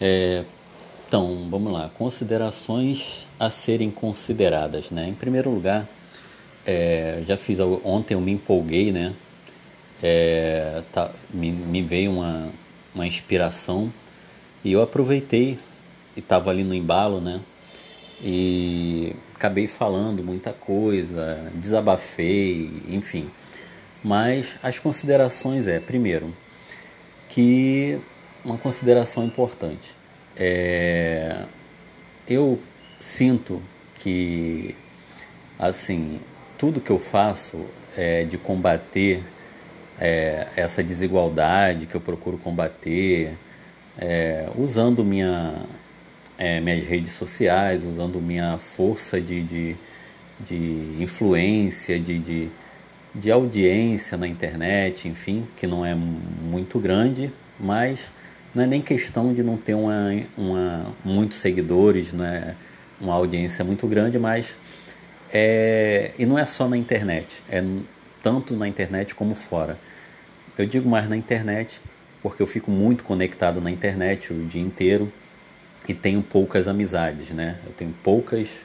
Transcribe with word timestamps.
É, 0.00 0.44
então, 1.06 1.46
vamos 1.48 1.72
lá. 1.72 1.90
Considerações 1.96 3.26
a 3.38 3.48
serem 3.48 3.90
consideradas, 3.90 4.90
né? 4.90 5.08
Em 5.08 5.14
primeiro 5.14 5.50
lugar, 5.50 5.88
é, 6.66 7.22
já 7.26 7.36
fiz 7.36 7.58
ontem 7.60 8.14
eu 8.14 8.20
me 8.20 8.32
empolguei, 8.32 8.90
né? 8.92 9.14
É, 10.02 10.82
tá, 10.92 11.10
me, 11.32 11.50
me 11.50 11.80
veio 11.82 12.12
uma, 12.12 12.50
uma 12.94 13.06
inspiração 13.06 13.92
e 14.64 14.72
eu 14.72 14.82
aproveitei 14.82 15.58
e 16.16 16.20
estava 16.20 16.50
ali 16.50 16.64
no 16.64 16.74
embalo, 16.74 17.20
né? 17.20 17.40
E 18.20 19.14
acabei 19.34 19.66
falando 19.66 20.24
muita 20.24 20.52
coisa, 20.52 21.50
desabafei, 21.54 22.82
enfim. 22.88 23.30
Mas 24.02 24.58
as 24.62 24.78
considerações 24.78 25.66
é, 25.66 25.78
primeiro, 25.78 26.34
que 27.28 28.00
uma 28.46 28.56
consideração 28.56 29.24
importante. 29.24 29.96
É, 30.36 31.44
eu 32.28 32.60
sinto 33.00 33.60
que, 33.96 34.76
assim, 35.58 36.20
tudo 36.56 36.80
que 36.80 36.90
eu 36.90 37.00
faço 37.00 37.66
é 37.96 38.24
de 38.24 38.38
combater 38.38 39.22
é, 40.00 40.46
essa 40.54 40.80
desigualdade 40.80 41.86
que 41.86 41.96
eu 41.96 42.00
procuro 42.00 42.38
combater, 42.38 43.36
é, 43.98 44.48
usando 44.56 45.04
minha, 45.04 45.62
é, 46.38 46.60
minhas 46.60 46.84
redes 46.84 47.12
sociais, 47.12 47.82
usando 47.82 48.20
minha 48.20 48.58
força 48.58 49.20
de, 49.20 49.42
de, 49.42 49.76
de 50.38 51.02
influência, 51.02 51.98
de, 51.98 52.16
de, 52.20 52.50
de 53.12 53.32
audiência 53.32 54.16
na 54.16 54.28
internet, 54.28 55.08
enfim, 55.08 55.48
que 55.56 55.66
não 55.66 55.84
é 55.84 55.96
muito 55.96 56.78
grande, 56.78 57.32
mas 57.58 58.12
não 58.56 58.62
é 58.62 58.66
nem 58.66 58.80
questão 58.80 59.34
de 59.34 59.42
não 59.42 59.58
ter 59.58 59.74
uma, 59.74 60.10
uma, 60.34 60.86
muitos 61.04 61.36
seguidores, 61.36 62.14
não 62.14 62.24
é 62.24 62.54
uma 62.98 63.12
audiência 63.12 63.62
muito 63.62 63.86
grande, 63.86 64.18
mas 64.18 64.56
é, 65.30 66.12
e 66.18 66.24
não 66.24 66.38
é 66.38 66.46
só 66.46 66.66
na 66.66 66.74
internet, 66.74 67.42
é 67.50 67.62
tanto 68.22 68.56
na 68.56 68.66
internet 68.66 69.14
como 69.14 69.34
fora. 69.34 69.78
Eu 70.56 70.64
digo 70.64 70.88
mais 70.88 71.06
na 71.06 71.18
internet 71.18 71.82
porque 72.22 72.42
eu 72.42 72.46
fico 72.46 72.70
muito 72.70 73.04
conectado 73.04 73.60
na 73.60 73.70
internet 73.70 74.32
o 74.32 74.42
dia 74.46 74.62
inteiro 74.62 75.12
e 75.86 75.92
tenho 75.92 76.22
poucas 76.22 76.66
amizades, 76.66 77.32
né? 77.32 77.58
Eu 77.66 77.72
tenho 77.74 77.94
poucas, 78.02 78.64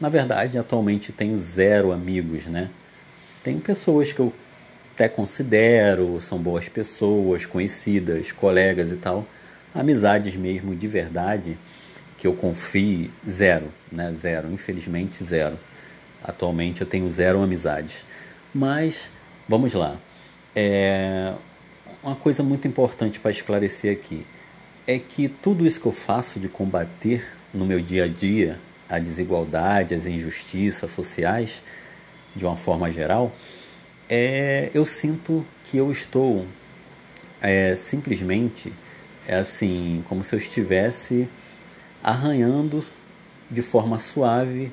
na 0.00 0.08
verdade, 0.08 0.58
atualmente 0.58 1.12
tenho 1.12 1.38
zero 1.38 1.92
amigos, 1.92 2.48
né? 2.48 2.68
Tenho 3.44 3.60
pessoas 3.60 4.12
que 4.12 4.18
eu 4.18 4.32
até 5.00 5.08
considero, 5.08 6.20
são 6.20 6.36
boas 6.36 6.68
pessoas, 6.68 7.46
conhecidas, 7.46 8.32
colegas 8.32 8.92
e 8.92 8.96
tal. 8.96 9.26
Amizades 9.74 10.36
mesmo 10.36 10.76
de 10.76 10.86
verdade 10.86 11.56
que 12.18 12.26
eu 12.26 12.34
confie, 12.34 13.10
zero, 13.26 13.72
né? 13.90 14.12
Zero, 14.12 14.52
infelizmente 14.52 15.24
zero. 15.24 15.58
Atualmente 16.22 16.82
eu 16.82 16.86
tenho 16.86 17.08
zero 17.08 17.42
amizades. 17.42 18.04
Mas 18.52 19.10
vamos 19.48 19.72
lá. 19.72 19.96
É, 20.54 21.32
uma 22.02 22.14
coisa 22.14 22.42
muito 22.42 22.68
importante 22.68 23.18
para 23.18 23.30
esclarecer 23.30 23.90
aqui 23.90 24.26
é 24.86 24.98
que 24.98 25.28
tudo 25.28 25.66
isso 25.66 25.80
que 25.80 25.86
eu 25.86 25.92
faço 25.92 26.38
de 26.38 26.48
combater 26.48 27.26
no 27.54 27.64
meu 27.64 27.80
dia 27.80 28.04
a 28.04 28.08
dia 28.08 28.58
a 28.86 28.98
desigualdade, 28.98 29.94
as 29.94 30.04
injustiças 30.04 30.90
sociais, 30.90 31.62
de 32.36 32.44
uma 32.44 32.56
forma 32.56 32.90
geral, 32.90 33.32
é, 34.10 34.70
eu 34.74 34.84
sinto 34.84 35.46
que 35.62 35.78
eu 35.78 35.92
estou 35.92 36.44
é, 37.40 37.76
simplesmente 37.76 38.72
é 39.28 39.36
assim 39.36 40.04
como 40.08 40.24
se 40.24 40.34
eu 40.34 40.38
estivesse 40.38 41.28
arranhando 42.02 42.84
de 43.48 43.62
forma 43.62 44.00
suave 44.00 44.72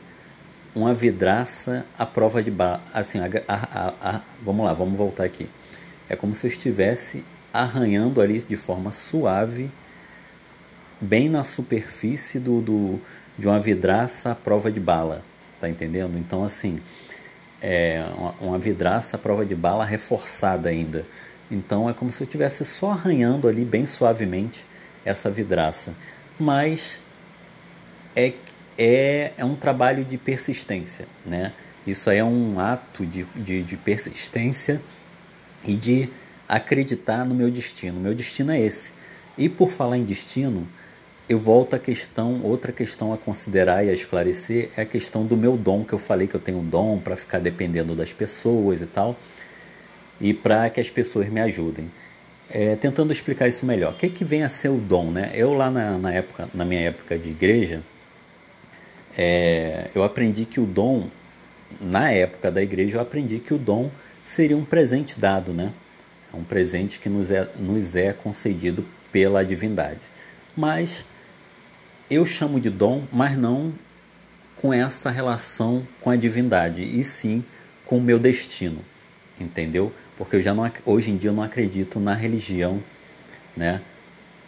uma 0.73 0.93
vidraça 0.93 1.85
à 1.97 2.05
prova 2.05 2.41
de 2.41 2.49
bala. 2.51 2.81
Assim, 2.93 3.19
a, 3.19 3.29
a, 3.47 3.93
a, 4.01 4.21
vamos 4.43 4.65
lá, 4.65 4.73
vamos 4.73 4.97
voltar 4.97 5.23
aqui. 5.23 5.49
É 6.09 6.15
como 6.15 6.33
se 6.33 6.45
eu 6.45 6.49
estivesse 6.49 7.23
arranhando 7.53 8.21
ali 8.21 8.39
de 8.41 8.55
forma 8.55 8.91
suave, 8.91 9.71
bem 11.01 11.29
na 11.29 11.43
superfície 11.43 12.39
do, 12.39 12.61
do 12.61 12.99
de 13.37 13.47
uma 13.47 13.59
vidraça 13.59 14.31
à 14.31 14.35
prova 14.35 14.71
de 14.71 14.79
bala. 14.79 15.23
Tá 15.59 15.67
entendendo? 15.67 16.17
Então, 16.17 16.43
assim, 16.43 16.79
é 17.61 18.05
uma, 18.39 18.57
vidraça 18.57 19.15
à 19.15 19.19
prova 19.19 19.45
de 19.45 19.55
bala 19.55 19.85
reforçada 19.85 20.69
ainda. 20.69 21.05
Então, 21.49 21.89
é 21.89 21.93
como 21.93 22.11
se 22.11 22.21
eu 22.21 22.25
estivesse 22.25 22.65
só 22.65 22.91
arranhando 22.91 23.47
ali 23.47 23.63
bem 23.63 23.85
suavemente 23.85 24.65
essa 25.05 25.29
vidraça. 25.29 25.93
Mas 26.39 26.99
é, 28.15 28.33
é, 28.77 29.31
é 29.37 29.45
um 29.45 29.55
trabalho 29.55 30.03
de 30.03 30.17
persistência, 30.17 31.05
né? 31.25 31.53
Isso 31.85 32.09
aí 32.09 32.17
é 32.17 32.23
um 32.23 32.59
ato 32.59 33.05
de, 33.05 33.23
de, 33.35 33.63
de 33.63 33.77
persistência 33.77 34.81
e 35.63 35.73
de 35.75 36.09
acreditar 36.47 37.23
no 37.25 37.33
meu 37.33 37.49
destino. 37.49 37.99
Meu 37.99 38.13
destino 38.13 38.51
é 38.51 38.59
esse. 38.59 38.91
E 39.37 39.47
por 39.47 39.71
falar 39.71 39.97
em 39.97 40.03
destino, 40.03 40.67
eu 41.29 41.37
volto 41.37 41.75
à 41.75 41.79
questão, 41.79 42.41
outra 42.41 42.71
questão 42.71 43.11
a 43.11 43.17
considerar 43.17 43.85
e 43.85 43.89
a 43.89 43.93
esclarecer 43.93 44.69
é 44.77 44.81
a 44.81 44.85
questão 44.85 45.25
do 45.25 45.35
meu 45.35 45.57
dom, 45.57 45.83
que 45.83 45.93
eu 45.93 45.99
falei 45.99 46.25
que 46.25 46.35
eu 46.35 46.39
tenho 46.39 46.59
um 46.59 46.65
dom 46.65 46.99
para 46.99 47.17
ficar 47.17 47.39
dependendo 47.39 47.95
das 47.95 48.13
pessoas 48.13 48.81
e 48.81 48.85
tal, 48.85 49.15
e 50.21 50.33
para 50.33 50.69
que 50.69 50.79
as 50.79 50.89
pessoas 50.89 51.27
me 51.27 51.41
ajudem. 51.41 51.91
É, 52.49 52.77
tentando 52.77 53.11
explicar 53.11 53.49
isso 53.49 53.65
melhor. 53.65 53.91
O 53.91 53.97
que, 53.97 54.07
que 54.07 54.23
vem 54.23 54.43
a 54.43 54.47
ser 54.47 54.69
o 54.69 54.77
dom, 54.77 55.11
né? 55.11 55.31
Eu 55.33 55.51
lá 55.51 55.69
na, 55.69 55.97
na 55.97 56.13
época, 56.13 56.47
na 56.53 56.63
minha 56.63 56.79
época 56.79 57.19
de 57.19 57.29
igreja, 57.29 57.81
é, 59.17 59.89
eu 59.93 60.01
aprendi 60.01 60.45
que 60.45 60.57
o 60.57 60.65
dom, 60.65 61.09
na 61.81 62.09
época 62.09 62.49
da 62.49 62.63
igreja, 62.63 62.97
eu 62.97 63.01
aprendi 63.01 63.39
que 63.39 63.53
o 63.53 63.57
dom 63.57 63.91
seria 64.25 64.55
um 64.55 64.63
presente 64.63 65.19
dado, 65.19 65.51
né? 65.51 65.73
É 66.33 66.37
um 66.37 66.43
presente 66.43 66.99
que 66.99 67.09
nos 67.09 67.29
é, 67.31 67.49
nos 67.59 67.97
é 67.97 68.13
concedido 68.13 68.85
pela 69.11 69.43
divindade. 69.43 69.99
Mas 70.55 71.03
eu 72.09 72.25
chamo 72.25 72.59
de 72.59 72.69
dom, 72.69 73.03
mas 73.11 73.37
não 73.37 73.73
com 74.55 74.73
essa 74.73 75.09
relação 75.09 75.87
com 76.01 76.09
a 76.09 76.15
divindade, 76.15 76.81
e 76.81 77.03
sim 77.03 77.43
com 77.85 77.97
o 77.97 78.01
meu 78.01 78.17
destino, 78.17 78.79
entendeu? 79.39 79.93
Porque 80.17 80.35
eu 80.35 80.41
já 80.41 80.53
não, 80.53 80.69
hoje 80.85 81.11
em 81.11 81.17
dia 81.17 81.29
eu 81.29 81.33
não 81.33 81.43
acredito 81.43 81.99
na 81.99 82.13
religião, 82.13 82.81
né, 83.55 83.81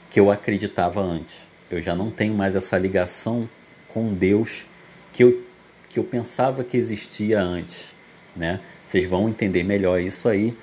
que 0.10 0.20
eu 0.20 0.32
acreditava 0.32 1.02
antes. 1.02 1.48
Eu 1.70 1.82
já 1.82 1.94
não 1.94 2.10
tenho 2.10 2.34
mais 2.34 2.56
essa 2.56 2.78
ligação 2.78 3.48
com 3.88 4.14
Deus 4.14 4.66
que 5.14 5.24
eu, 5.24 5.44
que 5.88 6.00
eu 6.00 6.04
pensava 6.04 6.64
que 6.64 6.76
existia 6.76 7.40
antes, 7.40 7.94
né? 8.36 8.60
Vocês 8.86 9.06
vão 9.06 9.30
entender 9.30 9.64
melhor 9.64 10.02
isso 10.02 10.28
aí. 10.28 10.58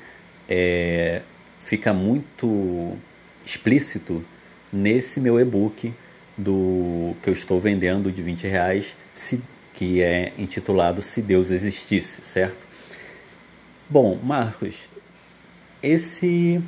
É, 0.49 1.23
fica 1.61 1.93
muito 1.93 2.97
explícito 3.45 4.25
nesse 4.73 5.21
meu 5.21 5.39
e-book 5.39 5.95
do 6.36 7.14
que 7.22 7.28
eu 7.28 7.32
estou 7.32 7.58
vendendo 7.58 8.12
de 8.12 8.22
20 8.22 8.47
reais, 8.47 8.97
se, 9.14 9.42
que 9.72 10.02
é 10.02 10.32
intitulado 10.38 11.00
Se 11.00 11.22
Deus 11.22 11.50
Existisse, 11.50 12.20
certo? 12.22 12.66
Bom, 13.88 14.19
Marcos, 14.22 14.88
esse 15.82 16.60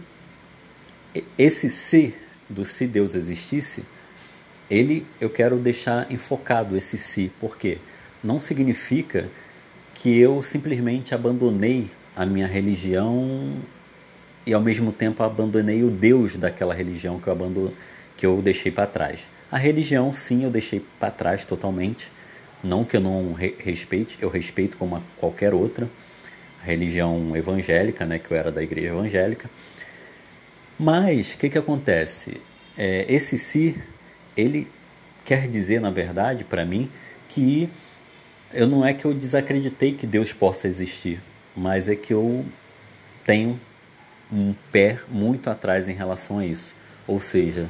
esse 1.36 1.68
se 1.68 2.14
do 2.48 2.64
se 2.64 2.86
Deus 2.86 3.14
existisse, 3.14 3.82
ele 4.70 5.04
eu 5.20 5.28
quero 5.28 5.56
deixar 5.56 6.10
enfocado 6.12 6.76
esse 6.76 6.96
se, 6.96 7.32
porque 7.40 7.78
não 8.22 8.38
significa 8.38 9.28
que 9.94 10.16
eu 10.16 10.42
simplesmente 10.42 11.14
abandonei 11.14 11.90
a 12.14 12.24
minha 12.24 12.46
religião 12.46 13.56
e 14.46 14.54
ao 14.54 14.60
mesmo 14.60 14.92
tempo 14.92 15.22
abandonei 15.22 15.82
o 15.82 15.90
Deus 15.90 16.36
daquela 16.36 16.72
religião 16.72 17.18
que 17.18 17.26
eu 17.26 17.32
abandono, 17.32 17.74
que 18.16 18.24
eu 18.24 18.40
deixei 18.40 18.71
para 18.71 18.86
trás. 18.86 19.28
A 19.50 19.56
religião, 19.56 20.12
sim, 20.12 20.45
eu 20.45 20.50
deixei 20.50 20.84
para 20.98 21.10
trás 21.10 21.45
totalmente. 21.45 22.10
Não 22.62 22.84
que 22.84 22.97
eu 22.97 23.00
não 23.00 23.33
re 23.33 23.54
respeite, 23.59 24.18
eu 24.21 24.28
respeito 24.28 24.77
como 24.77 24.97
a 24.97 25.03
qualquer 25.16 25.54
outra 25.54 25.89
a 26.60 26.65
religião 26.65 27.36
evangélica, 27.36 28.04
né, 28.04 28.18
que 28.18 28.30
eu 28.30 28.36
era 28.36 28.50
da 28.50 28.62
igreja 28.62 28.89
evangélica. 28.89 29.48
Mas 30.78 31.34
o 31.34 31.39
que 31.39 31.48
que 31.48 31.59
acontece? 31.59 32.41
É, 32.77 33.04
esse 33.09 33.39
si, 33.39 33.80
ele 34.36 34.68
quer 35.24 35.48
dizer, 35.48 35.80
na 35.80 35.91
verdade, 35.91 36.45
para 36.45 36.65
mim, 36.65 36.91
que 37.28 37.68
eu 38.53 38.66
não 38.66 38.84
é 38.84 38.92
que 38.95 39.04
eu 39.04 39.12
desacreditei 39.12 39.92
que 39.92 40.06
Deus 40.06 40.33
possa 40.33 40.68
existir, 40.68 41.21
mas 41.56 41.89
é 41.89 41.95
que 41.95 42.12
eu 42.12 42.45
tenho 43.24 43.59
um 44.33 44.54
pé 44.72 44.98
muito 45.09 45.50
atrás 45.50 45.89
em 45.89 45.92
relação 45.92 46.39
a 46.39 46.47
isso. 46.47 46.74
Ou 47.06 47.21
seja, 47.21 47.68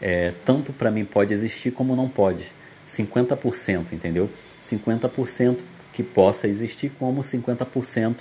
é, 0.00 0.32
tanto 0.44 0.72
para 0.72 0.90
mim 0.90 1.04
pode 1.04 1.32
existir 1.32 1.70
como 1.70 1.96
não 1.96 2.08
pode. 2.08 2.52
50%, 2.86 3.92
entendeu? 3.92 4.30
50% 4.60 5.58
que 5.92 6.02
possa 6.02 6.46
existir, 6.46 6.90
como 6.98 7.20
50% 7.20 8.16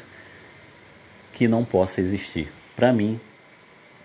que 1.32 1.48
não 1.48 1.64
possa 1.64 2.02
existir. 2.02 2.52
Para 2.76 2.92
mim, 2.92 3.20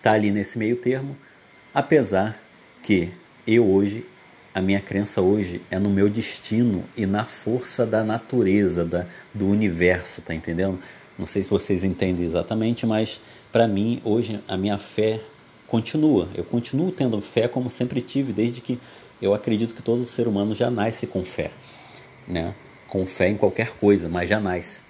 tá 0.03 0.13
ali 0.13 0.31
nesse 0.31 0.59
meio 0.59 0.77
termo, 0.77 1.17
apesar 1.73 2.41
que 2.83 3.11
eu 3.47 3.67
hoje, 3.67 4.07
a 4.55 4.61
minha 4.61 4.81
crença 4.81 5.21
hoje 5.21 5.63
é 5.71 5.79
no 5.79 5.89
meu 5.89 6.09
destino 6.09 6.85
e 6.97 7.07
na 7.07 7.25
força 7.25 7.87
da 7.87 8.03
natureza, 8.03 8.85
da, 8.85 9.07
do 9.33 9.47
universo, 9.47 10.21
tá 10.21 10.35
entendendo? 10.35 10.79
Não 11.17 11.27
sei 11.27 11.45
se 11.45 11.51
vocês 11.51 11.85
entendem 11.85 12.25
exatamente, 12.25 12.85
mas 12.85 13.21
para 13.53 13.69
mim 13.69 14.01
hoje 14.05 14.41
a 14.49 14.57
minha 14.57 14.79
fé 14.79 15.21
continua. 15.71 16.29
Eu 16.35 16.45
continuo 16.45 16.91
tendo 16.91 17.21
fé 17.21 17.47
como 17.49 17.71
sempre 17.71 18.03
tive, 18.03 18.33
desde 18.33 18.61
que 18.61 18.79
eu 19.23 19.33
acredito 19.33 19.75
que 19.75 19.83
todo 19.83 20.05
ser 20.05 20.27
humano 20.27 20.55
já 20.55 20.71
nasce 20.71 21.07
com 21.07 21.25
fé, 21.25 21.53
né? 22.27 22.55
Com 22.89 23.07
fé 23.07 23.29
em 23.29 23.37
qualquer 23.37 23.71
coisa, 23.77 24.09
mas 24.09 24.29
já 24.29 24.41
nasce. 24.41 24.83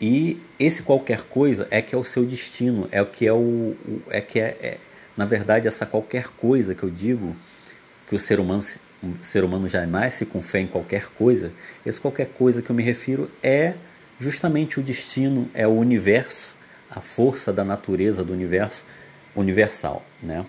E 0.00 0.38
esse 0.58 0.82
qualquer 0.82 1.22
coisa 1.22 1.66
é 1.70 1.80
que 1.80 1.94
é 1.94 1.98
o 1.98 2.04
seu 2.04 2.24
destino, 2.24 2.86
é 2.92 3.00
o 3.00 3.06
que 3.06 3.26
é 3.26 3.32
o, 3.32 3.74
é 4.10 4.20
que 4.20 4.38
é, 4.38 4.56
é 4.60 4.78
na 5.16 5.24
verdade 5.24 5.66
essa 5.66 5.86
qualquer 5.86 6.28
coisa 6.28 6.74
que 6.74 6.82
eu 6.82 6.90
digo 6.90 7.34
que 8.06 8.14
o 8.14 8.18
ser 8.18 8.38
humano 8.38 8.62
o 9.02 9.24
ser 9.24 9.44
humano 9.44 9.66
já 9.66 9.86
nasce 9.86 10.26
com 10.26 10.42
fé 10.42 10.60
em 10.60 10.66
qualquer 10.66 11.06
coisa. 11.06 11.50
Esse 11.86 11.98
qualquer 11.98 12.26
coisa 12.26 12.60
que 12.60 12.68
eu 12.68 12.76
me 12.76 12.82
refiro 12.82 13.30
é 13.42 13.72
justamente 14.18 14.78
o 14.78 14.82
destino, 14.82 15.48
é 15.54 15.66
o 15.66 15.70
universo, 15.70 16.54
a 16.90 17.00
força 17.00 17.50
da 17.50 17.64
natureza 17.64 18.22
do 18.22 18.34
universo 18.34 18.84
universal, 19.40 20.04
né? 20.22 20.44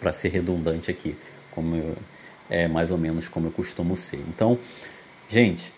Para 0.00 0.12
ser 0.12 0.28
redundante 0.28 0.90
aqui, 0.90 1.16
como 1.50 1.76
eu, 1.76 1.96
é 2.50 2.68
mais 2.68 2.90
ou 2.90 2.98
menos 2.98 3.28
como 3.28 3.48
eu 3.48 3.50
costumo 3.50 3.96
ser. 3.96 4.22
Então, 4.28 4.58
gente, 5.28 5.72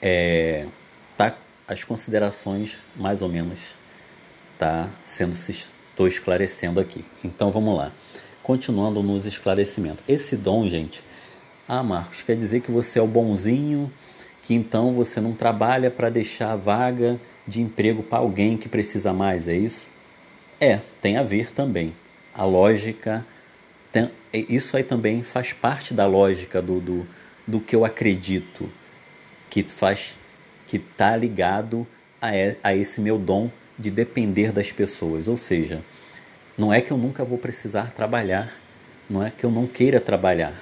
é, 0.00 0.66
tá 1.16 1.36
as 1.66 1.84
considerações 1.84 2.78
mais 2.96 3.22
ou 3.22 3.28
menos 3.28 3.74
tá 4.58 4.88
sendo 5.04 5.34
estou 5.34 6.06
esclarecendo 6.06 6.80
aqui. 6.80 7.04
Então 7.24 7.50
vamos 7.50 7.76
lá. 7.76 7.92
Continuando 8.42 9.02
nos 9.02 9.26
esclarecimentos. 9.26 10.02
Esse 10.08 10.36
dom, 10.36 10.68
gente, 10.68 11.02
ah, 11.68 11.82
Marcos, 11.82 12.22
quer 12.22 12.36
dizer 12.36 12.60
que 12.60 12.70
você 12.70 12.98
é 12.98 13.02
o 13.02 13.06
bonzinho, 13.06 13.92
que 14.42 14.54
então 14.54 14.92
você 14.92 15.20
não 15.20 15.32
trabalha 15.32 15.90
para 15.90 16.10
deixar 16.10 16.56
vaga 16.56 17.20
de 17.46 17.60
emprego 17.60 18.02
para 18.02 18.18
alguém 18.18 18.56
que 18.56 18.68
precisa 18.68 19.12
mais, 19.12 19.46
é 19.46 19.54
isso? 19.54 19.86
É, 20.62 20.78
tem 21.00 21.16
a 21.16 21.24
ver 21.24 21.50
também. 21.50 21.92
A 22.32 22.44
lógica, 22.44 23.26
tem, 23.90 24.08
isso 24.32 24.76
aí 24.76 24.84
também 24.84 25.24
faz 25.24 25.52
parte 25.52 25.92
da 25.92 26.06
lógica 26.06 26.62
do, 26.62 26.80
do, 26.80 27.06
do 27.44 27.58
que 27.58 27.74
eu 27.74 27.84
acredito, 27.84 28.70
que 29.50 29.64
faz 29.64 30.16
que 30.68 30.76
está 30.76 31.16
ligado 31.16 31.84
a, 32.20 32.28
a 32.62 32.76
esse 32.76 33.00
meu 33.00 33.18
dom 33.18 33.50
de 33.76 33.90
depender 33.90 34.52
das 34.52 34.70
pessoas. 34.70 35.26
Ou 35.26 35.36
seja, 35.36 35.82
não 36.56 36.72
é 36.72 36.80
que 36.80 36.92
eu 36.92 36.96
nunca 36.96 37.24
vou 37.24 37.38
precisar 37.38 37.90
trabalhar, 37.90 38.56
não 39.10 39.20
é 39.20 39.32
que 39.32 39.42
eu 39.42 39.50
não 39.50 39.66
queira 39.66 40.00
trabalhar. 40.00 40.54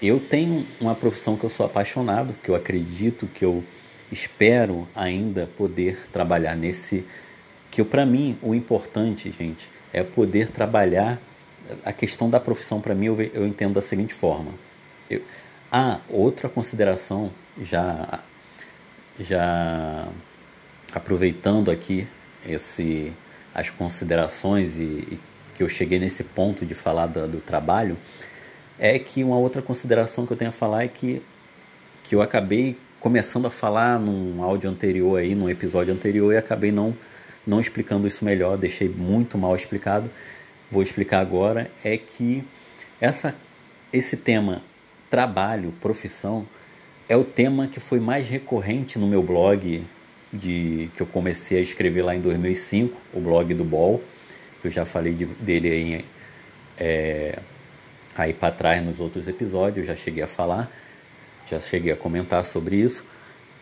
Eu 0.00 0.20
tenho 0.20 0.64
uma 0.80 0.94
profissão 0.94 1.36
que 1.36 1.42
eu 1.42 1.50
sou 1.50 1.66
apaixonado, 1.66 2.36
que 2.40 2.50
eu 2.50 2.54
acredito, 2.54 3.26
que 3.26 3.44
eu 3.44 3.64
espero 4.12 4.88
ainda 4.94 5.50
poder 5.56 6.06
trabalhar 6.12 6.54
nesse. 6.54 7.04
Que 7.74 7.82
para 7.82 8.06
mim 8.06 8.38
o 8.40 8.54
importante, 8.54 9.32
gente, 9.32 9.68
é 9.92 10.04
poder 10.04 10.48
trabalhar. 10.48 11.20
A 11.84 11.92
questão 11.92 12.30
da 12.30 12.38
profissão 12.38 12.80
para 12.80 12.94
mim 12.94 13.06
eu, 13.06 13.20
eu 13.20 13.44
entendo 13.48 13.74
da 13.74 13.80
seguinte 13.80 14.14
forma. 14.14 14.52
Eu, 15.10 15.20
ah, 15.72 15.98
outra 16.08 16.48
consideração 16.48 17.32
já 17.60 18.20
já 19.18 20.06
aproveitando 20.92 21.68
aqui 21.68 22.06
esse, 22.46 23.12
as 23.52 23.70
considerações 23.70 24.78
e, 24.78 24.82
e 24.82 25.20
que 25.56 25.64
eu 25.64 25.68
cheguei 25.68 25.98
nesse 25.98 26.22
ponto 26.22 26.64
de 26.64 26.76
falar 26.76 27.08
do, 27.08 27.26
do, 27.26 27.40
trabalho, 27.40 27.96
é 28.78 29.00
que 29.00 29.24
uma 29.24 29.36
outra 29.36 29.60
consideração 29.60 30.24
que 30.24 30.32
eu 30.32 30.36
tenho 30.36 30.50
a 30.50 30.52
falar 30.52 30.84
é 30.84 30.88
que, 30.88 31.20
que 32.04 32.14
eu 32.14 32.22
acabei 32.22 32.78
começando 33.00 33.46
a 33.46 33.50
falar 33.50 33.98
num 33.98 34.44
áudio 34.44 34.70
anterior 34.70 35.18
aí, 35.18 35.34
num 35.34 35.48
episódio 35.48 35.92
anterior, 35.92 36.32
e 36.32 36.36
acabei 36.36 36.70
não, 36.70 36.94
não 37.46 37.60
explicando 37.60 38.06
isso 38.06 38.24
melhor, 38.24 38.56
deixei 38.56 38.88
muito 38.88 39.36
mal 39.36 39.54
explicado. 39.54 40.10
Vou 40.70 40.82
explicar 40.82 41.20
agora, 41.20 41.70
é 41.84 41.96
que 41.96 42.44
essa, 43.00 43.34
esse 43.92 44.16
tema 44.16 44.62
trabalho, 45.10 45.72
profissão, 45.80 46.46
é 47.08 47.16
o 47.16 47.24
tema 47.24 47.66
que 47.68 47.78
foi 47.78 48.00
mais 48.00 48.28
recorrente 48.28 48.98
no 48.98 49.06
meu 49.06 49.22
blog 49.22 49.84
de 50.32 50.90
que 50.96 51.02
eu 51.02 51.06
comecei 51.06 51.58
a 51.58 51.60
escrever 51.60 52.02
lá 52.02 52.16
em 52.16 52.20
2005, 52.20 53.00
o 53.12 53.20
blog 53.20 53.54
do 53.54 53.64
Ball, 53.64 54.02
que 54.60 54.66
eu 54.66 54.70
já 54.70 54.84
falei 54.84 55.14
de, 55.14 55.26
dele 55.26 55.70
aí, 55.70 56.04
é, 56.78 57.38
aí 58.16 58.32
para 58.32 58.52
trás 58.52 58.84
nos 58.84 58.98
outros 58.98 59.28
episódios, 59.28 59.86
já 59.86 59.94
cheguei 59.94 60.24
a 60.24 60.26
falar, 60.26 60.70
já 61.46 61.60
cheguei 61.60 61.92
a 61.92 61.96
comentar 61.96 62.44
sobre 62.44 62.76
isso. 62.76 63.04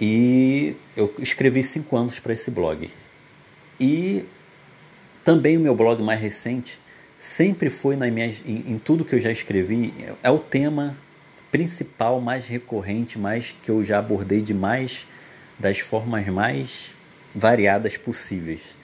E 0.01 0.75
eu 0.97 1.15
escrevi 1.19 1.63
cinco 1.63 1.97
anos 1.97 2.19
para 2.19 2.33
esse 2.33 2.51
blog. 2.51 2.91
E 3.83 4.25
também 5.25 5.57
o 5.57 5.61
meu 5.61 5.75
blog 5.75 6.01
mais 6.05 6.21
recente 6.21 6.79
sempre 7.19 7.69
foi 7.69 7.97
na 7.97 8.09
minha, 8.09 8.33
em, 8.47 8.71
em 8.71 8.79
tudo 8.79 9.05
que 9.05 9.13
eu 9.13 9.19
já 9.19 9.33
escrevi, 9.33 9.93
é 10.23 10.31
o 10.31 10.39
tema 10.39 10.97
principal, 11.51 12.21
mais 12.21 12.47
recorrente, 12.47 13.19
mais 13.19 13.53
que 13.61 13.73
eu 13.73 13.83
já 13.83 13.99
abordei 13.99 14.41
de 14.41 14.55
mais 14.55 15.05
das 15.59 15.81
formas 15.81 16.25
mais 16.29 16.95
variadas 17.35 17.97
possíveis. 17.97 18.77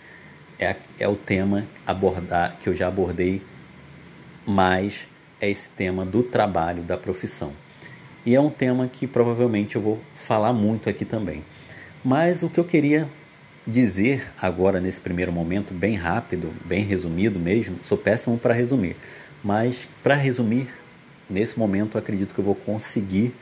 É, 0.58 0.74
é 0.98 1.06
o 1.06 1.14
tema 1.14 1.64
abordar 1.86 2.56
que 2.60 2.68
eu 2.68 2.74
já 2.74 2.88
abordei 2.88 3.40
mais 4.44 5.06
é 5.40 5.48
esse 5.48 5.68
tema 5.68 6.04
do 6.04 6.24
trabalho, 6.24 6.82
da 6.82 6.96
profissão. 6.96 7.52
E 8.26 8.34
é 8.34 8.40
um 8.40 8.50
tema 8.50 8.88
que 8.88 9.06
provavelmente 9.06 9.76
eu 9.76 9.82
vou 9.82 10.00
falar 10.12 10.52
muito 10.52 10.90
aqui 10.90 11.04
também. 11.04 11.44
Mas 12.04 12.42
o 12.42 12.48
que 12.48 12.58
eu 12.58 12.64
queria 12.64 13.08
dizer 13.68 14.32
agora 14.40 14.80
nesse 14.80 15.00
primeiro 15.00 15.30
momento, 15.30 15.74
bem 15.74 15.94
rápido, 15.94 16.52
bem 16.64 16.82
resumido 16.82 17.38
mesmo, 17.38 17.78
sou 17.82 17.98
péssimo 17.98 18.38
para 18.38 18.54
resumir, 18.54 18.96
mas 19.44 19.86
para 20.02 20.14
resumir 20.14 20.68
nesse 21.28 21.58
momento 21.58 21.98
acredito 21.98 22.34
que 22.34 22.40
eu 22.40 22.44
vou 22.44 22.54
conseguir, 22.54 23.34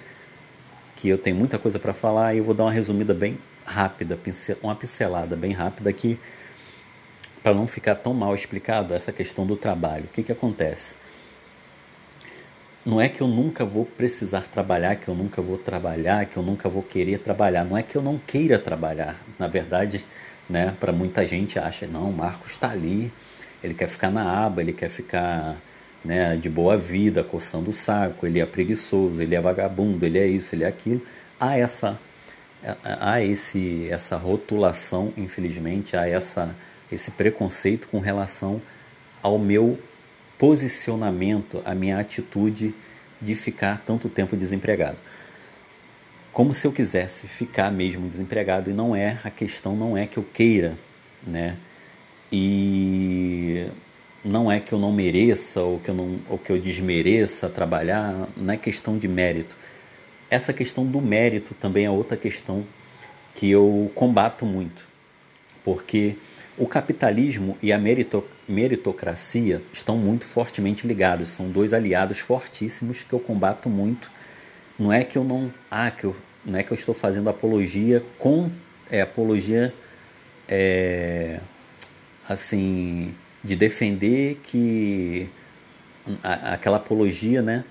que 0.96 1.08
eu 1.08 1.16
tenho 1.16 1.36
muita 1.36 1.58
coisa 1.58 1.78
para 1.78 1.94
falar 1.94 2.34
e 2.34 2.38
eu 2.38 2.44
vou 2.44 2.54
dar 2.54 2.64
uma 2.64 2.72
resumida 2.72 3.14
bem 3.14 3.38
rápida, 3.64 4.18
uma 4.62 4.74
pincelada 4.74 5.36
bem 5.36 5.52
rápida 5.52 5.90
aqui, 5.90 6.18
para 7.42 7.54
não 7.54 7.66
ficar 7.68 7.94
tão 7.94 8.12
mal 8.12 8.34
explicado 8.34 8.92
essa 8.92 9.12
questão 9.12 9.46
do 9.46 9.56
trabalho. 9.56 10.04
O 10.04 10.08
que, 10.08 10.22
que 10.24 10.32
acontece? 10.32 10.96
Não 12.86 13.00
é 13.00 13.08
que 13.08 13.20
eu 13.20 13.26
nunca 13.26 13.64
vou 13.64 13.84
precisar 13.84 14.42
trabalhar, 14.42 14.94
que 14.94 15.08
eu 15.08 15.14
nunca 15.16 15.42
vou 15.42 15.58
trabalhar, 15.58 16.24
que 16.24 16.36
eu 16.36 16.42
nunca 16.42 16.68
vou 16.68 16.84
querer 16.84 17.18
trabalhar. 17.18 17.64
Não 17.64 17.76
é 17.76 17.82
que 17.82 17.96
eu 17.96 18.02
não 18.02 18.16
queira 18.16 18.60
trabalhar. 18.60 19.20
Na 19.36 19.48
verdade, 19.48 20.06
né, 20.48 20.72
para 20.78 20.92
muita 20.92 21.26
gente 21.26 21.58
acha, 21.58 21.84
não, 21.88 22.10
o 22.10 22.12
Marcos 22.12 22.52
está 22.52 22.70
ali, 22.70 23.12
ele 23.60 23.74
quer 23.74 23.88
ficar 23.88 24.08
na 24.08 24.46
aba, 24.46 24.60
ele 24.60 24.72
quer 24.72 24.88
ficar 24.88 25.56
né, 26.04 26.36
de 26.36 26.48
boa 26.48 26.76
vida, 26.76 27.24
coçando 27.24 27.70
o 27.70 27.72
saco, 27.72 28.24
ele 28.24 28.38
é 28.40 28.46
preguiçoso, 28.46 29.20
ele 29.20 29.34
é 29.34 29.40
vagabundo, 29.40 30.06
ele 30.06 30.20
é 30.20 30.26
isso, 30.28 30.54
ele 30.54 30.62
é 30.62 30.68
aquilo. 30.68 31.02
Há 31.40 31.58
essa 31.58 31.98
há 32.84 33.20
esse 33.20 33.88
essa 33.90 34.16
rotulação, 34.16 35.12
infelizmente, 35.16 35.96
há 35.96 36.08
essa 36.08 36.54
esse 36.90 37.10
preconceito 37.10 37.88
com 37.88 37.98
relação 37.98 38.62
ao 39.20 39.40
meu 39.40 39.76
posicionamento, 40.38 41.62
a 41.64 41.74
minha 41.74 41.98
atitude 41.98 42.74
de 43.20 43.34
ficar 43.34 43.82
tanto 43.84 44.08
tempo 44.08 44.36
desempregado. 44.36 44.98
Como 46.32 46.52
se 46.52 46.66
eu 46.66 46.72
quisesse 46.72 47.26
ficar 47.26 47.70
mesmo 47.72 48.06
desempregado 48.08 48.70
e 48.70 48.74
não 48.74 48.94
é, 48.94 49.18
a 49.24 49.30
questão 49.30 49.74
não 49.74 49.96
é 49.96 50.06
que 50.06 50.18
eu 50.18 50.22
queira, 50.22 50.74
né? 51.26 51.56
E 52.30 53.66
não 54.22 54.50
é 54.50 54.60
que 54.60 54.72
eu 54.72 54.78
não 54.78 54.92
mereça 54.92 55.62
ou 55.62 55.78
que 55.78 55.88
eu, 55.88 55.94
não, 55.94 56.18
ou 56.28 56.36
que 56.36 56.50
eu 56.50 56.58
desmereça 56.58 57.48
trabalhar, 57.48 58.28
não 58.36 58.52
é 58.52 58.56
questão 58.56 58.98
de 58.98 59.08
mérito. 59.08 59.56
Essa 60.28 60.52
questão 60.52 60.84
do 60.84 61.00
mérito 61.00 61.54
também 61.54 61.86
é 61.86 61.90
outra 61.90 62.16
questão 62.16 62.66
que 63.34 63.50
eu 63.50 63.90
combato 63.94 64.44
muito, 64.44 64.86
porque 65.64 66.16
o 66.58 66.66
capitalismo 66.66 67.56
e 67.62 67.72
a 67.72 67.78
merito, 67.78 68.24
meritocracia 68.48 69.62
estão 69.72 69.96
muito 69.96 70.24
fortemente 70.24 70.86
ligados, 70.86 71.28
são 71.28 71.50
dois 71.50 71.72
aliados 71.72 72.18
fortíssimos 72.18 73.02
que 73.02 73.12
eu 73.12 73.20
combato 73.20 73.68
muito. 73.68 74.10
Não 74.78 74.92
é 74.92 75.04
que 75.04 75.16
eu 75.18 75.24
não, 75.24 75.52
ah, 75.70 75.90
que 75.90 76.04
eu, 76.04 76.16
não 76.44 76.58
é 76.58 76.62
que 76.62 76.72
eu 76.72 76.74
estou 76.74 76.94
fazendo 76.94 77.28
apologia 77.28 78.02
com 78.18 78.50
é, 78.90 79.00
apologia 79.00 79.74
é, 80.48 81.40
assim 82.28 83.14
de 83.42 83.56
defender 83.56 84.40
que 84.42 85.28
a, 86.22 86.54
aquela 86.54 86.76
apologia, 86.76 87.42
né, 87.42 87.64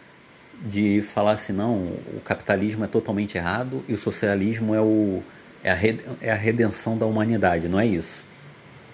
de 0.65 1.01
falar 1.01 1.31
assim, 1.31 1.53
não, 1.53 1.75
o 2.15 2.21
capitalismo 2.23 2.83
é 2.83 2.87
totalmente 2.87 3.37
errado 3.37 3.83
e 3.87 3.93
o 3.93 3.97
socialismo 3.97 4.73
é, 4.73 4.81
o, 4.81 5.21
é, 5.63 5.71
a, 5.71 5.77
é 6.21 6.31
a 6.31 6.35
redenção 6.35 6.97
da 6.97 7.05
humanidade, 7.05 7.67
não 7.67 7.79
é 7.79 7.85
isso, 7.85 8.23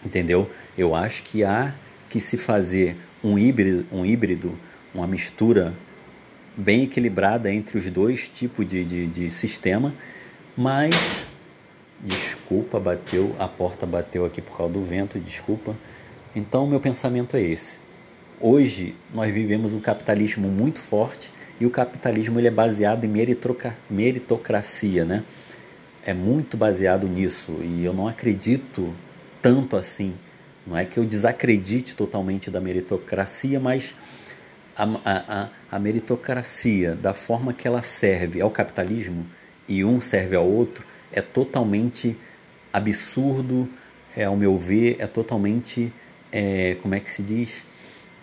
entendeu? 0.06 0.50
Eu 0.78 0.96
acho 0.96 1.24
que 1.24 1.44
há 1.44 1.74
que 2.10 2.20
se 2.20 2.38
fazer 2.38 2.98
um 3.24 3.38
híbrido, 3.38 3.86
um 3.92 4.06
híbrido 4.06 4.58
uma 4.94 5.08
mistura 5.08 5.74
bem 6.56 6.84
equilibrada 6.84 7.52
entre 7.52 7.78
os 7.78 7.90
dois 7.90 8.28
tipos 8.28 8.68
de, 8.68 8.84
de, 8.84 9.08
de 9.08 9.32
sistema, 9.32 9.94
mas 10.56 11.26
desculpa, 12.04 12.80
bateu, 12.80 13.36
a 13.40 13.48
porta 13.48 13.86
bateu 13.86 14.26
aqui 14.26 14.42
por 14.42 14.58
causa 14.58 14.74
do 14.74 14.82
vento, 14.82 15.20
desculpa. 15.20 15.78
Então, 16.36 16.68
meu 16.68 16.80
pensamento 16.80 17.38
é 17.38 17.42
esse. 17.42 17.80
Hoje 18.40 18.96
nós 19.14 19.34
vivemos 19.34 19.74
um 19.74 19.80
capitalismo 19.80 20.48
muito 20.48 20.80
forte 20.80 21.32
e 21.60 21.66
o 21.66 21.70
capitalismo 21.70 22.40
ele 22.40 22.48
é 22.48 22.52
baseado 22.52 23.06
em 23.06 23.08
meritocracia, 23.90 25.06
né? 25.06 25.24
É 26.04 26.14
muito 26.14 26.58
baseado 26.58 27.08
nisso 27.08 27.52
e 27.62 27.86
eu 27.86 27.94
não 27.94 28.08
acredito 28.08 28.92
tanto 29.42 29.76
assim. 29.76 30.14
Não 30.66 30.78
é 30.78 30.86
que 30.86 30.98
eu 30.98 31.06
desacredite 31.06 31.96
totalmente 31.96 32.52
da 32.52 32.62
meritocracia, 32.62 33.60
mas 33.60 33.96
a, 34.76 34.84
a, 35.06 35.50
a, 35.72 35.80
meritocracia, 35.80 36.96
da 36.96 37.14
forma 37.14 37.54
que 37.54 37.68
ela 37.68 37.82
serve 37.82 38.42
ao 38.42 38.52
capitalismo 38.52 39.26
e 39.68 39.84
um 39.84 40.00
serve 40.00 40.36
ao 40.36 40.48
outro, 40.48 40.86
é 41.12 41.22
totalmente 41.22 42.16
absurdo, 42.72 43.68
é, 44.16 44.26
ao 44.26 44.36
meu 44.36 44.58
ver, 44.58 44.98
é 45.00 45.08
totalmente, 45.08 45.92
é, 46.32 46.78
como 46.82 46.96
é 46.96 47.00
que 47.00 47.10
se 47.10 47.22
diz? 47.22 47.66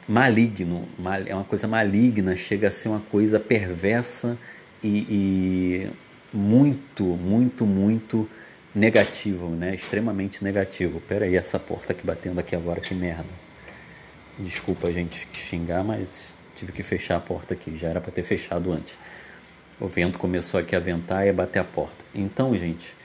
Maligno, 0.06 0.88
mal, 0.98 1.20
é 1.26 1.34
uma 1.34 1.44
coisa 1.44 1.66
maligna, 1.66 2.34
chega 2.34 2.68
a 2.68 2.70
ser 2.70 2.88
uma 2.88 3.00
coisa 3.00 3.38
perversa 3.38 4.38
e, 4.82 4.98
e 5.10 5.90
muito, 6.32 7.04
muito, 7.04 7.66
muito 7.66 8.28
negativo, 8.78 9.50
né? 9.50 9.74
Extremamente 9.74 10.42
negativo. 10.42 11.00
Pera 11.00 11.24
aí, 11.24 11.36
essa 11.36 11.58
porta 11.58 11.92
aqui 11.92 12.06
batendo 12.06 12.38
aqui 12.38 12.54
agora, 12.54 12.80
que 12.80 12.94
merda. 12.94 13.28
Desculpa 14.38 14.88
a 14.88 14.92
gente 14.92 15.28
xingar, 15.32 15.82
mas 15.82 16.32
tive 16.54 16.72
que 16.72 16.82
fechar 16.82 17.16
a 17.16 17.20
porta 17.20 17.54
aqui. 17.54 17.76
Já 17.76 17.88
era 17.88 18.00
para 18.00 18.12
ter 18.12 18.22
fechado 18.22 18.72
antes. 18.72 18.96
O 19.80 19.88
vento 19.88 20.18
começou 20.18 20.58
aqui 20.58 20.74
a 20.74 20.80
ventar 20.80 21.26
e 21.26 21.30
a 21.30 21.32
bater 21.32 21.58
a 21.58 21.64
porta. 21.64 22.04
Então, 22.14 22.56
gente, 22.56 22.96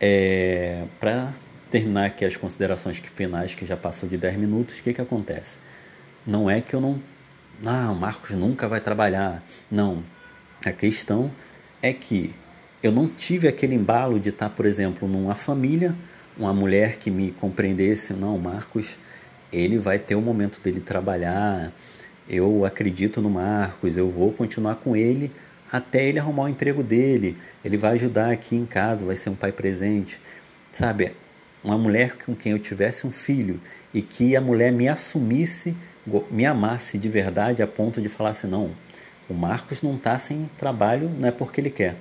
é, 0.00 0.84
para 0.98 1.32
terminar 1.70 2.06
aqui 2.06 2.24
as 2.24 2.36
considerações 2.36 2.98
finais, 2.98 3.54
que 3.54 3.64
já 3.64 3.76
passou 3.76 4.08
de 4.08 4.16
10 4.16 4.36
minutos, 4.36 4.78
o 4.78 4.82
que, 4.82 4.92
que 4.92 5.00
acontece? 5.00 5.58
Não 6.26 6.50
é 6.50 6.60
que 6.60 6.74
eu 6.74 6.80
não. 6.80 7.00
Ah, 7.64 7.90
o 7.90 7.94
Marcos 7.94 8.30
nunca 8.30 8.68
vai 8.68 8.80
trabalhar. 8.80 9.42
Não. 9.70 10.02
A 10.64 10.72
questão 10.72 11.30
é 11.82 11.92
que 11.92 12.34
eu 12.82 12.90
não 12.90 13.06
tive 13.08 13.46
aquele 13.46 13.74
embalo 13.74 14.18
de 14.18 14.30
estar, 14.30 14.48
por 14.50 14.64
exemplo, 14.64 15.06
numa 15.06 15.34
família, 15.34 15.94
uma 16.36 16.54
mulher 16.54 16.96
que 16.96 17.10
me 17.10 17.30
compreendesse. 17.32 18.14
Não, 18.14 18.38
Marcos, 18.38 18.98
ele 19.52 19.78
vai 19.78 19.98
ter 19.98 20.14
o 20.14 20.20
momento 20.20 20.60
dele 20.60 20.80
trabalhar. 20.80 21.72
Eu 22.28 22.64
acredito 22.64 23.20
no 23.20 23.28
Marcos, 23.28 23.96
eu 23.96 24.08
vou 24.08 24.32
continuar 24.32 24.76
com 24.76 24.96
ele 24.96 25.30
até 25.70 26.04
ele 26.04 26.18
arrumar 26.18 26.44
o 26.44 26.48
emprego 26.48 26.82
dele. 26.82 27.36
Ele 27.64 27.76
vai 27.76 27.94
ajudar 27.94 28.30
aqui 28.30 28.56
em 28.56 28.66
casa, 28.66 29.04
vai 29.04 29.16
ser 29.16 29.30
um 29.30 29.34
pai 29.34 29.52
presente. 29.52 30.20
Sabe, 30.72 31.12
uma 31.62 31.76
mulher 31.76 32.16
com 32.16 32.34
quem 32.34 32.52
eu 32.52 32.58
tivesse 32.58 33.06
um 33.06 33.12
filho 33.12 33.60
e 33.92 34.00
que 34.00 34.34
a 34.34 34.40
mulher 34.40 34.72
me 34.72 34.88
assumisse, 34.88 35.76
me 36.30 36.46
amasse 36.46 36.96
de 36.96 37.08
verdade 37.08 37.62
a 37.62 37.66
ponto 37.66 38.00
de 38.00 38.08
falar 38.08 38.30
assim: 38.30 38.48
não, 38.48 38.70
o 39.28 39.34
Marcos 39.34 39.82
não 39.82 39.96
está 39.96 40.18
sem 40.18 40.48
trabalho, 40.56 41.10
não 41.18 41.28
é 41.28 41.30
porque 41.30 41.60
ele 41.60 41.70
quer. 41.70 41.96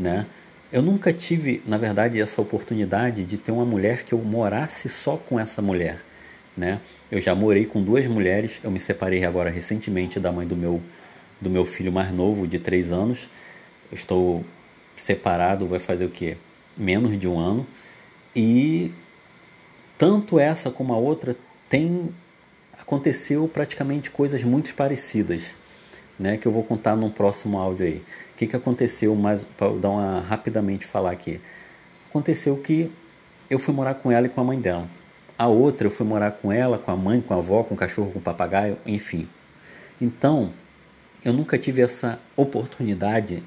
Né? 0.00 0.24
Eu 0.72 0.80
nunca 0.80 1.12
tive, 1.12 1.62
na 1.66 1.76
verdade, 1.76 2.18
essa 2.18 2.40
oportunidade 2.40 3.24
de 3.26 3.36
ter 3.36 3.52
uma 3.52 3.66
mulher 3.66 4.02
que 4.02 4.14
eu 4.14 4.18
morasse 4.18 4.88
só 4.88 5.16
com 5.18 5.38
essa 5.38 5.60
mulher. 5.60 6.00
Né? 6.56 6.80
Eu 7.10 7.20
já 7.20 7.34
morei 7.34 7.66
com 7.66 7.82
duas 7.82 8.06
mulheres, 8.06 8.60
eu 8.64 8.70
me 8.70 8.80
separei 8.80 9.24
agora 9.24 9.50
recentemente 9.50 10.18
da 10.18 10.32
mãe 10.32 10.46
do 10.46 10.56
meu 10.56 10.80
do 11.40 11.48
meu 11.48 11.64
filho 11.64 11.90
mais 11.90 12.12
novo, 12.12 12.46
de 12.46 12.58
3 12.58 12.92
anos. 12.92 13.30
Eu 13.90 13.94
estou 13.94 14.44
separado, 14.94 15.66
vai 15.66 15.78
fazer 15.78 16.04
o 16.04 16.10
quê? 16.10 16.36
Menos 16.76 17.18
de 17.18 17.26
um 17.26 17.38
ano. 17.38 17.66
E 18.36 18.92
tanto 19.96 20.38
essa 20.38 20.70
como 20.70 20.92
a 20.92 20.98
outra 20.98 21.34
tem 21.68 22.10
aconteceu 22.78 23.48
praticamente 23.48 24.10
coisas 24.10 24.42
muito 24.42 24.74
parecidas, 24.74 25.54
né, 26.20 26.36
que 26.36 26.46
eu 26.46 26.52
vou 26.52 26.62
contar 26.62 26.94
no 26.94 27.10
próximo 27.10 27.58
áudio 27.58 27.86
aí. 27.86 28.04
O 28.34 28.36
que, 28.36 28.46
que 28.46 28.54
aconteceu, 28.54 29.16
mais 29.16 29.42
para 29.42 29.72
dar 29.72 29.88
uma 29.88 30.20
rapidamente 30.20 30.84
falar 30.84 31.12
aqui. 31.12 31.40
Aconteceu 32.10 32.58
que 32.58 32.92
eu 33.48 33.58
fui 33.58 33.72
morar 33.72 33.94
com 33.94 34.12
ela 34.12 34.26
e 34.26 34.28
com 34.28 34.42
a 34.42 34.44
mãe 34.44 34.60
dela. 34.60 34.86
A 35.38 35.46
outra 35.48 35.86
eu 35.86 35.90
fui 35.90 36.06
morar 36.06 36.32
com 36.32 36.52
ela, 36.52 36.76
com 36.76 36.90
a 36.90 36.96
mãe, 36.96 37.22
com 37.22 37.32
a 37.32 37.38
avó, 37.38 37.62
com 37.64 37.74
o 37.74 37.76
cachorro, 37.76 38.12
com 38.12 38.18
o 38.18 38.22
papagaio, 38.22 38.76
enfim. 38.84 39.26
Então, 39.98 40.52
eu 41.24 41.32
nunca 41.32 41.56
tive 41.56 41.80
essa 41.80 42.20
oportunidade 42.36 43.42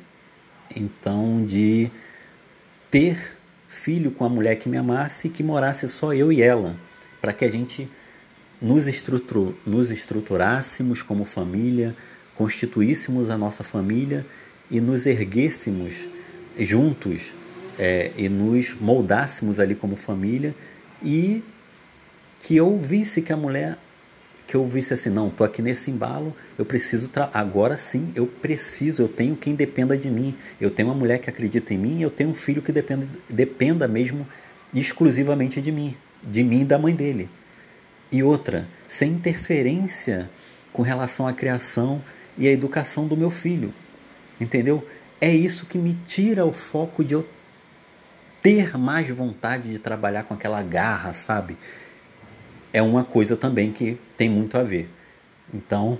então 0.76 1.46
de 1.46 1.92
ter 2.90 3.38
filho 3.68 4.10
com 4.10 4.26
a 4.26 4.30
mulher 4.30 4.56
que 4.56 4.68
me 4.68 4.78
amasse 4.78 5.28
e 5.28 5.30
que 5.30 5.44
morasse 5.44 5.88
só 5.88 6.12
eu 6.12 6.32
e 6.32 6.42
ela, 6.42 6.76
para 7.22 7.34
que 7.34 7.46
a 7.46 7.52
gente 7.52 7.88
nos, 8.60 8.88
estrutur, 8.88 9.54
nos 9.64 9.92
estruturássemos 9.92 11.04
como 11.04 11.24
família, 11.24 11.96
constituíssemos 12.36 13.30
a 13.30 13.38
nossa 13.38 13.64
família 13.64 14.26
e 14.70 14.82
nos 14.82 15.06
erguêssemos 15.06 16.08
juntos 16.58 17.34
é, 17.78 18.12
e 18.16 18.30
nos 18.30 18.76
moldássemos 18.76 19.60
ali 19.60 19.76
como 19.76 19.96
família 19.96 20.56
e 21.02 21.44
que 22.40 22.56
eu 22.56 22.78
visse 22.78 23.22
que 23.22 23.32
a 23.32 23.38
mulher 23.38 23.78
que 24.46 24.56
eu 24.56 24.66
visse 24.66 24.94
assim, 24.94 25.10
não, 25.10 25.30
tô 25.30 25.44
aqui 25.44 25.62
nesse 25.62 25.90
embalo, 25.90 26.36
eu 26.58 26.66
preciso 26.66 27.10
agora 27.34 27.78
sim, 27.78 28.12
eu 28.14 28.28
preciso, 28.28 29.04
eu 29.04 29.08
tenho 29.08 29.36
quem 29.38 29.56
dependa 29.56 29.98
de 29.98 30.12
mim, 30.12 30.36
eu 30.60 30.70
tenho 30.70 30.90
uma 30.90 30.96
mulher 30.96 31.20
que 31.20 31.30
acredita 31.30 31.74
em 31.74 31.78
mim, 31.78 32.02
eu 32.02 32.10
tenho 32.10 32.30
um 32.30 32.34
filho 32.34 32.62
que 32.62 32.72
dependa, 32.72 33.08
dependa 33.30 33.88
mesmo 33.88 34.28
exclusivamente 34.74 35.62
de 35.62 35.72
mim, 35.72 35.96
de 36.22 36.44
mim 36.44 36.62
e 36.62 36.66
da 36.66 36.78
mãe 36.78 36.94
dele. 36.94 37.30
E 38.12 38.22
outra, 38.22 38.68
sem 38.88 39.14
interferência 39.14 40.30
com 40.74 40.82
relação 40.82 41.26
à 41.26 41.34
criação 41.34 42.02
e 42.38 42.48
à 42.48 42.52
educação 42.52 43.08
do 43.08 43.16
meu 43.16 43.30
filho. 43.30 43.74
Entendeu? 44.40 44.88
É 45.20 45.34
isso 45.34 45.66
que 45.66 45.78
me 45.78 45.98
tira 46.06 46.46
o 46.46 46.52
foco 46.52 47.04
de 47.04 47.14
eu 47.14 47.28
ter 48.42 48.78
mais 48.78 49.10
vontade 49.10 49.72
de 49.72 49.80
trabalhar 49.80 50.24
com 50.24 50.34
aquela 50.34 50.62
garra, 50.62 51.14
sabe? 51.14 51.58
é 52.74 52.82
uma 52.82 53.06
coisa 53.06 53.38
também 53.38 53.72
que 53.72 54.00
tem 54.18 54.28
muito 54.28 54.58
a 54.58 54.64
ver. 54.64 54.90
Então, 55.54 56.00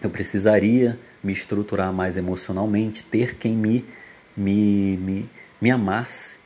eu 0.00 0.08
precisaria 0.08 0.98
me 1.22 1.32
estruturar 1.32 1.92
mais 1.92 2.16
emocionalmente, 2.16 3.02
ter 3.02 3.34
quem 3.34 3.56
me, 3.56 3.84
me, 4.36 4.96
me, 4.98 5.28
me 5.60 5.70
amasse, 5.72 6.38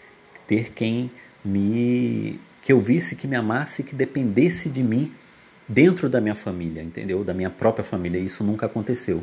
ter 0.46 0.72
quem 0.72 1.10
me 1.44 2.40
que 2.62 2.72
eu 2.72 2.80
visse 2.80 3.14
que 3.14 3.26
me 3.26 3.36
amasse, 3.36 3.82
que 3.82 3.94
dependesse 3.94 4.68
de 4.68 4.82
mim 4.82 5.12
dentro 5.68 6.08
da 6.08 6.20
minha 6.20 6.34
família, 6.34 6.82
entendeu? 6.82 7.22
Da 7.22 7.34
minha 7.34 7.50
própria 7.50 7.84
família. 7.84 8.18
Isso 8.18 8.42
nunca 8.42 8.66
aconteceu. 8.66 9.22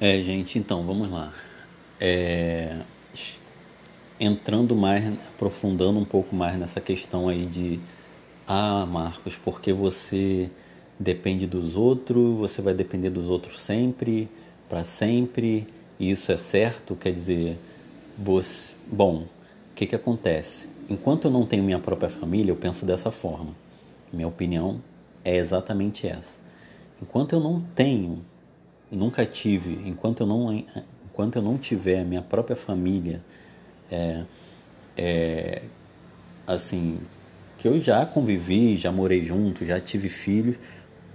É, 0.00 0.20
gente, 0.20 0.58
então, 0.58 0.84
vamos 0.84 1.10
lá. 1.10 1.32
É, 2.00 2.80
entrando 4.18 4.76
mais, 4.76 5.06
aprofundando 5.34 5.98
um 5.98 6.04
pouco 6.04 6.34
mais 6.34 6.58
nessa 6.58 6.80
questão 6.80 7.28
aí 7.28 7.46
de 7.46 7.80
ah, 8.46 8.86
Marcos, 8.86 9.36
porque 9.36 9.72
você 9.72 10.50
depende 10.98 11.46
dos 11.46 11.74
outros, 11.74 12.38
você 12.38 12.62
vai 12.62 12.74
depender 12.74 13.10
dos 13.10 13.28
outros 13.28 13.60
sempre, 13.60 14.28
para 14.68 14.84
sempre, 14.84 15.66
e 15.98 16.10
isso 16.10 16.30
é 16.30 16.36
certo? 16.36 16.94
Quer 16.94 17.12
dizer, 17.12 17.58
você... 18.16 18.74
bom, 18.86 19.22
o 19.22 19.74
que, 19.74 19.86
que 19.86 19.94
acontece? 19.94 20.68
Enquanto 20.88 21.26
eu 21.26 21.30
não 21.30 21.46
tenho 21.46 21.64
minha 21.64 21.78
própria 21.78 22.10
família, 22.10 22.52
eu 22.52 22.56
penso 22.56 22.84
dessa 22.84 23.10
forma. 23.10 23.63
Minha 24.14 24.28
opinião 24.28 24.80
é 25.24 25.36
exatamente 25.36 26.06
essa. 26.06 26.38
Enquanto 27.02 27.34
eu 27.34 27.40
não 27.40 27.60
tenho, 27.74 28.24
nunca 28.90 29.26
tive, 29.26 29.82
enquanto 29.86 30.20
eu 30.20 30.26
não, 30.26 30.54
enquanto 31.04 31.36
eu 31.36 31.42
não 31.42 31.58
tiver 31.58 32.04
minha 32.04 32.22
própria 32.22 32.56
família, 32.56 33.22
é, 33.90 34.24
é, 34.96 35.62
assim, 36.46 36.98
que 37.58 37.66
eu 37.66 37.78
já 37.78 38.04
convivi, 38.06 38.76
já 38.76 38.92
morei 38.92 39.24
junto, 39.24 39.64
já 39.64 39.80
tive 39.80 40.08
filhos, 40.08 40.56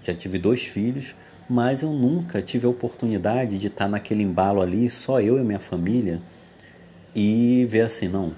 já 0.04 0.14
tive 0.14 0.38
dois 0.38 0.66
filhos, 0.66 1.16
mas 1.50 1.82
eu 1.82 1.92
nunca 1.92 2.42
tive 2.42 2.66
a 2.66 2.70
oportunidade 2.70 3.58
de 3.58 3.68
estar 3.68 3.88
naquele 3.88 4.24
embalo 4.24 4.62
ali, 4.62 4.90
só 4.90 5.20
eu 5.20 5.40
e 5.40 5.44
minha 5.44 5.60
família, 5.60 6.22
e 7.16 7.66
ver 7.68 7.82
assim, 7.82 8.08
não, 8.08 8.36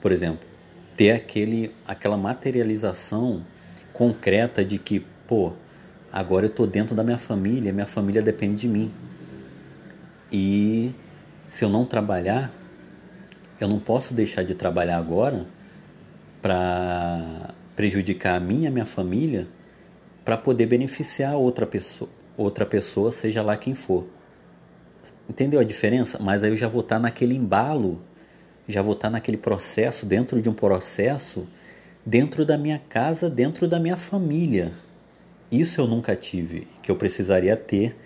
por 0.00 0.12
exemplo, 0.12 0.46
ter 0.96 1.10
aquele, 1.10 1.74
aquela 1.86 2.16
materialização 2.16 3.44
concreta 3.94 4.64
de 4.64 4.76
que, 4.76 5.00
pô, 5.26 5.52
agora 6.12 6.44
eu 6.44 6.50
estou 6.50 6.66
dentro 6.66 6.94
da 6.94 7.02
minha 7.02 7.16
família, 7.16 7.72
minha 7.72 7.86
família 7.86 8.20
depende 8.20 8.62
de 8.62 8.68
mim. 8.68 8.92
E 10.30 10.92
se 11.48 11.64
eu 11.64 11.68
não 11.68 11.86
trabalhar, 11.86 12.52
eu 13.60 13.68
não 13.68 13.78
posso 13.78 14.12
deixar 14.12 14.42
de 14.42 14.54
trabalhar 14.54 14.98
agora 14.98 15.46
para 16.42 17.54
prejudicar 17.76 18.34
a 18.34 18.40
mim 18.40 18.64
e 18.64 18.66
a 18.66 18.70
minha 18.70 18.84
família 18.84 19.46
para 20.24 20.36
poder 20.36 20.66
beneficiar 20.66 21.36
outra 21.36 21.64
pessoa, 21.64 22.10
outra 22.36 22.66
pessoa, 22.66 23.12
seja 23.12 23.42
lá 23.42 23.56
quem 23.56 23.76
for. 23.76 24.06
Entendeu 25.30 25.60
a 25.60 25.64
diferença? 25.64 26.18
Mas 26.20 26.42
aí 26.42 26.50
eu 26.50 26.56
já 26.56 26.66
vou 26.66 26.80
estar 26.80 26.98
naquele 26.98 27.34
embalo, 27.36 28.02
já 28.66 28.82
vou 28.82 28.94
estar 28.94 29.08
naquele 29.08 29.36
processo, 29.36 30.04
dentro 30.04 30.42
de 30.42 30.48
um 30.48 30.52
processo, 30.52 31.46
dentro 32.04 32.44
da 32.44 32.58
minha 32.58 32.78
casa, 32.78 33.30
dentro 33.30 33.66
da 33.66 33.80
minha 33.80 33.96
família. 33.96 34.72
Isso 35.50 35.80
eu 35.80 35.86
nunca 35.86 36.14
tive, 36.16 36.66
que 36.82 36.90
eu 36.90 36.96
precisaria 36.96 37.56
ter. 37.56 37.96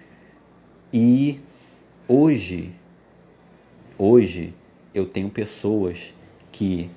E 0.93 1.41
hoje, 2.07 2.73
hoje 3.97 4.55
eu 4.95 5.07
tenho 5.07 5.31
pessoas 5.31 6.15
que 6.53 6.91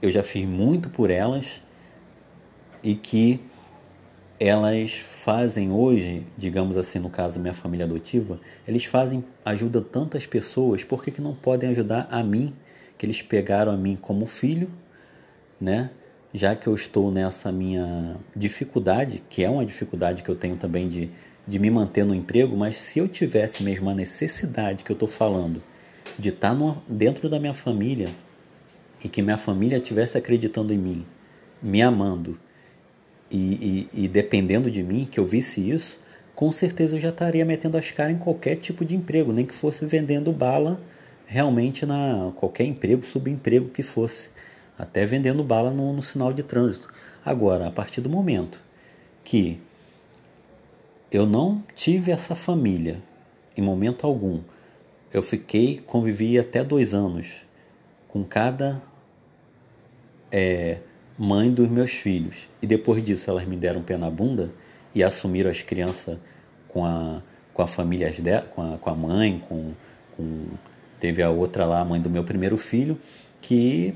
eu 0.00 0.10
já 0.10 0.22
fiz 0.22 0.46
muito 0.46 0.90
por 0.90 1.10
elas 1.10 1.62
e 2.82 2.94
que 2.94 3.40
elas 4.38 4.96
fazem 4.96 5.70
hoje, 5.70 6.26
digamos 6.36 6.76
assim, 6.76 6.98
no 6.98 7.08
caso 7.08 7.40
minha 7.40 7.54
família 7.54 7.86
adotiva, 7.86 8.38
eles 8.66 8.84
fazem, 8.84 9.24
ajudam 9.44 9.82
tantas 9.82 10.26
pessoas, 10.26 10.84
por 10.84 11.02
que, 11.02 11.10
que 11.10 11.20
não 11.20 11.34
podem 11.34 11.70
ajudar 11.70 12.08
a 12.10 12.22
mim, 12.22 12.54
que 12.98 13.06
eles 13.06 13.22
pegaram 13.22 13.72
a 13.72 13.76
mim 13.76 13.96
como 13.96 14.26
filho, 14.26 14.70
né? 15.60 15.90
Já 16.34 16.56
que 16.56 16.66
eu 16.66 16.74
estou 16.74 17.12
nessa 17.12 17.52
minha 17.52 18.16
dificuldade, 18.34 19.22
que 19.30 19.44
é 19.44 19.48
uma 19.48 19.64
dificuldade 19.64 20.22
que 20.24 20.28
eu 20.28 20.34
tenho 20.34 20.56
também 20.56 20.88
de, 20.88 21.08
de 21.46 21.58
me 21.60 21.70
manter 21.70 22.04
no 22.04 22.12
emprego, 22.12 22.56
mas 22.56 22.76
se 22.76 22.98
eu 22.98 23.06
tivesse 23.06 23.62
mesmo 23.62 23.88
a 23.88 23.94
necessidade 23.94 24.82
que 24.82 24.90
eu 24.90 24.94
estou 24.94 25.08
falando 25.08 25.62
de 26.18 26.30
estar 26.30 26.48
tá 26.48 26.54
no, 26.54 26.82
dentro 26.88 27.28
da 27.28 27.38
minha 27.38 27.54
família 27.54 28.10
e 29.02 29.08
que 29.08 29.22
minha 29.22 29.38
família 29.38 29.76
estivesse 29.76 30.18
acreditando 30.18 30.72
em 30.72 30.78
mim, 30.78 31.06
me 31.62 31.80
amando, 31.80 32.36
e, 33.30 33.88
e, 33.94 34.04
e, 34.04 34.08
dependendo 34.08 34.70
de 34.70 34.82
mim, 34.82 35.08
que 35.10 35.18
eu 35.18 35.24
visse 35.24 35.68
isso, 35.68 35.98
com 36.34 36.50
certeza 36.52 36.96
eu 36.96 37.00
já 37.00 37.08
estaria 37.10 37.44
metendo 37.44 37.76
as 37.76 37.90
caras 37.90 38.14
em 38.14 38.18
qualquer 38.18 38.56
tipo 38.56 38.84
de 38.84 38.96
emprego, 38.96 39.32
nem 39.32 39.46
que 39.46 39.54
fosse 39.54 39.84
vendendo 39.84 40.32
bala 40.32 40.80
realmente 41.26 41.86
na 41.86 42.32
qualquer 42.36 42.64
emprego, 42.64 43.04
subemprego 43.04 43.70
que 43.70 43.82
fosse, 43.82 44.28
até 44.78 45.06
vendendo 45.06 45.42
bala 45.42 45.70
no, 45.70 45.92
no 45.92 46.02
sinal 46.02 46.32
de 46.32 46.42
trânsito. 46.42 46.88
Agora, 47.24 47.68
a 47.68 47.70
partir 47.70 48.00
do 48.00 48.08
momento 48.08 48.60
que 49.22 49.60
eu 51.10 51.26
não 51.26 51.62
tive 51.74 52.10
essa 52.10 52.34
família 52.34 53.02
em 53.56 53.62
momento 53.62 54.06
algum, 54.06 54.40
eu 55.12 55.22
fiquei, 55.22 55.78
convivi 55.78 56.38
até 56.38 56.64
dois 56.64 56.92
anos 56.92 57.44
com 58.08 58.24
cada 58.24 58.82
é, 60.30 60.80
mãe 61.16 61.50
dos 61.50 61.68
meus 61.68 61.92
filhos. 61.92 62.48
E 62.60 62.66
depois 62.66 63.02
disso 63.02 63.30
elas 63.30 63.46
me 63.46 63.56
deram 63.56 63.80
um 63.80 63.82
pé 63.84 63.96
na 63.96 64.10
bunda 64.10 64.50
e 64.94 65.02
assumiram 65.02 65.50
as 65.50 65.62
crianças 65.62 66.18
com 66.68 66.84
a, 66.84 67.22
com 67.52 67.62
a 67.62 67.66
família, 67.66 68.12
com 68.50 68.74
a, 68.74 68.78
com 68.78 68.90
a 68.90 68.94
mãe, 68.94 69.42
com, 69.48 69.72
com, 70.16 70.46
teve 70.98 71.22
a 71.22 71.30
outra 71.30 71.64
lá, 71.64 71.80
a 71.80 71.84
mãe 71.84 72.00
do 72.00 72.10
meu 72.10 72.24
primeiro 72.24 72.56
filho, 72.56 72.98
que 73.40 73.94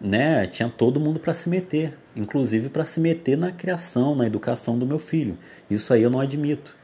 né, 0.00 0.46
tinha 0.46 0.68
todo 0.68 1.00
mundo 1.00 1.18
para 1.18 1.34
se 1.34 1.48
meter, 1.48 1.96
inclusive 2.14 2.68
para 2.68 2.84
se 2.84 3.00
meter 3.00 3.36
na 3.36 3.50
criação, 3.50 4.14
na 4.14 4.26
educação 4.26 4.78
do 4.78 4.86
meu 4.86 4.98
filho. 4.98 5.36
Isso 5.70 5.92
aí 5.92 6.02
eu 6.02 6.10
não 6.10 6.20
admito. 6.20 6.76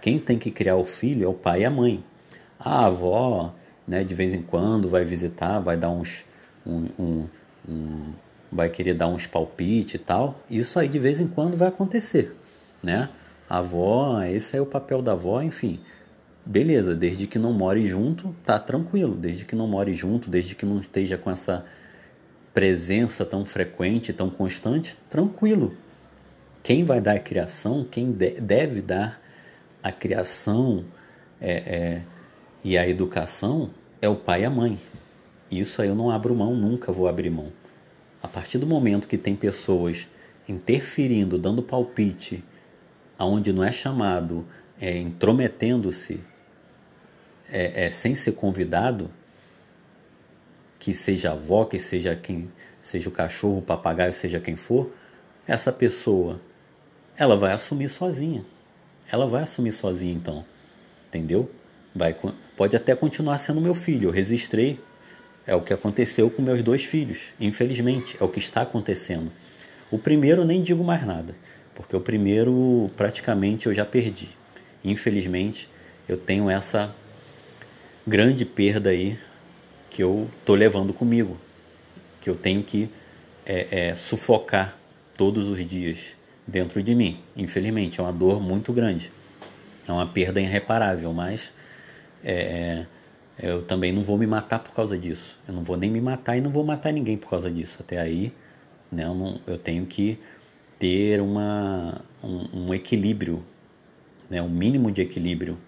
Quem 0.00 0.18
tem 0.18 0.38
que 0.38 0.50
criar 0.50 0.76
o 0.76 0.84
filho 0.84 1.24
é 1.24 1.28
o 1.28 1.34
pai 1.34 1.62
e 1.62 1.64
a 1.64 1.70
mãe. 1.70 2.02
A 2.58 2.86
avó, 2.86 3.54
né, 3.86 4.04
de 4.04 4.14
vez 4.14 4.34
em 4.34 4.42
quando 4.42 4.88
vai 4.88 5.04
visitar, 5.04 5.58
vai 5.58 5.76
dar 5.76 5.90
uns 5.90 6.24
um, 6.66 6.86
um, 6.98 7.26
um 7.68 8.12
vai 8.52 8.68
querer 8.68 8.94
dar 8.94 9.08
uns 9.08 9.26
palpites 9.26 9.94
e 9.94 9.98
tal. 9.98 10.40
Isso 10.50 10.78
aí 10.78 10.88
de 10.88 10.98
vez 10.98 11.20
em 11.20 11.28
quando 11.28 11.56
vai 11.56 11.68
acontecer, 11.68 12.34
né? 12.82 13.08
A 13.48 13.58
avó, 13.58 14.22
esse 14.22 14.56
é 14.56 14.60
o 14.60 14.66
papel 14.66 15.02
da 15.02 15.12
avó, 15.12 15.42
enfim. 15.42 15.80
Beleza, 16.44 16.94
desde 16.94 17.26
que 17.26 17.38
não 17.38 17.52
more 17.52 17.84
junto, 17.86 18.34
tá 18.44 18.58
tranquilo. 18.58 19.14
Desde 19.14 19.44
que 19.44 19.54
não 19.54 19.66
more 19.66 19.92
junto, 19.94 20.30
desde 20.30 20.54
que 20.54 20.64
não 20.64 20.80
esteja 20.80 21.18
com 21.18 21.30
essa 21.30 21.64
presença 22.52 23.24
tão 23.24 23.44
frequente, 23.44 24.12
tão 24.12 24.28
constante, 24.28 24.96
tranquilo. 25.08 25.72
Quem 26.62 26.84
vai 26.84 27.00
dar 27.00 27.16
a 27.16 27.20
criação, 27.20 27.86
quem 27.90 28.10
deve 28.12 28.82
dar 28.82 29.20
a 29.82 29.90
criação 29.90 30.84
é, 31.40 31.52
é, 31.52 32.02
e 32.62 32.76
a 32.76 32.86
educação 32.88 33.70
é 34.02 34.08
o 34.08 34.16
pai 34.16 34.42
e 34.42 34.44
a 34.44 34.50
mãe. 34.50 34.78
Isso 35.50 35.80
aí 35.80 35.88
eu 35.88 35.94
não 35.94 36.10
abro 36.10 36.34
mão, 36.34 36.54
nunca 36.54 36.92
vou 36.92 37.08
abrir 37.08 37.30
mão. 37.30 37.52
A 38.22 38.28
partir 38.28 38.58
do 38.58 38.66
momento 38.66 39.08
que 39.08 39.16
tem 39.16 39.34
pessoas 39.34 40.06
interferindo, 40.48 41.38
dando 41.38 41.62
palpite, 41.62 42.44
aonde 43.18 43.52
não 43.52 43.64
é 43.64 43.72
chamado, 43.72 44.46
é, 44.80 44.98
intrometendo-se, 44.98 46.20
é, 47.48 47.86
é, 47.86 47.90
sem 47.90 48.14
ser 48.14 48.32
convidado, 48.32 49.10
que 50.80 50.94
seja 50.94 51.32
avó, 51.32 51.66
que 51.66 51.78
seja 51.78 52.16
quem, 52.16 52.50
seja 52.80 53.08
o 53.08 53.12
cachorro, 53.12 53.58
o 53.58 53.62
papagaio, 53.62 54.12
seja 54.12 54.40
quem 54.40 54.56
for, 54.56 54.90
essa 55.46 55.70
pessoa, 55.70 56.40
ela 57.16 57.36
vai 57.36 57.52
assumir 57.52 57.90
sozinha. 57.90 58.44
Ela 59.12 59.26
vai 59.26 59.42
assumir 59.42 59.72
sozinha, 59.72 60.14
então, 60.14 60.44
entendeu? 61.08 61.50
Vai, 61.94 62.16
pode 62.56 62.74
até 62.76 62.96
continuar 62.96 63.36
sendo 63.38 63.60
meu 63.60 63.74
filho. 63.74 64.08
Eu 64.08 64.12
registrei 64.12 64.80
é 65.46 65.54
o 65.54 65.60
que 65.60 65.72
aconteceu 65.72 66.30
com 66.30 66.40
meus 66.40 66.62
dois 66.62 66.84
filhos, 66.84 67.24
infelizmente, 67.38 68.16
é 68.20 68.24
o 68.24 68.28
que 68.28 68.38
está 68.38 68.62
acontecendo. 68.62 69.30
O 69.90 69.98
primeiro 69.98 70.44
nem 70.44 70.62
digo 70.62 70.84
mais 70.84 71.04
nada, 71.04 71.34
porque 71.74 71.96
o 71.96 72.00
primeiro 72.00 72.88
praticamente 72.96 73.66
eu 73.66 73.74
já 73.74 73.84
perdi. 73.84 74.28
Infelizmente, 74.84 75.68
eu 76.08 76.16
tenho 76.16 76.48
essa 76.48 76.94
grande 78.06 78.44
perda 78.44 78.90
aí 78.90 79.18
que 79.90 80.02
eu 80.02 80.30
tô 80.44 80.54
levando 80.54 80.92
comigo, 80.92 81.36
que 82.20 82.30
eu 82.30 82.36
tenho 82.36 82.62
que 82.62 82.88
é, 83.44 83.88
é, 83.88 83.96
sufocar 83.96 84.76
todos 85.16 85.48
os 85.48 85.66
dias 85.66 86.14
dentro 86.46 86.82
de 86.82 86.94
mim. 86.94 87.20
Infelizmente, 87.36 88.00
é 88.00 88.02
uma 88.02 88.12
dor 88.12 88.40
muito 88.40 88.72
grande, 88.72 89.10
é 89.86 89.92
uma 89.92 90.06
perda 90.06 90.40
irreparável, 90.40 91.12
mas 91.12 91.52
é, 92.24 92.32
é 92.32 92.86
eu 93.42 93.62
também 93.62 93.90
não 93.90 94.02
vou 94.02 94.18
me 94.18 94.26
matar 94.26 94.58
por 94.58 94.74
causa 94.74 94.98
disso. 94.98 95.38
Eu 95.48 95.54
não 95.54 95.62
vou 95.62 95.76
nem 95.76 95.90
me 95.90 96.00
matar 96.00 96.36
e 96.36 96.42
não 96.42 96.50
vou 96.50 96.62
matar 96.62 96.92
ninguém 96.92 97.16
por 97.16 97.30
causa 97.30 97.50
disso. 97.50 97.78
Até 97.80 97.98
aí, 97.98 98.32
né, 98.92 99.04
eu, 99.04 99.14
não, 99.14 99.40
eu 99.46 99.56
tenho 99.56 99.86
que 99.86 100.18
ter 100.78 101.20
uma, 101.22 102.02
um, 102.22 102.66
um 102.66 102.74
equilíbrio, 102.74 103.42
né, 104.28 104.42
um 104.42 104.48
mínimo 104.48 104.90
de 104.90 105.00
equilíbrio. 105.00 105.58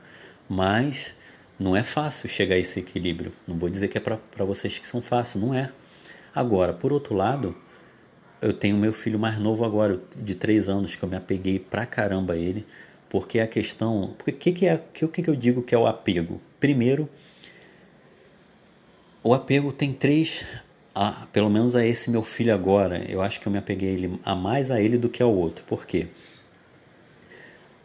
Mas 0.47 1.15
não 1.63 1.77
é 1.77 1.83
fácil 1.83 2.29
chegar 2.29 2.57
a 2.57 2.59
esse 2.59 2.81
equilíbrio. 2.81 3.33
Não 3.47 3.57
vou 3.57 3.71
dizer 3.71 3.89
que 3.89 3.97
é 3.97 4.01
para 4.01 4.45
vocês 4.45 4.79
que 4.79 4.87
são 4.87 5.01
fácil, 5.01 5.41
não 5.41 5.55
é. 5.55 5.71
Agora, 6.35 6.73
por 6.73 6.93
outro 6.93 7.15
lado, 7.15 7.55
eu 8.41 8.53
tenho 8.53 8.77
meu 8.77 8.93
filho 8.93 9.19
mais 9.19 9.39
novo 9.39 9.65
agora, 9.65 10.01
de 10.17 10.35
três 10.35 10.69
anos, 10.69 10.97
que 10.97 11.03
eu 11.03 11.09
me 11.09 11.17
apeguei 11.17 11.59
pra 11.59 11.87
caramba 11.87 12.35
a 12.35 12.37
ele, 12.37 12.67
porque 13.09 13.39
a 13.39 13.47
questão. 13.47 14.17
O 14.27 14.33
que, 14.33 14.53
que 14.53 14.67
é 14.67 14.75
o 14.75 15.09
que, 15.09 15.23
que 15.23 15.31
eu 15.31 15.37
digo 15.37 15.63
que 15.63 15.75
é 15.75 15.79
o 15.79 15.87
apego? 15.87 16.41
Primeiro, 16.59 17.09
o 19.23 19.33
apego 19.33 19.73
tem 19.73 19.93
três, 19.93 20.45
a, 20.93 21.27
pelo 21.33 21.49
menos 21.49 21.77
a 21.77 21.87
esse 21.87 22.11
meu 22.11 22.25
filho 22.25 22.53
agora, 22.53 23.05
eu 23.09 23.23
acho 23.23 23.41
que 23.41 23.47
eu 23.47 23.53
me 23.53 23.59
apeguei 23.59 23.91
ele, 23.91 24.21
a 24.25 24.35
mais 24.35 24.71
a 24.71 24.81
ele 24.81 24.99
do 24.99 25.09
que 25.09 25.23
ao 25.23 25.33
outro. 25.33 25.65
Por 25.65 25.87
quê? 25.87 26.09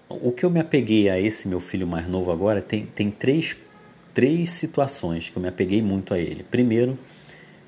O 0.09 0.31
que 0.31 0.45
eu 0.45 0.49
me 0.49 0.59
apeguei 0.59 1.09
a 1.09 1.19
esse 1.19 1.47
meu 1.47 1.59
filho 1.59 1.85
mais 1.85 2.07
novo 2.07 2.31
agora 2.31 2.61
tem, 2.61 2.85
tem 2.85 3.11
três, 3.11 3.57
três 4.17 4.49
situações 4.49 5.30
que 5.30 5.38
eu 5.38 5.41
me 5.43 5.47
apeguei 5.47 5.80
muito 5.80 6.12
a 6.12 6.17
ele. 6.17 6.43
Primeiro, 6.43 6.97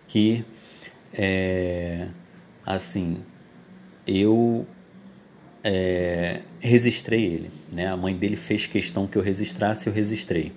que 0.07 0.43
é, 1.13 2.07
assim, 2.65 3.17
eu 4.07 4.65
é, 5.63 6.41
registrei 6.59 7.23
ele. 7.23 7.51
Né? 7.71 7.85
A 7.85 7.95
mãe 7.95 8.15
dele 8.15 8.35
fez 8.35 8.65
questão 8.65 9.05
que 9.05 9.15
eu 9.15 9.21
registrasse, 9.21 9.85
eu 9.85 9.93
registrei. 9.93 10.51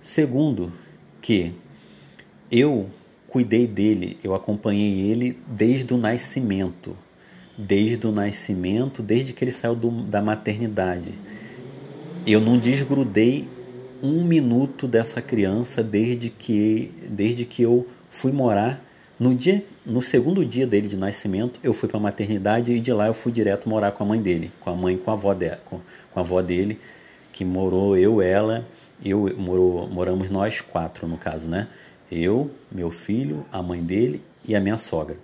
Segundo, 0.00 0.72
que 1.20 1.52
eu 2.50 2.88
cuidei 3.28 3.66
dele, 3.66 4.16
eu 4.24 4.34
acompanhei 4.34 5.10
ele 5.10 5.38
desde 5.46 5.92
o 5.92 5.98
nascimento. 5.98 6.96
Desde 7.58 8.06
o 8.06 8.10
nascimento, 8.10 9.02
desde 9.02 9.34
que 9.34 9.44
ele 9.44 9.52
saiu 9.52 9.76
do, 9.76 9.90
da 10.04 10.22
maternidade. 10.22 11.12
Eu 12.26 12.40
não 12.40 12.58
desgrudei 12.58 13.46
um 14.02 14.24
minuto 14.24 14.88
dessa 14.88 15.22
criança 15.22 15.82
desde 15.82 16.28
que, 16.28 16.92
desde 17.08 17.44
que 17.44 17.62
eu 17.62 17.86
fui 18.10 18.32
morar. 18.32 18.84
No, 19.18 19.34
dia, 19.34 19.64
no 19.86 20.02
segundo 20.02 20.44
dia 20.44 20.66
dele 20.66 20.88
de 20.88 20.96
nascimento, 20.96 21.60
eu 21.62 21.72
fui 21.72 21.88
para 21.88 21.98
a 21.98 22.02
maternidade 22.02 22.72
e 22.72 22.80
de 22.80 22.92
lá 22.92 23.06
eu 23.06 23.14
fui 23.14 23.30
direto 23.30 23.68
morar 23.68 23.92
com 23.92 24.02
a 24.02 24.06
mãe 24.06 24.20
dele, 24.20 24.50
com 24.60 24.70
a 24.70 24.74
mãe 24.74 24.96
com 24.96 25.10
a 25.10 25.14
avó, 25.14 25.32
dela, 25.32 25.60
com, 25.64 25.80
com 26.12 26.18
a 26.18 26.22
avó 26.22 26.42
dele, 26.42 26.80
que 27.32 27.44
morou 27.44 27.96
eu, 27.96 28.20
ela 28.20 28.66
eu 29.04 29.36
morou, 29.36 29.88
moramos 29.88 30.30
nós 30.30 30.60
quatro 30.60 31.06
no 31.06 31.16
caso, 31.16 31.48
né? 31.48 31.68
Eu, 32.10 32.50
meu 32.70 32.90
filho, 32.90 33.44
a 33.50 33.62
mãe 33.62 33.82
dele 33.82 34.22
e 34.46 34.54
a 34.54 34.60
minha 34.60 34.78
sogra. 34.78 35.16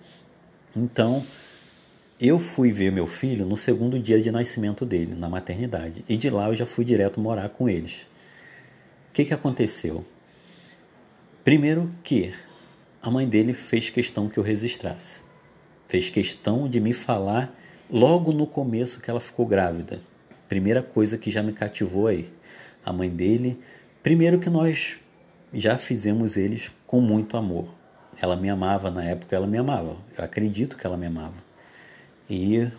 Então, 0.75 1.23
eu 2.21 2.38
fui 2.38 2.73
ver 2.73 2.91
meu 2.91 3.07
filho 3.07 3.45
no 3.47 3.57
segundo 3.57 3.99
dia 3.99 4.21
de 4.21 4.31
nascimento 4.31 4.85
dele, 4.85 5.14
na 5.14 5.29
maternidade. 5.29 6.05
E 6.09 6.17
de 6.17 6.29
lá 6.31 6.49
eu 6.49 6.55
já 6.55 6.67
fui 6.67 6.85
direto 6.85 7.21
morar 7.21 7.49
com 7.51 7.69
eles. 7.69 8.07
Que, 9.18 9.24
que 9.24 9.35
aconteceu? 9.35 10.04
Primeiro 11.42 11.90
que 12.04 12.33
a 13.02 13.11
mãe 13.11 13.28
dele 13.28 13.52
fez 13.52 13.90
questão 13.90 14.28
que 14.28 14.38
eu 14.38 14.44
registrasse. 14.44 15.22
Fez 15.88 16.09
questão 16.09 16.68
de 16.68 16.78
me 16.78 16.92
falar 16.92 17.52
logo 17.90 18.31
no 18.31 18.46
começo 18.46 19.00
que 19.00 19.11
ela 19.11 19.18
ficou 19.18 19.44
grávida. 19.44 20.00
Primeira 20.48 20.85
coisa 20.85 21.18
que 21.18 21.33
já 21.33 21.42
me 21.42 21.52
cativou 21.52 22.07
aí. 22.07 22.33
A 22.87 22.92
mãe 22.92 23.11
dele, 23.11 23.59
primeiro 24.04 24.38
que 24.38 24.48
nós 24.48 25.00
já 25.52 25.76
fizemos 25.78 26.37
eles 26.37 26.70
com 26.87 27.00
muito 27.00 27.37
amor. 27.37 27.74
Ela 28.22 28.37
me 28.37 28.48
amava 28.48 28.88
na 28.88 29.02
época, 29.02 29.35
ela 29.35 29.48
me 29.48 29.59
amava. 29.59 29.96
Eu 30.16 30.24
acredito 30.24 30.76
que 30.76 30.87
ela 30.87 30.96
me 30.96 31.07
amava. 31.07 31.42
E 32.31 32.70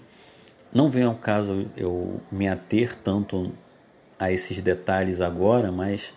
não 0.73 0.89
vem 0.89 1.04
ao 1.04 1.15
caso 1.15 1.69
eu 1.75 2.21
me 2.32 2.47
ater 2.47 2.95
tanto 2.95 3.52
a 4.20 4.32
esses 4.32 4.62
detalhes 4.62 5.22
agora, 5.22 5.72
mas 5.72 6.14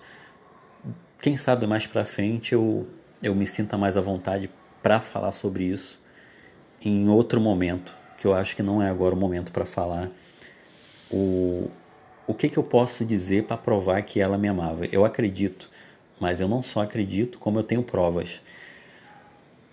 quem 1.21 1.37
sabe 1.37 1.67
mais 1.67 1.87
para 1.87 2.05
frente 2.05 2.53
eu, 2.53 2.87
eu 3.23 3.35
me 3.35 3.47
sinta 3.47 3.79
mais 3.79 3.97
à 3.97 4.01
vontade 4.01 4.51
para 4.83 5.01
falar 5.01 5.33
sobre 5.33 5.65
isso 5.65 6.03
em 6.85 7.09
outro 7.09 7.41
momento, 7.41 7.95
que 8.19 8.27
eu 8.27 8.35
acho 8.35 8.57
que 8.57 8.62
não 8.62 8.83
é 8.83 8.91
agora 8.91 9.15
o 9.15 9.19
momento 9.19 9.53
para 9.53 9.65
falar 9.65 10.11
o, 11.11 11.71
o 12.27 12.35
que, 12.35 12.49
que 12.49 12.59
eu 12.59 12.65
posso 12.65 13.05
dizer 13.05 13.45
para 13.45 13.57
provar 13.57 14.03
que 14.03 14.21
ela 14.21 14.37
me 14.37 14.49
amava. 14.49 14.87
Eu 14.87 15.05
acredito, 15.05 15.71
mas 16.19 16.41
eu 16.41 16.49
não 16.49 16.62
só 16.62 16.83
acredito, 16.83 17.38
como 17.38 17.59
eu 17.59 17.62
tenho 17.62 17.83
provas. 17.83 18.41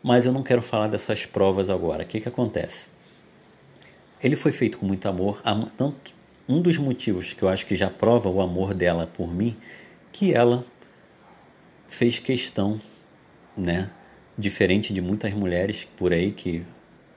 Mas 0.04 0.26
eu 0.26 0.32
não 0.32 0.44
quero 0.44 0.62
falar 0.62 0.88
dessas 0.88 1.26
provas 1.26 1.70
agora. 1.70 2.04
O 2.04 2.06
que, 2.06 2.22
que 2.22 2.30
acontece? 2.30 2.88
Ele 4.22 4.36
foi 4.36 4.52
feito 4.52 4.78
com 4.78 4.86
muito 4.86 5.08
amor. 5.08 5.42
Tanto, 5.78 6.14
um 6.50 6.60
dos 6.64 6.80
motivos 6.80 7.32
que 7.32 7.44
eu 7.44 7.48
acho 7.48 7.68
que 7.68 7.76
já 7.76 7.92
prova 7.92 8.28
o 8.28 8.42
amor 8.42 8.74
dela 8.74 9.06
por 9.06 9.32
mim, 9.32 9.56
que 10.12 10.34
ela 10.34 10.66
fez 11.88 12.18
questão, 12.18 12.82
né? 13.56 13.92
Diferente 14.36 14.92
de 14.92 15.00
muitas 15.00 15.32
mulheres 15.32 15.88
por 15.96 16.12
aí 16.12 16.32
que 16.32 16.66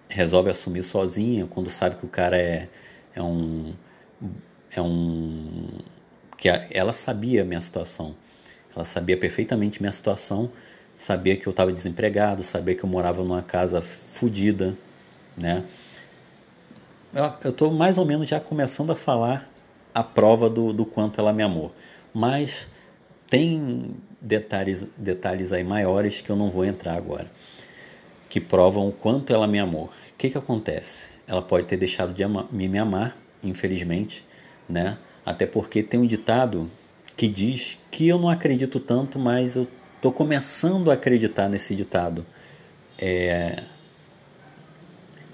resolve 0.07 0.51
assumir 0.51 0.83
sozinha 0.83 1.47
quando 1.47 1.71
sabe 1.71 1.97
que 1.97 2.05
o 2.05 2.09
cara 2.09 2.37
é, 2.37 2.69
é 3.15 3.23
um 3.23 3.73
é 4.71 4.83
um 4.83 5.69
que 6.37 6.49
ela 6.49 6.93
sabia 6.93 7.43
a 7.43 7.45
minha 7.45 7.61
situação. 7.61 8.15
Ela 8.75 8.85
sabia 8.85 9.17
perfeitamente 9.17 9.81
minha 9.81 9.93
situação, 9.93 10.51
sabia 10.99 11.37
que 11.37 11.47
eu 11.47 11.53
estava 11.53 11.73
desempregado, 11.73 12.43
sabia 12.43 12.75
que 12.75 12.85
eu 12.85 12.89
morava 12.89 13.23
numa 13.23 13.43
casa 13.43 13.81
fodida, 13.81 14.77
né? 15.37 15.65
Eu 17.15 17.51
estou 17.51 17.71
mais 17.71 17.99
ou 17.99 18.07
menos 18.07 18.29
já 18.29 18.41
começando 18.41 18.91
a 18.91 18.97
falar 18.97 19.49
a 19.95 20.03
prova 20.03 20.49
do, 20.49 20.73
do 20.73 20.87
quanto 20.87 21.21
ela 21.21 21.33
me 21.33 21.43
amou. 21.43 21.73
Mas 22.13 22.67
tem 23.29 23.97
detalhes, 24.21 24.87
detalhes 24.97 25.53
aí 25.53 25.63
maiores 25.63 26.21
que 26.21 26.31
eu 26.31 26.37
não 26.37 26.51
vou 26.51 26.65
entrar 26.65 26.95
agora, 26.97 27.31
que 28.29 28.41
provam 28.41 28.89
o 28.89 28.93
quanto 28.93 29.33
ela 29.33 29.47
me 29.47 29.59
amou. 29.59 29.87
O 29.87 29.91
que, 30.17 30.31
que 30.31 30.39
acontece? 30.39 31.11
Ela 31.27 31.43
pode 31.43 31.67
ter 31.67 31.77
deixado 31.77 32.15
de 32.15 32.25
me 32.51 32.79
amar, 32.79 33.17
infelizmente, 33.43 34.25
né? 34.69 34.99
Até 35.25 35.47
porque 35.47 35.83
tem 35.83 36.01
um 36.01 36.07
ditado 36.07 36.71
que 37.17 37.29
diz 37.29 37.79
que 37.91 38.09
eu 38.09 38.19
não 38.19 38.29
acredito 38.29 38.81
tanto, 38.81 39.19
mas 39.19 39.55
eu 39.55 39.69
estou 39.97 40.13
começando 40.13 40.91
a 40.91 40.95
acreditar 40.95 41.49
nesse 41.49 41.75
ditado. 41.75 42.27
É, 42.99 43.63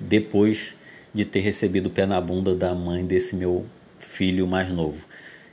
depois 0.01 0.75
de 1.12 1.25
ter 1.25 1.40
recebido 1.40 1.87
o 1.87 1.90
pé 1.90 2.07
na 2.07 2.21
bunda 2.21 2.55
da 2.55 2.75
mãe 2.75 3.05
desse 3.05 3.35
meu 3.35 3.66
filho 3.99 4.47
mais 4.47 4.71
novo. 4.71 5.07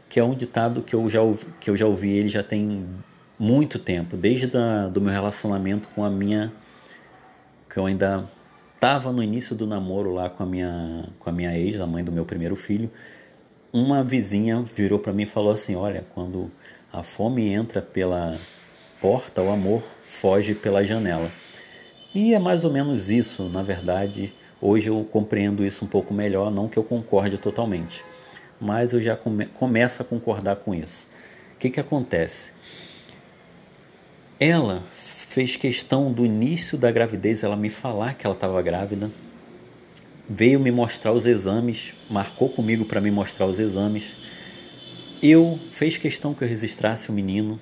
Que 0.10 0.20
é 0.20 0.24
um 0.24 0.36
ditado 0.36 0.82
que 0.82 0.96
eu 0.96 1.10
já 1.10 1.22
ouvi, 1.22 1.46
que 1.60 1.70
eu 1.70 1.78
já 1.78 1.86
ouvi 1.86 2.12
ele 2.12 2.30
já 2.30 2.44
tem 2.44 2.86
muito 3.38 3.80
tempo, 3.80 4.16
desde 4.16 4.48
do 4.92 5.02
meu 5.02 5.12
relacionamento 5.12 5.90
com 5.90 6.04
a 6.04 6.10
minha. 6.10 6.52
que 7.70 7.78
eu 7.78 7.86
ainda 7.86 8.26
estava 8.76 9.12
no 9.12 9.22
início 9.22 9.56
do 9.56 9.66
namoro 9.66 10.14
lá 10.14 10.30
com 10.30 10.44
a 10.44 10.46
minha, 10.46 11.10
com 11.20 11.30
a 11.30 11.34
minha 11.34 11.58
ex, 11.58 11.80
a 11.80 11.88
mãe 11.88 12.04
do 12.04 12.12
meu 12.12 12.26
primeiro 12.26 12.56
filho. 12.56 12.90
Uma 13.74 14.04
vizinha 14.04 14.62
virou 14.62 15.00
para 15.00 15.12
mim 15.12 15.24
e 15.24 15.28
falou 15.28 15.52
assim: 15.52 15.76
Olha, 15.76 16.06
quando 16.14 16.50
a 16.94 17.04
fome 17.04 17.50
entra 17.50 17.82
pela 17.82 18.40
porta, 19.02 19.42
o 19.42 19.52
amor 19.52 19.84
foge 20.04 20.56
pela 20.56 20.86
janela. 20.86 21.30
E 22.14 22.34
é 22.34 22.40
mais 22.40 22.64
ou 22.64 22.72
menos 22.72 23.10
isso, 23.10 23.50
na 23.50 23.62
verdade 23.62 24.34
Hoje 24.68 24.90
eu 24.90 25.08
compreendo 25.12 25.64
isso 25.64 25.86
um 25.86 25.88
pouco 25.88 26.12
melhor, 26.12 26.50
não 26.50 26.68
que 26.68 26.76
eu 26.76 26.84
concorde 26.84 27.38
totalmente, 27.38 28.04
mas 28.60 28.94
eu 28.94 29.00
já 29.00 29.16
come, 29.16 29.46
começo 29.46 30.02
a 30.02 30.06
concordar 30.06 30.56
com 30.56 30.74
isso. 30.74 31.08
O 31.54 31.60
que, 31.60 31.70
que 31.70 31.80
acontece? 31.80 32.50
Ela 34.40 34.84
fez 34.90 35.56
questão 35.56 36.12
do 36.12 36.26
início 36.26 36.80
da 36.80 36.90
gravidez 36.90 37.44
ela 37.44 37.56
me 37.56 37.70
falar 37.70 38.16
que 38.16 38.26
ela 38.26 38.34
estava 38.34 38.60
grávida, 38.64 39.12
veio 40.28 40.60
me 40.60 40.72
mostrar 40.72 41.12
os 41.12 41.28
exames, 41.28 41.94
marcou 42.10 42.50
comigo 42.50 42.86
para 42.86 43.00
me 43.00 43.12
mostrar 43.12 43.46
os 43.46 43.60
exames. 43.60 44.18
Eu 45.22 45.60
fez 45.70 45.96
questão 45.96 46.34
que 46.34 46.44
eu 46.44 46.48
registrasse 46.48 47.12
o 47.12 47.14
menino 47.14 47.60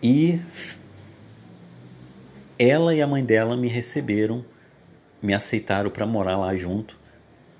e 0.00 0.40
ela 2.56 2.94
e 2.94 3.02
a 3.02 3.06
mãe 3.08 3.24
dela 3.24 3.56
me 3.56 3.66
receberam 3.66 4.44
me 5.22 5.34
aceitaram 5.34 5.90
para 5.90 6.06
morar 6.06 6.36
lá 6.36 6.54
junto. 6.56 7.00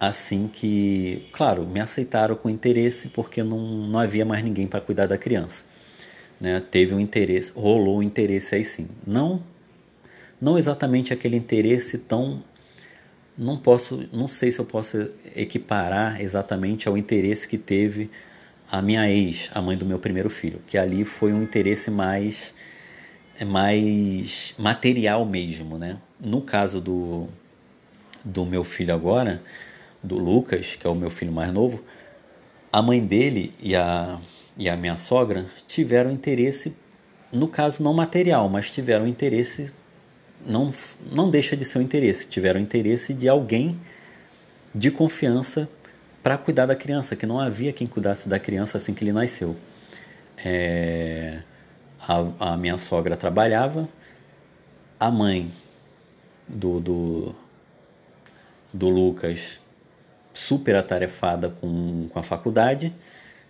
Assim 0.01 0.51
que, 0.53 1.29
claro, 1.33 1.65
me 1.65 1.79
aceitaram 1.81 2.35
com 2.35 2.51
interesse 2.51 3.09
porque 3.09 3.43
não, 3.43 3.59
não 3.87 4.01
havia 4.01 4.25
mais 4.25 4.43
ninguém 4.43 4.67
para 4.67 4.81
cuidar 4.81 5.07
da 5.07 5.17
criança. 5.17 5.63
Né? 6.41 6.61
Teve 6.71 6.93
um 6.93 6.99
interesse, 6.99 7.53
rolou 7.55 7.99
um 7.99 8.03
interesse 8.03 8.55
aí 8.57 8.65
sim. 8.65 8.89
Não, 9.07 9.43
não 10.41 10.59
exatamente 10.59 11.13
aquele 11.13 11.37
interesse 11.37 11.99
tão 11.99 12.43
não 13.37 13.57
posso, 13.57 14.09
não 14.13 14.27
sei 14.27 14.53
se 14.53 14.59
eu 14.59 14.65
posso 14.65 15.11
equiparar 15.35 16.21
exatamente 16.21 16.87
ao 16.87 16.99
interesse 16.99 17.49
que 17.49 17.57
teve 17.57 18.11
a 18.71 18.83
minha 18.83 19.09
ex, 19.11 19.51
a 19.55 19.61
mãe 19.61 19.77
do 19.77 19.87
meu 19.87 19.99
primeiro 19.99 20.29
filho, 20.29 20.61
que 20.67 20.77
ali 20.77 21.05
foi 21.05 21.33
um 21.33 21.43
interesse 21.43 21.91
mais 21.91 22.55
mais 23.47 24.55
material 24.59 25.25
mesmo, 25.25 25.77
né? 25.79 25.99
No 26.21 26.43
caso 26.43 26.81
do 26.81 27.29
do 28.25 28.45
meu 28.45 28.65
filho 28.65 28.95
agora, 28.95 29.43
do 30.03 30.19
Lucas, 30.19 30.77
que 30.77 30.87
é 30.87 30.91
o 30.91 30.95
meu 30.95 31.11
filho 31.11 31.33
mais 31.33 31.53
novo, 31.53 31.83
a 32.73 32.81
mãe 32.81 33.05
dele 33.05 33.53
e 33.61 33.77
a, 33.77 34.19
e 34.57 34.69
a 34.69 34.77
minha 34.77 34.99
sogra 34.99 35.47
tiveram 35.67 36.11
interesse, 36.11 36.75
no 37.31 37.49
caso 37.49 37.83
não 37.83 37.93
material, 37.93 38.49
mas 38.49 38.71
tiveram 38.71 39.07
interesse, 39.07 39.73
não, 40.47 40.73
não 41.11 41.31
deixa 41.31 41.57
de 41.57 41.65
ser 41.65 41.79
um 41.79 41.83
interesse, 41.83 42.27
tiveram 42.27 42.61
interesse 42.61 43.15
de 43.15 43.29
alguém 43.29 43.79
de 44.75 44.91
confiança 44.91 45.69
para 46.23 46.39
cuidar 46.39 46.67
da 46.67 46.75
criança, 46.75 47.17
que 47.17 47.27
não 47.27 47.39
havia 47.39 47.73
quem 47.73 47.87
cuidasse 47.87 48.29
da 48.29 48.39
criança 48.39 48.79
assim 48.79 48.95
que 48.95 49.05
ele 49.05 49.13
nasceu. 49.13 49.57
É, 50.45 51.41
a, 52.01 52.53
a 52.53 52.57
minha 52.57 52.79
sogra 52.79 53.17
trabalhava, 53.17 53.89
a 54.99 55.11
mãe 55.11 55.53
do, 56.49 56.81
do, 56.81 57.35
do 58.73 58.89
Lucas 58.89 59.61
super 60.35 60.77
atarefada 60.77 61.51
com, 61.51 62.09
com 62.09 62.19
a 62.19 62.23
faculdade, 62.23 62.93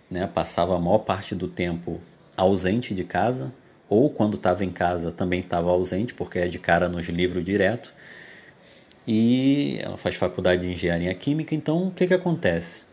né? 0.09 0.27
passava 0.27 0.75
a 0.75 0.79
maior 0.79 0.99
parte 0.99 1.33
do 1.33 1.47
tempo 1.47 2.01
ausente 2.35 2.93
de 2.93 3.03
casa, 3.03 3.53
ou 3.87 4.09
quando 4.09 4.35
estava 4.35 4.65
em 4.65 4.71
casa 4.71 5.11
também 5.11 5.39
estava 5.39 5.69
ausente, 5.69 6.13
porque 6.13 6.39
é 6.39 6.47
de 6.47 6.59
cara 6.59 6.89
nos 6.89 7.07
livros 7.07 7.43
direto. 7.43 7.93
E 9.05 9.79
ela 9.81 9.97
faz 9.97 10.15
faculdade 10.15 10.61
de 10.61 10.71
engenharia 10.71 11.13
química, 11.13 11.53
então 11.53 11.87
o 11.87 11.91
que, 11.91 12.07
que 12.07 12.13
acontece? 12.13 12.85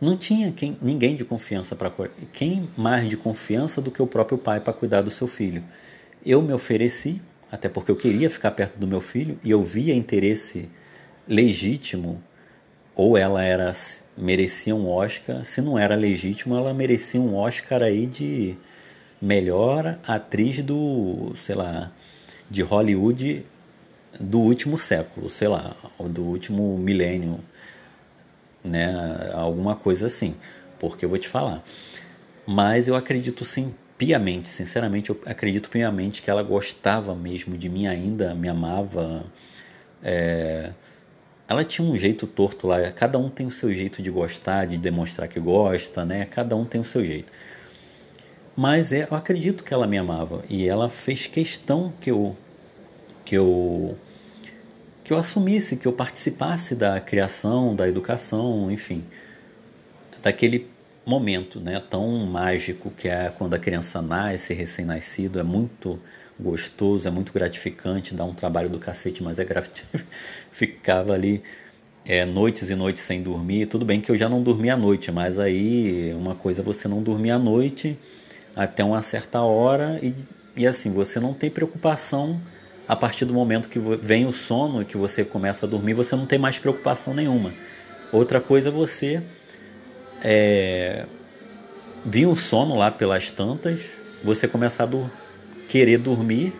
Não 0.00 0.16
tinha 0.16 0.52
quem, 0.52 0.76
ninguém 0.80 1.16
de 1.16 1.24
confiança 1.24 1.74
para 1.74 1.90
quem 2.32 2.68
mais 2.76 3.08
de 3.08 3.16
confiança 3.16 3.80
do 3.80 3.90
que 3.90 4.00
o 4.00 4.06
próprio 4.06 4.38
pai 4.38 4.60
para 4.60 4.72
cuidar 4.72 5.02
do 5.02 5.10
seu 5.10 5.26
filho. 5.26 5.64
Eu 6.24 6.42
me 6.42 6.52
ofereci, 6.52 7.20
até 7.50 7.68
porque 7.68 7.90
eu 7.90 7.96
queria 7.96 8.28
ficar 8.28 8.50
perto 8.52 8.78
do 8.78 8.86
meu 8.86 9.00
filho 9.00 9.38
e 9.42 9.50
eu 9.50 9.62
via 9.62 9.94
interesse 9.94 10.68
legítimo, 11.28 12.22
ou 12.94 13.16
ela 13.16 13.42
era 13.42 13.74
merecia 14.16 14.74
um 14.74 14.88
Oscar, 14.88 15.44
se 15.44 15.60
não 15.60 15.78
era 15.78 15.94
legítimo, 15.94 16.56
ela 16.56 16.72
merecia 16.72 17.20
um 17.20 17.36
Oscar 17.36 17.82
aí 17.82 18.06
de 18.06 18.56
melhor 19.20 19.98
atriz 20.06 20.62
do, 20.62 21.32
sei 21.36 21.54
lá, 21.54 21.92
de 22.50 22.62
Hollywood 22.62 23.44
do 24.18 24.38
último 24.40 24.78
século, 24.78 25.28
sei 25.28 25.48
lá, 25.48 25.76
do 26.00 26.22
último 26.22 26.78
milênio, 26.78 27.40
né, 28.64 29.30
alguma 29.34 29.76
coisa 29.76 30.06
assim, 30.06 30.34
porque 30.78 31.04
eu 31.04 31.08
vou 31.08 31.18
te 31.18 31.28
falar. 31.28 31.62
Mas 32.46 32.88
eu 32.88 32.96
acredito 32.96 33.44
sim, 33.44 33.74
piamente, 33.98 34.48
sinceramente, 34.48 35.10
eu 35.10 35.20
acredito 35.26 35.68
piamente 35.68 36.22
que 36.22 36.30
ela 36.30 36.42
gostava 36.42 37.14
mesmo 37.14 37.56
de 37.58 37.68
mim 37.68 37.86
ainda, 37.86 38.34
me 38.34 38.48
amava, 38.48 39.24
é, 40.02 40.70
ela 41.48 41.64
tinha 41.64 41.86
um 41.86 41.96
jeito 41.96 42.26
torto 42.26 42.66
lá. 42.66 42.90
Cada 42.92 43.18
um 43.18 43.30
tem 43.30 43.46
o 43.46 43.50
seu 43.50 43.72
jeito 43.72 44.02
de 44.02 44.10
gostar, 44.10 44.66
de 44.66 44.76
demonstrar 44.76 45.28
que 45.28 45.38
gosta, 45.38 46.04
né? 46.04 46.24
Cada 46.26 46.56
um 46.56 46.64
tem 46.64 46.80
o 46.80 46.84
seu 46.84 47.04
jeito. 47.04 47.30
Mas 48.56 48.92
é, 48.92 49.06
eu 49.10 49.16
acredito 49.16 49.62
que 49.62 49.72
ela 49.72 49.86
me 49.86 49.98
amava 49.98 50.44
e 50.48 50.66
ela 50.66 50.88
fez 50.88 51.26
questão 51.26 51.92
que 52.00 52.10
eu 52.10 52.36
que 53.24 53.36
eu 53.36 53.96
que 55.04 55.12
eu 55.12 55.18
assumisse, 55.18 55.76
que 55.76 55.86
eu 55.86 55.92
participasse 55.92 56.74
da 56.74 57.00
criação, 57.00 57.76
da 57.76 57.88
educação, 57.88 58.70
enfim, 58.72 59.04
daquele 60.20 60.68
momento, 61.04 61.60
né, 61.60 61.80
tão 61.88 62.26
mágico 62.26 62.90
que 62.90 63.08
é 63.08 63.32
quando 63.38 63.54
a 63.54 63.58
criança 63.58 64.02
nasce, 64.02 64.52
recém-nascido, 64.52 65.38
é 65.38 65.44
muito 65.44 66.00
gostoso, 66.38 67.08
é 67.08 67.10
muito 67.10 67.32
gratificante, 67.32 68.14
dá 68.14 68.24
um 68.24 68.34
trabalho 68.34 68.68
do 68.68 68.78
cacete, 68.78 69.22
mas 69.22 69.38
é 69.38 69.44
gratificante. 69.44 70.04
Ficava 70.52 71.12
ali 71.12 71.42
é, 72.04 72.24
noites 72.24 72.70
e 72.70 72.74
noites 72.74 73.02
sem 73.02 73.22
dormir. 73.22 73.66
Tudo 73.66 73.84
bem 73.84 74.00
que 74.00 74.10
eu 74.10 74.16
já 74.16 74.28
não 74.28 74.42
dormia 74.42 74.74
à 74.74 74.76
noite, 74.76 75.10
mas 75.10 75.38
aí 75.38 76.12
uma 76.14 76.34
coisa 76.34 76.62
é 76.62 76.64
você 76.64 76.86
não 76.86 77.02
dormir 77.02 77.30
à 77.30 77.38
noite 77.38 77.98
até 78.54 78.84
uma 78.84 79.02
certa 79.02 79.40
hora 79.40 79.98
e, 80.02 80.14
e 80.56 80.66
assim, 80.66 80.90
você 80.90 81.20
não 81.20 81.34
tem 81.34 81.50
preocupação 81.50 82.40
a 82.88 82.94
partir 82.94 83.24
do 83.24 83.34
momento 83.34 83.68
que 83.68 83.78
vem 83.78 84.26
o 84.26 84.32
sono 84.32 84.82
e 84.82 84.84
que 84.84 84.96
você 84.96 85.24
começa 85.24 85.66
a 85.66 85.68
dormir, 85.68 85.92
você 85.92 86.14
não 86.14 86.24
tem 86.24 86.38
mais 86.38 86.58
preocupação 86.58 87.12
nenhuma. 87.12 87.52
Outra 88.12 88.40
coisa 88.40 88.68
é 88.68 88.72
você 88.72 89.20
é, 90.22 91.04
vir 92.04 92.26
um 92.26 92.36
sono 92.36 92.76
lá 92.76 92.90
pelas 92.90 93.30
tantas, 93.30 93.90
você 94.22 94.46
começar 94.46 94.84
a 94.84 94.86
dormir 94.86 95.25
querer 95.68 95.98
dormir 95.98 96.52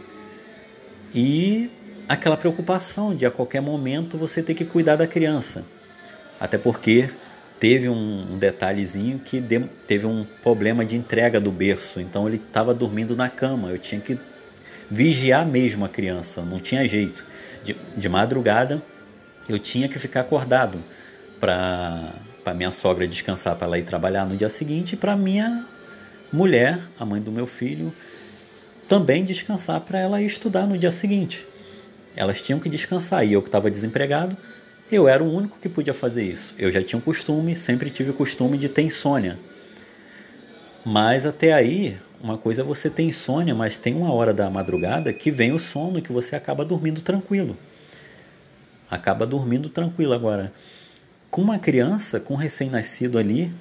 e 1.15 1.71
aquela 2.09 2.37
preocupação 2.37 3.15
de 3.15 3.27
a 3.27 3.31
qualquer 3.31 3.61
momento 3.61 4.19
você 4.19 4.43
ter 4.43 4.55
que 4.55 4.65
cuidar 4.65 4.97
da 4.97 5.07
criança. 5.07 5.65
Até 6.39 6.59
porque 6.59 7.09
teve 7.59 7.89
um, 7.89 8.37
detalhezinho 8.39 9.19
que 9.19 9.43
teve 9.87 10.07
um 10.07 10.27
problema 10.43 10.85
de 10.85 10.97
entrega 10.97 11.41
do 11.41 11.51
berço, 11.51 12.01
então 12.01 12.29
ele 12.29 12.37
estava 12.37 12.75
dormindo 12.75 13.17
na 13.17 13.31
cama, 13.31 13.71
eu 13.71 13.79
tinha 13.79 14.01
que 14.01 14.19
vigiar 14.91 15.47
mesmo 15.47 15.85
a 15.85 15.89
criança, 15.89 16.43
não 16.43 16.61
tinha 16.61 16.87
jeito. 16.87 17.25
De, 17.65 17.75
de 17.97 18.09
madrugada 18.09 18.83
eu 19.49 19.59
tinha 19.59 19.89
que 19.89 19.99
ficar 19.99 20.21
acordado 20.21 20.79
para 21.41 22.13
para 22.47 22.55
minha 22.55 22.71
sogra 22.71 23.09
descansar 23.09 23.57
para 23.57 23.67
ela 23.67 23.77
ir 23.77 23.83
trabalhar 23.83 24.25
no 24.25 24.37
dia 24.37 24.49
seguinte 24.49 24.97
para 24.97 25.17
minha 25.17 25.67
mulher, 26.33 26.79
a 26.97 27.05
mãe 27.05 27.21
do 27.21 27.33
meu 27.33 27.45
filho, 27.45 27.93
também 28.89 29.25
descansar 29.25 29.81
para 29.81 29.99
ela 29.99 30.21
ir 30.21 30.27
estudar 30.27 30.67
no 30.67 30.79
dia 30.79 30.91
seguinte. 30.91 31.45
Elas 32.15 32.41
tinham 32.41 32.59
que 32.59 32.69
descansar 32.69 33.27
e 33.27 33.33
eu 33.33 33.43
que 33.43 33.49
estava 33.49 33.71
desempregado, 33.71 34.37
eu 34.91 35.09
era 35.09 35.23
o 35.23 35.33
único 35.33 35.59
que 35.61 35.69
podia 35.69 35.93
fazer 35.93 36.23
isso. 36.25 36.55
Eu 36.59 36.71
já 36.71 36.83
tinha 36.83 36.99
um 36.99 37.03
costume, 37.03 37.57
sempre 37.57 37.91
tive 37.91 38.11
o 38.11 38.15
costume 38.15 38.57
de 38.57 38.69
ter 38.69 38.83
insônia. 38.83 39.39
Mas 40.85 41.27
até 41.27 41.53
aí, 41.53 41.99
uma 42.23 42.39
coisa 42.39 42.63
é 42.63 42.65
você 42.65 42.89
ter 42.89 43.03
insônia, 43.03 43.55
mas 43.55 43.77
tem 43.77 43.95
uma 43.95 44.13
hora 44.13 44.33
da 44.33 44.49
madrugada 44.49 45.13
que 45.13 45.31
vem 45.31 45.53
o 45.53 45.59
sono 45.59 46.01
que 46.01 46.13
você 46.13 46.37
acaba 46.37 46.65
dormindo 46.65 47.01
tranquilo. 47.01 47.57
Acaba 48.89 49.27
dormindo 49.27 49.69
tranquilo 49.69 50.13
agora. 50.13 50.53
Com 51.29 51.43
uma 51.43 51.59
criança, 51.59 52.21
com 52.21 52.35
um 52.35 52.37
recém-nascido 52.37 53.19
ali, 53.19 53.53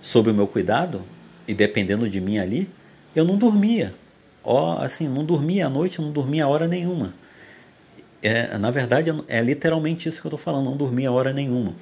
sob 0.00 0.30
o 0.30 0.34
meu 0.34 0.46
cuidado 0.46 1.02
e 1.46 1.52
dependendo 1.52 2.08
de 2.08 2.20
mim 2.20 2.38
ali, 2.38 2.68
eu 3.14 3.24
não 3.24 3.36
dormia 3.36 3.92
ó, 4.44 4.82
assim, 4.82 5.08
não 5.08 5.24
dormia 5.24 5.66
à 5.66 5.70
noite, 5.70 6.00
não 6.00 6.10
dormia 6.10 6.46
hora 6.46 6.66
nenhuma. 6.66 7.14
É, 8.22 8.58
na 8.58 8.70
verdade, 8.70 9.10
é 9.28 9.40
literalmente 9.40 10.08
isso 10.08 10.20
que 10.20 10.26
eu 10.26 10.28
estou 10.28 10.38
falando, 10.38 10.66
não 10.66 10.76
dormia 10.76 11.10
hora 11.10 11.32
nenhuma. 11.32 11.74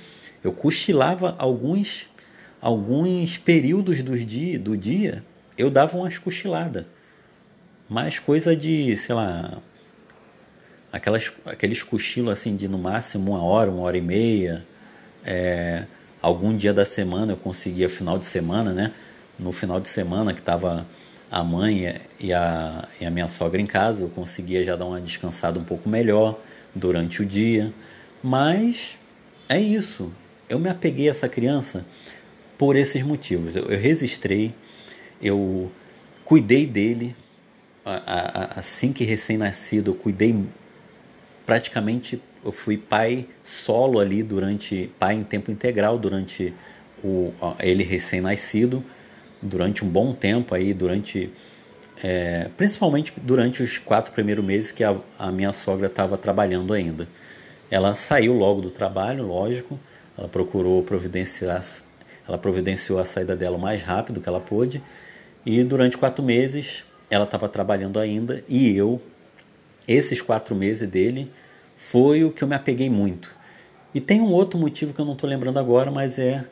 Eu 0.42 0.52
cochilava 0.52 1.34
alguns, 1.38 2.06
alguns 2.60 3.36
períodos 3.36 4.02
do 4.02 4.16
dia, 4.16 4.58
do 4.58 4.76
dia, 4.76 5.24
eu 5.56 5.70
dava 5.70 5.96
umas 5.98 6.16
cochiladas. 6.16 6.84
Mais 7.88 8.18
coisa 8.18 8.54
de, 8.54 8.96
sei 8.96 9.14
lá, 9.14 9.58
aquelas, 10.92 11.32
aqueles 11.44 11.82
cochilos 11.82 12.30
assim 12.30 12.54
de 12.54 12.68
no 12.68 12.78
máximo 12.78 13.32
uma 13.32 13.42
hora, 13.42 13.70
uma 13.70 13.82
hora 13.82 13.96
e 13.96 14.00
meia. 14.00 14.64
É, 15.24 15.84
algum 16.22 16.56
dia 16.56 16.72
da 16.72 16.84
semana 16.84 17.32
eu 17.32 17.36
conseguia, 17.36 17.88
final 17.88 18.18
de 18.18 18.26
semana, 18.26 18.72
né? 18.72 18.92
No 19.38 19.52
final 19.52 19.80
de 19.80 19.88
semana 19.88 20.32
que 20.32 20.40
estava 20.40 20.86
a 21.30 21.44
mãe 21.44 22.00
e 22.18 22.32
a, 22.32 22.88
e 23.00 23.04
a 23.04 23.10
minha 23.10 23.28
sogra 23.28 23.60
em 23.60 23.66
casa, 23.66 24.02
eu 24.02 24.08
conseguia 24.08 24.64
já 24.64 24.74
dar 24.74 24.86
uma 24.86 25.00
descansada 25.00 25.58
um 25.58 25.64
pouco 25.64 25.88
melhor 25.88 26.38
durante 26.74 27.22
o 27.22 27.26
dia. 27.26 27.72
Mas 28.22 28.98
é 29.48 29.60
isso. 29.60 30.12
Eu 30.48 30.58
me 30.58 30.70
apeguei 30.70 31.08
a 31.08 31.10
essa 31.10 31.28
criança 31.28 31.84
por 32.56 32.76
esses 32.76 33.02
motivos. 33.02 33.54
Eu, 33.54 33.64
eu 33.64 33.78
registrei, 33.78 34.54
eu 35.20 35.70
cuidei 36.24 36.66
dele. 36.66 37.14
assim 38.56 38.92
que 38.92 39.04
recém-nascido, 39.04 39.90
eu 39.90 39.94
cuidei 39.94 40.34
praticamente. 41.44 42.22
Eu 42.44 42.52
fui 42.52 42.78
pai 42.78 43.26
solo 43.44 44.00
ali 44.00 44.22
durante. 44.22 44.90
pai 44.98 45.14
em 45.14 45.24
tempo 45.24 45.50
integral 45.50 45.98
durante 45.98 46.54
o, 47.04 47.32
ele 47.60 47.84
recém-nascido 47.84 48.82
durante 49.40 49.84
um 49.84 49.88
bom 49.88 50.12
tempo 50.12 50.54
aí, 50.54 50.72
durante 50.74 51.30
é, 52.02 52.48
principalmente 52.56 53.12
durante 53.16 53.62
os 53.62 53.78
quatro 53.78 54.12
primeiros 54.12 54.44
meses 54.44 54.70
que 54.70 54.84
a, 54.84 54.96
a 55.18 55.32
minha 55.32 55.52
sogra 55.52 55.86
estava 55.86 56.16
trabalhando 56.16 56.72
ainda. 56.72 57.08
Ela 57.70 57.94
saiu 57.94 58.34
logo 58.34 58.60
do 58.60 58.70
trabalho, 58.70 59.26
lógico, 59.26 59.78
ela 60.16 60.28
procurou 60.28 60.82
providenciar, 60.82 61.64
ela 62.26 62.38
providenciou 62.38 62.98
a 62.98 63.04
saída 63.04 63.34
dela 63.36 63.56
o 63.56 63.60
mais 63.60 63.82
rápido 63.82 64.20
que 64.20 64.28
ela 64.28 64.40
pôde 64.40 64.82
e 65.44 65.62
durante 65.64 65.96
quatro 65.96 66.24
meses 66.24 66.84
ela 67.10 67.24
estava 67.24 67.48
trabalhando 67.48 67.98
ainda 67.98 68.44
e 68.48 68.76
eu, 68.76 69.00
esses 69.86 70.20
quatro 70.20 70.54
meses 70.54 70.88
dele, 70.88 71.30
foi 71.76 72.24
o 72.24 72.30
que 72.30 72.42
eu 72.42 72.48
me 72.48 72.54
apeguei 72.54 72.90
muito. 72.90 73.34
E 73.94 74.00
tem 74.00 74.20
um 74.20 74.32
outro 74.32 74.58
motivo 74.58 74.92
que 74.92 75.00
eu 75.00 75.04
não 75.04 75.14
estou 75.14 75.28
lembrando 75.28 75.58
agora, 75.58 75.90
mas 75.90 76.18
é 76.18 76.44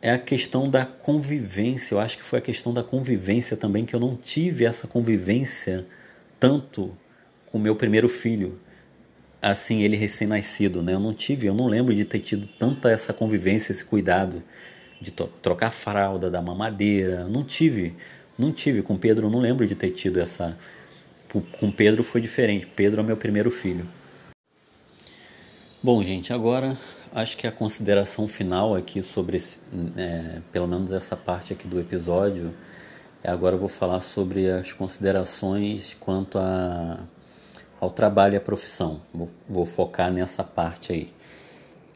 é 0.00 0.10
a 0.10 0.18
questão 0.18 0.70
da 0.70 0.86
convivência. 0.86 1.94
Eu 1.94 2.00
acho 2.00 2.16
que 2.16 2.24
foi 2.24 2.38
a 2.38 2.42
questão 2.42 2.72
da 2.72 2.82
convivência 2.82 3.56
também, 3.56 3.84
que 3.84 3.94
eu 3.94 4.00
não 4.00 4.16
tive 4.16 4.64
essa 4.64 4.86
convivência 4.86 5.86
tanto 6.38 6.96
com 7.46 7.58
meu 7.58 7.74
primeiro 7.74 8.08
filho, 8.08 8.58
assim, 9.40 9.82
ele 9.82 9.96
recém-nascido, 9.96 10.82
né? 10.82 10.94
Eu 10.94 11.00
não 11.00 11.14
tive, 11.14 11.46
eu 11.46 11.54
não 11.54 11.66
lembro 11.66 11.94
de 11.94 12.04
ter 12.04 12.20
tido 12.20 12.46
tanta 12.58 12.90
essa 12.90 13.12
convivência, 13.12 13.72
esse 13.72 13.84
cuidado 13.84 14.42
de 15.00 15.10
trocar 15.10 15.70
fralda, 15.70 16.30
da 16.30 16.42
mamadeira. 16.42 17.24
Não 17.24 17.44
tive, 17.44 17.94
não 18.38 18.52
tive. 18.52 18.82
Com 18.82 18.96
Pedro, 18.96 19.26
eu 19.26 19.30
não 19.30 19.40
lembro 19.40 19.66
de 19.66 19.74
ter 19.74 19.90
tido 19.90 20.20
essa. 20.20 20.56
Com 21.58 21.70
Pedro 21.70 22.02
foi 22.02 22.20
diferente. 22.20 22.66
Pedro 22.66 23.00
é 23.00 23.04
meu 23.04 23.16
primeiro 23.16 23.50
filho. 23.50 23.86
Bom, 25.82 26.02
gente, 26.02 26.32
agora 26.32 26.76
acho 27.14 27.36
que 27.36 27.46
a 27.46 27.52
consideração 27.52 28.28
final 28.28 28.74
aqui 28.74 29.02
sobre 29.02 29.36
esse, 29.36 29.58
é, 29.96 30.40
pelo 30.52 30.66
menos 30.66 30.92
essa 30.92 31.16
parte 31.16 31.52
aqui 31.52 31.66
do 31.66 31.78
episódio, 31.78 32.54
é 33.22 33.30
agora 33.30 33.56
eu 33.56 33.58
vou 33.58 33.68
falar 33.68 34.00
sobre 34.00 34.50
as 34.50 34.72
considerações 34.72 35.96
quanto 35.98 36.38
a, 36.38 37.00
ao 37.80 37.90
trabalho 37.90 38.34
e 38.34 38.36
à 38.36 38.40
profissão. 38.40 39.00
Vou, 39.12 39.28
vou 39.48 39.66
focar 39.66 40.12
nessa 40.12 40.44
parte 40.44 40.92
aí. 40.92 41.12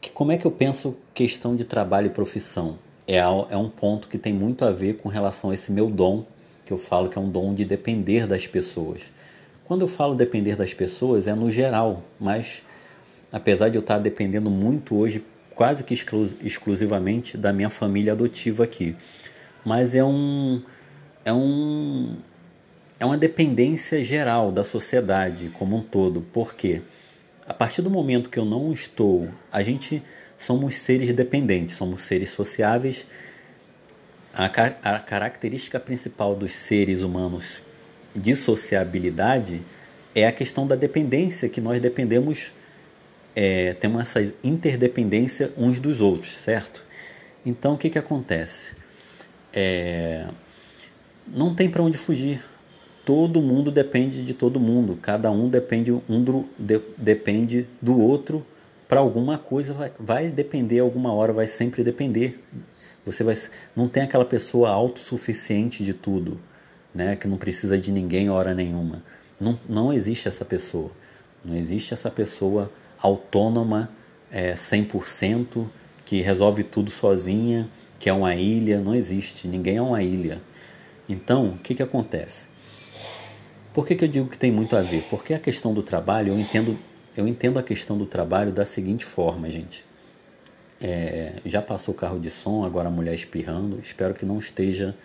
Que, 0.01 0.11
como 0.11 0.31
é 0.31 0.37
que 0.37 0.45
eu 0.45 0.51
penso 0.51 0.97
questão 1.13 1.55
de 1.55 1.63
trabalho 1.63 2.07
e 2.07 2.09
profissão? 2.09 2.77
É, 3.07 3.17
é 3.17 3.57
um 3.57 3.69
ponto 3.69 4.07
que 4.07 4.17
tem 4.17 4.33
muito 4.33 4.65
a 4.65 4.71
ver 4.71 4.97
com 4.97 5.09
relação 5.09 5.49
a 5.51 5.53
esse 5.53 5.71
meu 5.71 5.89
dom, 5.89 6.25
que 6.65 6.73
eu 6.73 6.77
falo 6.77 7.09
que 7.09 7.17
é 7.17 7.21
um 7.21 7.29
dom 7.29 7.53
de 7.53 7.65
depender 7.65 8.27
das 8.27 8.47
pessoas. 8.47 9.03
Quando 9.65 9.81
eu 9.81 9.87
falo 9.87 10.15
depender 10.15 10.55
das 10.55 10.73
pessoas, 10.73 11.27
é 11.27 11.33
no 11.33 11.49
geral, 11.49 12.01
mas 12.19 12.61
apesar 13.33 13.69
de 13.69 13.77
eu 13.77 13.81
estar 13.81 13.97
dependendo 13.97 14.51
muito 14.51 14.95
hoje, 14.95 15.25
quase 15.55 15.83
que 15.83 15.95
exclu 15.95 16.29
exclusivamente 16.43 17.35
da 17.35 17.51
minha 17.51 17.69
família 17.71 18.13
adotiva 18.13 18.63
aqui. 18.63 18.95
Mas 19.65 19.95
é 19.95 20.03
um 20.03 20.61
é 21.25 21.33
um 21.33 22.15
é 22.99 23.05
uma 23.05 23.17
dependência 23.17 24.03
geral 24.03 24.51
da 24.51 24.63
sociedade 24.63 25.51
como 25.53 25.77
um 25.77 25.81
todo, 25.81 26.21
porque 26.31 26.83
a 27.47 27.53
partir 27.53 27.81
do 27.81 27.89
momento 27.89 28.29
que 28.29 28.37
eu 28.37 28.45
não 28.45 28.71
estou, 28.71 29.27
a 29.51 29.63
gente 29.63 30.01
somos 30.37 30.75
seres 30.75 31.11
dependentes, 31.11 31.75
somos 31.75 32.03
seres 32.03 32.29
sociáveis. 32.29 33.05
A, 34.33 34.49
car 34.49 34.77
a 34.83 34.99
característica 34.99 35.79
principal 35.79 36.35
dos 36.35 36.51
seres 36.51 37.01
humanos 37.01 37.61
de 38.15 38.35
sociabilidade 38.35 39.61
é 40.15 40.27
a 40.27 40.31
questão 40.31 40.65
da 40.65 40.75
dependência, 40.75 41.49
que 41.49 41.61
nós 41.61 41.79
dependemos 41.79 42.51
é, 43.35 43.73
temos 43.73 44.01
essa 44.01 44.33
interdependência 44.43 45.51
uns 45.57 45.79
dos 45.79 46.01
outros, 46.01 46.31
certo? 46.31 46.83
Então 47.45 47.73
o 47.73 47.77
que, 47.77 47.89
que 47.89 47.99
acontece? 47.99 48.75
É, 49.51 50.27
não 51.27 51.53
tem 51.53 51.69
para 51.69 51.83
onde 51.83 51.97
fugir. 51.97 52.43
Todo 53.05 53.41
mundo 53.41 53.69
depende 53.69 54.23
de 54.23 54.33
todo 54.33 54.59
mundo. 54.59 54.97
Cada 55.01 55.29
um 55.29 55.49
depende 55.49 55.91
um 55.91 56.23
do, 56.23 56.45
de, 56.57 56.79
depende 56.97 57.67
do 57.81 57.99
outro 57.99 58.45
para 58.87 58.99
alguma 58.99 59.37
coisa 59.37 59.73
vai, 59.73 59.91
vai 59.99 60.29
depender, 60.29 60.79
alguma 60.79 61.11
hora 61.11 61.33
vai 61.33 61.47
sempre 61.47 61.83
depender. 61.83 62.39
Você 63.05 63.23
vai, 63.23 63.35
não 63.75 63.87
tem 63.87 64.03
aquela 64.03 64.23
pessoa 64.23 64.69
autossuficiente 64.69 65.83
de 65.83 65.93
tudo, 65.93 66.39
né? 66.93 67.15
Que 67.15 67.27
não 67.27 67.37
precisa 67.37 67.77
de 67.77 67.91
ninguém 67.91 68.29
hora 68.29 68.53
nenhuma. 68.53 69.03
Não, 69.39 69.59
não 69.67 69.91
existe 69.91 70.27
essa 70.27 70.45
pessoa. 70.45 70.91
Não 71.43 71.55
existe 71.55 71.93
essa 71.93 72.09
pessoa 72.09 72.71
autônoma 73.03 73.89
é, 74.31 74.53
100%, 74.53 75.67
que 76.05 76.21
resolve 76.21 76.63
tudo 76.63 76.89
sozinha, 76.89 77.69
que 77.99 78.09
é 78.09 78.13
uma 78.13 78.33
ilha. 78.35 78.79
Não 78.79 78.95
existe. 78.95 79.47
Ninguém 79.47 79.77
é 79.77 79.81
uma 79.81 80.01
ilha. 80.01 80.41
Então, 81.07 81.49
o 81.49 81.57
que, 81.57 81.75
que 81.75 81.83
acontece? 81.83 82.47
Por 83.73 83.85
que, 83.85 83.95
que 83.95 84.05
eu 84.05 84.07
digo 84.07 84.29
que 84.29 84.37
tem 84.37 84.51
muito 84.51 84.75
a 84.75 84.81
ver? 84.81 85.05
Porque 85.09 85.33
a 85.33 85.39
questão 85.39 85.73
do 85.73 85.83
trabalho, 85.83 86.29
eu 86.29 86.39
entendo, 86.39 86.79
eu 87.15 87.27
entendo 87.27 87.59
a 87.59 87.63
questão 87.63 87.97
do 87.97 88.05
trabalho 88.05 88.51
da 88.51 88.65
seguinte 88.65 89.03
forma, 89.03 89.49
gente. 89.49 89.85
É, 90.81 91.35
já 91.45 91.61
passou 91.61 91.93
o 91.93 91.97
carro 91.97 92.19
de 92.19 92.29
som, 92.29 92.63
agora 92.63 92.87
a 92.87 92.91
mulher 92.91 93.13
espirrando. 93.13 93.79
Espero 93.79 94.13
que 94.13 94.25
não 94.25 94.39
esteja 94.39 94.95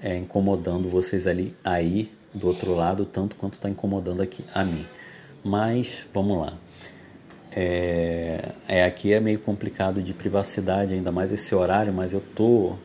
é, 0.00 0.16
incomodando 0.16 0.88
vocês 0.88 1.26
ali 1.26 1.54
aí 1.64 2.12
do 2.32 2.46
outro 2.46 2.74
lado, 2.74 3.04
tanto 3.04 3.36
quanto 3.36 3.54
está 3.54 3.68
incomodando 3.68 4.22
aqui 4.22 4.44
a 4.54 4.64
mim. 4.64 4.86
Mas 5.42 6.04
vamos 6.12 6.38
lá. 6.38 6.54
É, 7.56 8.52
é, 8.66 8.84
aqui 8.84 9.12
é 9.12 9.20
meio 9.20 9.38
complicado 9.38 10.02
de 10.02 10.12
privacidade, 10.12 10.94
ainda 10.94 11.12
mais 11.12 11.32
esse 11.32 11.54
horário, 11.54 11.92
mas 11.92 12.12
eu 12.12 12.20
tô 12.20 12.76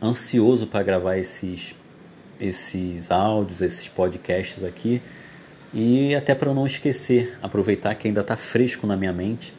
ansioso 0.00 0.66
para 0.66 0.82
gravar 0.84 1.16
esses 1.16 1.74
esses 2.40 3.10
áudios, 3.10 3.60
esses 3.60 3.88
podcasts 3.88 4.62
aqui. 4.62 5.02
E 5.74 6.14
até 6.14 6.34
para 6.34 6.48
eu 6.48 6.54
não 6.54 6.66
esquecer, 6.66 7.36
aproveitar 7.42 7.94
que 7.96 8.06
ainda 8.08 8.20
está 8.20 8.36
fresco 8.36 8.86
na 8.86 8.96
minha 8.96 9.12
mente. 9.12 9.52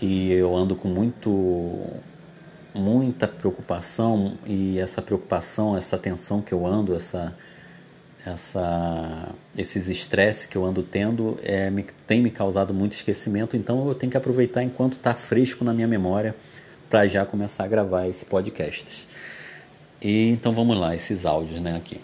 E 0.00 0.32
eu 0.32 0.54
ando 0.54 0.76
com 0.76 0.88
muito 0.88 1.78
muita 2.72 3.26
preocupação 3.26 4.38
e 4.46 4.78
essa 4.78 5.02
preocupação, 5.02 5.76
essa 5.76 5.98
tensão 5.98 6.40
que 6.40 6.52
eu 6.52 6.64
ando, 6.64 6.94
essa 6.94 7.34
essa 8.24 9.34
esses 9.56 9.88
estresses 9.88 10.46
que 10.46 10.56
eu 10.56 10.64
ando 10.64 10.82
tendo 10.82 11.38
é, 11.42 11.70
me, 11.70 11.84
tem 12.06 12.20
me 12.20 12.30
causado 12.30 12.74
muito 12.74 12.92
esquecimento, 12.92 13.56
então 13.56 13.88
eu 13.88 13.94
tenho 13.94 14.10
que 14.10 14.16
aproveitar 14.16 14.62
enquanto 14.62 14.94
está 14.94 15.14
fresco 15.14 15.64
na 15.64 15.72
minha 15.72 15.88
memória 15.88 16.34
para 16.88 17.06
já 17.06 17.24
começar 17.24 17.64
a 17.64 17.68
gravar 17.68 18.08
esse 18.08 18.24
podcast. 18.24 19.08
E 20.02 20.30
então 20.30 20.52
vamos 20.52 20.78
lá, 20.78 20.94
esses 20.94 21.24
áudios, 21.24 21.60
né, 21.60 21.76
aqui. 21.76 22.00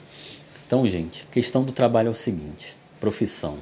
Então, 0.66 0.86
gente, 0.88 1.26
questão 1.30 1.62
do 1.64 1.72
trabalho 1.72 2.08
é 2.08 2.10
o 2.10 2.14
seguinte: 2.14 2.76
profissão. 3.00 3.58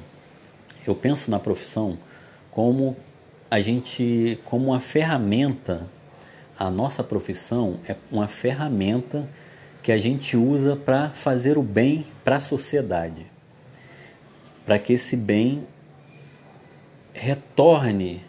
Eu 0.85 0.95
penso 0.95 1.31
na 1.31 1.39
profissão 1.39 1.97
como 2.51 2.95
a 3.49 3.59
gente, 3.61 4.39
como 4.45 4.67
uma 4.67 4.79
ferramenta. 4.79 5.87
A 6.57 6.69
nossa 6.69 7.03
profissão 7.03 7.79
é 7.87 7.95
uma 8.09 8.27
ferramenta 8.27 9.27
que 9.85 9.91
a 9.91 9.99
gente 9.99 10.35
usa 10.35 10.75
para 10.75 11.11
fazer 11.11 11.59
o 11.59 11.61
bem 11.61 12.07
para 12.23 12.37
a 12.37 12.39
sociedade, 12.39 13.27
para 14.65 14.79
que 14.79 14.93
esse 14.93 15.15
bem 15.15 15.67
retorne 17.13 18.23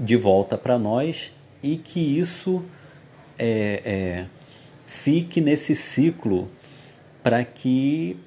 de 0.00 0.16
volta 0.16 0.56
para 0.56 0.78
nós 0.78 1.30
e 1.62 1.76
que 1.76 2.00
isso 2.00 2.64
é, 3.38 3.82
é 3.84 4.26
fique 4.86 5.38
nesse 5.38 5.76
ciclo 5.76 6.50
para 7.22 7.44
que 7.44 8.18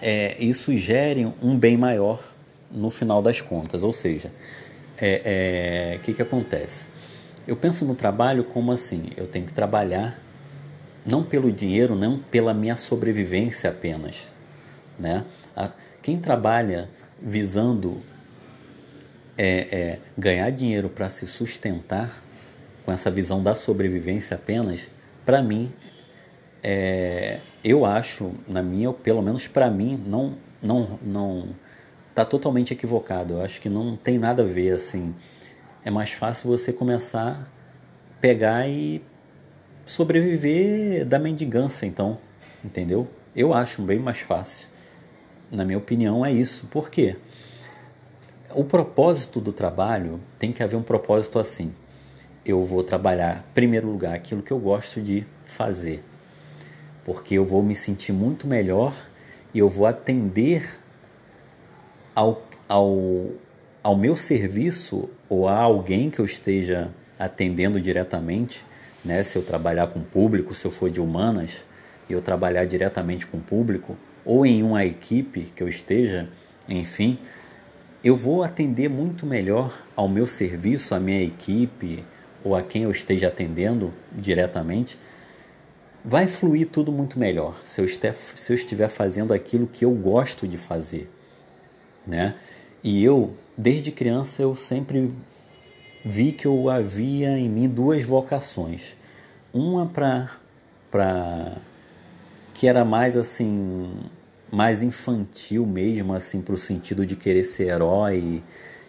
é, 0.00 0.42
isso 0.42 0.74
gere 0.74 1.30
um 1.42 1.54
bem 1.54 1.76
maior 1.76 2.26
no 2.70 2.88
final 2.88 3.20
das 3.20 3.42
contas. 3.42 3.82
Ou 3.82 3.92
seja, 3.92 4.28
o 4.28 4.32
é, 4.96 5.20
é, 5.92 5.98
que, 6.02 6.14
que 6.14 6.22
acontece? 6.22 6.86
Eu 7.46 7.56
penso 7.56 7.84
no 7.84 7.94
trabalho 7.94 8.42
como 8.42 8.72
assim: 8.72 9.10
eu 9.18 9.26
tenho 9.26 9.44
que 9.44 9.52
trabalhar 9.52 10.24
não 11.06 11.22
pelo 11.22 11.52
dinheiro, 11.52 11.94
não 11.94 12.18
pela 12.18 12.52
minha 12.52 12.76
sobrevivência 12.76 13.70
apenas. 13.70 14.32
Né? 14.98 15.24
Quem 16.02 16.18
trabalha 16.18 16.88
visando 17.20 18.02
é, 19.38 19.68
é, 19.70 19.98
ganhar 20.16 20.50
dinheiro 20.50 20.88
para 20.88 21.08
se 21.08 21.26
sustentar, 21.26 22.22
com 22.84 22.92
essa 22.92 23.10
visão 23.10 23.42
da 23.42 23.54
sobrevivência 23.54 24.36
apenas, 24.36 24.88
para 25.24 25.42
mim, 25.42 25.72
é, 26.62 27.40
eu 27.64 27.84
acho, 27.84 28.32
na 28.48 28.62
minha, 28.62 28.92
pelo 28.92 29.20
menos 29.20 29.48
para 29.48 29.68
mim, 29.70 30.00
não, 30.06 30.36
não, 30.62 30.98
não 31.02 31.48
tá 32.14 32.24
totalmente 32.24 32.72
equivocado. 32.72 33.34
Eu 33.34 33.42
acho 33.42 33.60
que 33.60 33.68
não 33.68 33.96
tem 33.96 34.18
nada 34.18 34.42
a 34.42 34.46
ver 34.46 34.72
assim. 34.72 35.14
É 35.84 35.90
mais 35.90 36.12
fácil 36.12 36.48
você 36.48 36.72
começar 36.72 37.32
a 37.32 38.20
pegar 38.20 38.68
e 38.68 39.02
sobreviver 39.86 41.06
da 41.06 41.18
mendigância, 41.18 41.86
então, 41.86 42.18
entendeu? 42.62 43.08
Eu 43.34 43.54
acho 43.54 43.80
bem 43.80 43.98
mais 43.98 44.18
fácil. 44.18 44.68
Na 45.50 45.64
minha 45.64 45.78
opinião, 45.78 46.26
é 46.26 46.30
isso. 46.30 46.66
Por 46.66 46.90
quê? 46.90 47.16
O 48.54 48.64
propósito 48.64 49.40
do 49.40 49.52
trabalho 49.52 50.20
tem 50.38 50.52
que 50.52 50.62
haver 50.62 50.76
um 50.76 50.82
propósito 50.82 51.38
assim 51.38 51.72
eu 52.46 52.62
vou 52.62 52.84
trabalhar, 52.84 53.44
em 53.50 53.54
primeiro 53.54 53.90
lugar, 53.90 54.14
aquilo 54.14 54.40
que 54.40 54.52
eu 54.52 54.58
gosto 54.58 55.02
de 55.02 55.26
fazer, 55.44 56.02
porque 57.04 57.34
eu 57.34 57.44
vou 57.44 57.62
me 57.62 57.74
sentir 57.74 58.12
muito 58.12 58.46
melhor 58.46 58.94
e 59.52 59.58
eu 59.58 59.68
vou 59.68 59.84
atender 59.84 60.78
ao, 62.14 62.46
ao, 62.68 63.30
ao 63.82 63.96
meu 63.96 64.16
serviço 64.16 65.10
ou 65.28 65.48
a 65.48 65.58
alguém 65.58 66.08
que 66.08 66.20
eu 66.20 66.24
esteja 66.24 66.90
atendendo 67.18 67.80
diretamente, 67.80 68.64
né? 69.06 69.22
Se 69.22 69.36
eu 69.36 69.42
trabalhar 69.42 69.86
com 69.86 70.00
público, 70.00 70.54
se 70.54 70.66
eu 70.66 70.70
for 70.70 70.90
de 70.90 71.00
humanas 71.00 71.64
e 72.08 72.12
eu 72.12 72.20
trabalhar 72.20 72.64
diretamente 72.64 73.26
com 73.26 73.38
público, 73.38 73.96
ou 74.24 74.44
em 74.44 74.62
uma 74.62 74.84
equipe 74.84 75.52
que 75.54 75.62
eu 75.62 75.68
esteja, 75.68 76.28
enfim, 76.68 77.18
eu 78.02 78.16
vou 78.16 78.42
atender 78.42 78.90
muito 78.90 79.24
melhor 79.24 79.72
ao 79.94 80.08
meu 80.08 80.26
serviço, 80.26 80.94
à 80.94 81.00
minha 81.00 81.22
equipe, 81.22 82.04
ou 82.44 82.54
a 82.54 82.62
quem 82.62 82.82
eu 82.82 82.90
esteja 82.90 83.28
atendendo 83.28 83.94
diretamente, 84.12 84.98
vai 86.04 86.28
fluir 86.28 86.68
tudo 86.68 86.92
muito 86.92 87.18
melhor 87.18 87.60
se 87.64 87.80
eu, 87.80 87.84
estiver, 87.84 88.14
se 88.14 88.52
eu 88.52 88.54
estiver 88.54 88.88
fazendo 88.88 89.32
aquilo 89.32 89.66
que 89.66 89.84
eu 89.84 89.90
gosto 89.92 90.46
de 90.46 90.56
fazer, 90.56 91.10
né? 92.06 92.34
E 92.82 93.02
eu, 93.02 93.34
desde 93.56 93.90
criança, 93.90 94.42
eu 94.42 94.54
sempre 94.54 95.12
vi 96.06 96.30
que 96.30 96.46
eu 96.46 96.70
havia 96.70 97.36
em 97.36 97.48
mim 97.48 97.68
duas 97.68 98.04
vocações. 98.04 98.96
Uma 99.52 99.86
para 99.86 100.30
para 100.90 101.56
que 102.54 102.66
era 102.68 102.84
mais 102.84 103.16
assim, 103.16 103.92
mais 104.50 104.82
infantil 104.82 105.66
mesmo 105.66 106.14
assim 106.14 106.40
para 106.40 106.54
o 106.54 106.58
sentido 106.58 107.04
de 107.04 107.16
querer 107.16 107.44
ser 107.44 107.68
herói. 107.68 108.42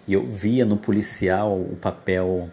E 0.07 0.13
eu 0.13 0.25
via 0.25 0.63
no 0.63 0.77
policial 0.77 1.59
o 1.59 1.75
papel 1.75 2.49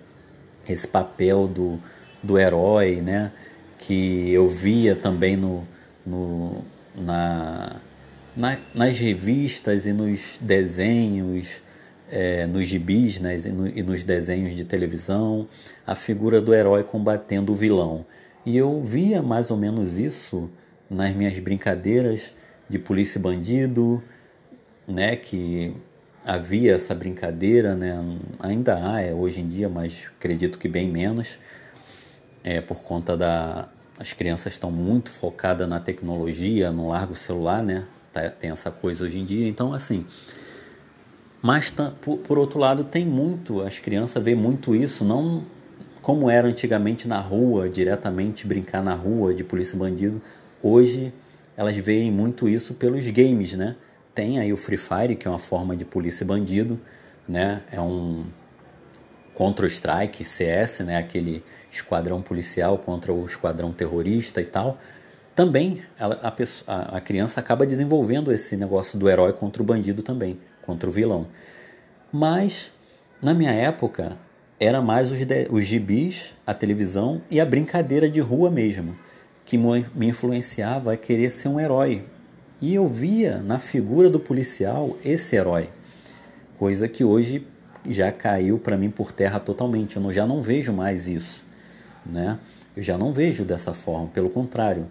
esse 0.67 0.89
papel 0.89 1.47
do, 1.47 1.79
do 2.23 2.39
herói, 2.39 3.03
né? 3.03 3.31
Que 3.79 4.33
eu 4.33 4.49
via 4.49 4.97
também 4.97 5.37
no, 5.37 5.69
no, 6.07 6.65
na, 6.97 7.77
na, 8.35 8.59
nas 8.75 8.99
revistas 8.99 9.85
e 9.85 9.93
nos 9.93 10.39
desenhos, 10.41 11.63
é, 12.15 12.47
nos 12.47 12.65
gibis 12.67 13.19
né, 13.19 13.37
e, 13.37 13.49
no, 13.49 13.69
nos 13.85 14.05
desenhos 14.05 14.55
de 14.55 14.65
televisão, 14.65 15.49
a 15.85 15.97
figura 15.97 16.41
do 16.41 16.55
herói 16.55 16.85
combatendo 16.85 17.51
o 17.51 17.57
vilão. 17.57 18.07
E 18.47 18.57
eu 18.57 18.81
via 18.83 19.21
mais 19.21 19.51
ou 19.51 19.57
menos 19.57 19.99
isso 19.99 20.49
nas 20.89 21.13
minhas 21.13 21.37
brincadeiras 21.41 22.33
de 22.69 22.79
polícia 22.79 23.19
e 23.19 23.23
bandido, 23.23 24.01
né, 24.87 25.17
que 25.17 25.75
havia 26.25 26.75
essa 26.75 26.95
brincadeira, 26.95 27.75
né? 27.75 27.99
ainda 28.39 28.77
há 28.77 29.03
é, 29.03 29.13
hoje 29.13 29.41
em 29.41 29.49
dia, 29.49 29.69
mas 29.69 30.07
acredito 30.17 30.59
que 30.59 30.69
bem 30.69 30.89
menos, 30.89 31.39
é, 32.45 32.61
por 32.61 32.83
conta 32.83 33.17
da. 33.17 33.69
As 33.99 34.13
crianças 34.13 34.55
estão 34.55 34.71
muito 34.71 35.11
focadas 35.11 35.69
na 35.69 35.79
tecnologia, 35.79 36.73
no 36.73 36.89
largo 36.89 37.15
celular, 37.15 37.63
né? 37.63 37.87
Tá, 38.13 38.29
tem 38.29 38.51
essa 38.51 38.71
coisa 38.71 39.05
hoje 39.05 39.19
em 39.19 39.25
dia, 39.25 39.47
então 39.49 39.73
assim. 39.73 40.07
Mas 41.45 41.71
por, 42.01 42.17
por 42.21 42.39
outro 42.39 42.59
lado, 42.59 42.85
tem 42.85 43.05
muito, 43.05 43.61
as 43.61 43.79
crianças 43.79 44.25
veem 44.25 44.35
muito 44.35 44.75
isso, 44.75 45.05
não 45.05 45.45
como 46.01 46.31
era 46.31 46.49
antigamente 46.49 47.07
na 47.07 47.21
rua, 47.21 47.69
diretamente 47.69 48.47
brincar 48.47 48.83
na 48.83 48.95
rua 48.95 49.35
de 49.35 49.45
polícia 49.45 49.77
e 49.77 49.79
bandido. 49.79 50.23
Hoje 50.63 51.13
elas 51.55 51.77
veem 51.77 52.11
muito 52.11 52.49
isso 52.49 52.73
pelos 52.73 53.07
games, 53.09 53.53
né? 53.53 53.77
Tem 54.15 54.41
aí 54.41 54.55
o 54.55 54.57
Free 54.57 54.79
Fire, 54.79 55.17
que 55.17 55.29
é 55.29 55.31
uma 55.31 55.39
forma 55.39 55.77
de 55.77 55.85
polícia 55.85 56.25
e 56.25 56.27
bandido, 56.27 56.81
né? 57.29 57.61
É 57.71 57.79
um 57.79 58.25
Counter-Strike, 59.35 60.25
CS, 60.25 60.81
né? 60.81 60.97
Aquele 60.97 61.45
esquadrão 61.71 62.23
policial 62.23 62.79
contra 62.79 63.13
o 63.13 63.27
esquadrão 63.27 63.71
terrorista 63.71 64.41
e 64.41 64.47
tal. 64.47 64.79
Também 65.35 65.83
a, 66.01 66.31
a, 66.67 66.97
a 66.97 67.01
criança 67.03 67.39
acaba 67.39 67.67
desenvolvendo 67.67 68.33
esse 68.33 68.57
negócio 68.57 68.99
do 68.99 69.11
herói 69.11 69.35
contra 69.35 69.63
o 69.63 69.67
bandido 69.67 70.03
também, 70.03 70.39
contra 70.65 70.89
o 70.89 70.93
vilão. 70.93 71.27
Mas 72.13 72.73
Na 73.25 73.33
minha 73.33 73.53
época, 73.53 74.19
era 74.61 74.83
mais 74.83 75.11
os, 75.11 75.25
de, 75.25 75.47
os 75.51 75.65
gibis, 75.65 76.35
a 76.47 76.53
televisão 76.53 77.23
e 77.31 77.41
a 77.41 77.47
brincadeira 77.47 78.07
de 78.07 78.21
rua 78.21 78.51
mesmo, 78.51 78.95
que 79.47 79.57
me 79.57 80.07
influenciava 80.07 80.93
a 80.93 80.97
querer 80.97 81.31
ser 81.31 81.49
um 81.49 81.59
herói. 81.59 82.05
E 82.61 82.75
eu 82.75 82.87
via 82.87 83.39
na 83.39 83.59
figura 83.59 84.11
do 84.11 84.21
policial 84.21 84.99
esse 85.03 85.35
herói, 85.37 85.71
coisa 86.59 86.87
que 86.87 87.03
hoje 87.03 87.47
já 87.89 88.13
caiu 88.13 88.59
para 88.59 88.77
mim 88.77 88.91
por 88.91 89.11
terra 89.11 89.41
totalmente. 89.41 89.97
Eu 89.97 90.13
já 90.13 90.27
não 90.27 90.43
vejo 90.43 90.71
mais 90.71 91.09
isso, 91.09 91.43
né? 92.05 92.39
Eu 92.77 92.83
já 92.83 92.99
não 92.99 93.11
vejo 93.11 93.43
dessa 93.43 93.73
forma, 93.73 94.09
pelo 94.09 94.29
contrário. 94.29 94.87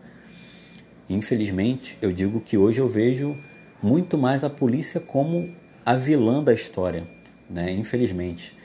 Infelizmente, 1.07 1.99
eu 2.01 2.11
digo 2.11 2.41
que 2.41 2.57
hoje 2.57 2.81
eu 2.81 2.87
vejo 2.87 3.37
muito 3.79 4.17
mais 4.17 4.43
a 4.43 4.49
polícia 4.49 4.99
como 4.99 5.61
a 5.85 5.95
vilã 5.95 6.43
da 6.43 6.53
história, 6.53 7.03
né? 7.49 7.71
Infelizmente, 7.71 8.55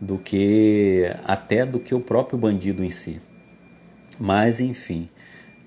do 0.00 0.18
que 0.18 1.04
até 1.24 1.64
do 1.64 1.80
que 1.80 1.94
o 1.94 2.00
próprio 2.00 2.38
bandido 2.38 2.84
em 2.84 2.90
si. 2.90 3.20
Mas 4.18 4.60
enfim, 4.60 5.08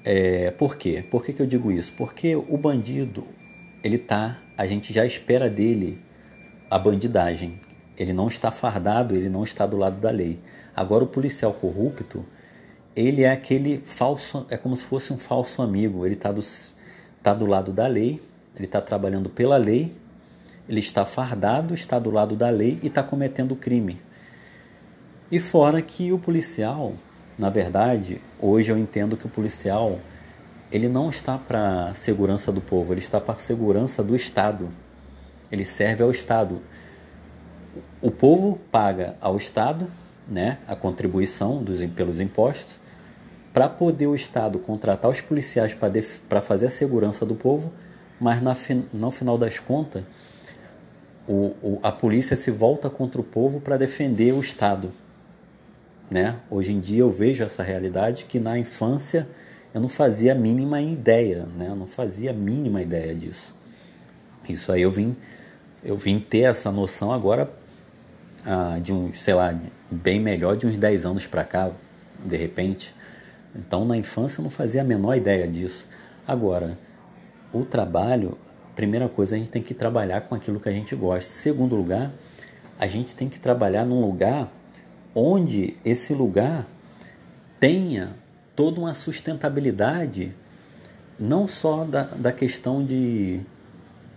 é, 0.04 0.52
por 0.52 0.78
quê? 0.78 1.04
Por 1.10 1.24
que, 1.24 1.34
que 1.34 1.42
eu 1.42 1.46
digo 1.46 1.72
isso? 1.72 1.94
Porque 1.94 2.36
o 2.36 2.58
bandido, 2.58 3.26
ele 3.84 3.98
tá, 3.98 4.40
a 4.58 4.66
gente 4.66 4.94
já 4.94 5.06
espera 5.06 5.50
dele 5.50 6.00
a 6.70 6.78
bandidagem. 6.78 7.60
Ele 7.98 8.14
não 8.14 8.28
está 8.28 8.50
fardado, 8.50 9.16
ele 9.16 9.30
não 9.30 9.44
está 9.44 9.66
do 9.66 9.78
lado 9.78 10.00
da 10.00 10.10
lei. 10.10 10.40
Agora 10.76 11.04
o 11.04 11.08
policial 11.08 11.54
corrupto, 11.54 12.26
ele 12.96 13.24
é 13.24 13.32
aquele 13.32 13.78
falso, 13.86 14.46
é 14.50 14.58
como 14.58 14.76
se 14.76 14.84
fosse 14.84 15.14
um 15.14 15.18
falso 15.18 15.62
amigo. 15.62 16.06
Ele 16.06 16.16
está 16.16 16.32
do, 16.32 16.42
tá 17.22 17.34
do 17.34 17.46
lado 17.46 17.72
da 17.72 17.88
lei, 17.88 18.22
ele 18.56 18.66
está 18.66 18.82
trabalhando 18.82 19.30
pela 19.30 19.58
lei, 19.58 19.94
ele 20.72 20.80
está 20.80 21.04
fardado, 21.04 21.74
está 21.74 22.00
do 22.00 22.10
lado 22.10 22.34
da 22.34 22.50
lei 22.50 22.80
e 22.82 22.88
está 22.88 23.04
cometendo 23.04 23.58
crime. 23.58 24.02
E 25.30 25.38
fora 25.38 25.82
que 25.82 26.14
o 26.14 26.18
policial, 26.18 26.94
na 27.38 27.50
verdade, 27.50 28.22
hoje 28.40 28.72
eu 28.72 28.78
entendo 28.78 29.18
que 29.18 29.26
o 29.26 29.30
policial 29.30 30.00
ele 30.72 30.88
não 30.88 31.10
está 31.10 31.38
para 31.38 31.90
a 31.90 31.94
segurança 31.94 32.54
do 32.54 32.62
povo, 32.62 32.94
ele 32.94 33.02
está 33.02 33.20
para 33.20 33.36
a 33.36 33.40
segurança 33.40 34.02
do 34.02 34.16
Estado. 34.16 34.70
Ele 35.52 35.66
serve 35.66 36.04
ao 36.04 36.10
Estado. 36.10 36.62
O 38.02 38.10
povo 38.10 38.58
paga 38.72 39.18
ao 39.20 39.36
Estado 39.36 39.88
né, 40.26 40.58
a 40.66 40.74
contribuição 40.74 41.62
dos, 41.62 41.84
pelos 41.88 42.22
impostos 42.22 42.80
para 43.52 43.68
poder 43.68 44.08
o 44.08 44.16
Estado 44.16 44.58
contratar 44.58 45.12
os 45.12 45.20
policiais 45.20 45.78
para 46.30 46.42
fazer 46.42 46.68
a 46.68 46.70
segurança 46.70 47.26
do 47.26 47.36
povo, 47.36 47.74
mas 48.18 48.42
na, 48.42 48.56
no 48.94 49.12
final 49.12 49.38
das 49.38 49.60
contas 49.60 50.06
o, 51.32 51.56
o, 51.62 51.80
a 51.82 51.92
polícia 51.94 52.36
se 52.36 52.52
volta 52.52 52.90
contra 52.90 53.22
o 53.22 53.24
povo 53.24 53.62
para 53.62 53.78
defender 53.78 54.34
o 54.34 54.42
Estado. 54.42 54.92
Né? 56.10 56.36
Hoje 56.50 56.74
em 56.74 56.80
dia 56.80 57.00
eu 57.00 57.12
vejo 57.12 57.42
essa 57.42 57.64
realidade 57.64 58.26
que 58.26 58.38
na 58.38 58.60
infância 58.60 59.28
eu 59.74 59.80
não 59.80 59.88
fazia 59.88 60.34
a 60.34 60.36
mínima 60.36 60.82
ideia, 60.82 61.48
né? 61.58 61.70
Eu 61.70 61.76
não 61.78 61.88
fazia 61.88 62.32
a 62.32 62.34
mínima 62.34 62.82
ideia 62.82 63.16
disso. 63.16 63.56
Isso 64.50 64.70
aí 64.70 64.82
eu 64.82 64.92
vim, 64.92 65.16
eu 65.82 65.96
vim 65.96 66.20
ter 66.20 66.42
essa 66.42 66.70
noção 66.70 67.14
agora 67.14 67.50
ah, 68.46 68.78
de 68.84 68.92
um, 68.92 69.14
sei 69.14 69.34
lá, 69.34 69.58
bem 69.90 70.20
melhor 70.20 70.58
de 70.58 70.68
uns 70.68 70.76
10 70.76 71.06
anos 71.06 71.26
para 71.26 71.46
cá, 71.46 71.72
de 72.26 72.36
repente. 72.36 72.94
Então 73.56 73.86
na 73.86 73.96
infância 73.96 74.42
eu 74.42 74.44
não 74.44 74.50
fazia 74.50 74.82
a 74.82 74.84
menor 74.84 75.16
ideia 75.16 75.48
disso. 75.48 75.88
Agora, 76.28 76.78
o 77.54 77.64
trabalho, 77.64 78.38
primeira 78.76 79.08
coisa, 79.10 79.36
a 79.36 79.38
gente 79.38 79.50
tem 79.50 79.62
que 79.62 79.74
trabalhar 79.74 80.22
com 80.22 80.36
aquilo 80.36 80.60
que 80.60 80.70
a 80.70 80.72
gente 80.72 80.96
gosta. 80.96 81.32
Segundo 81.32 81.76
lugar, 81.76 82.12
a 82.80 82.88
gente 82.88 83.16
tem 83.16 83.30
que 83.30 83.40
trabalhar 83.40 83.86
num 83.86 84.02
lugar 84.02 84.52
onde 85.14 85.78
esse 85.84 86.14
lugar 86.14 86.66
tenha 87.60 88.16
toda 88.56 88.80
uma 88.80 88.94
sustentabilidade, 88.94 90.34
não 91.20 91.48
só 91.48 91.84
da, 91.84 92.04
da 92.04 92.32
questão 92.32 92.84
de 92.84 93.42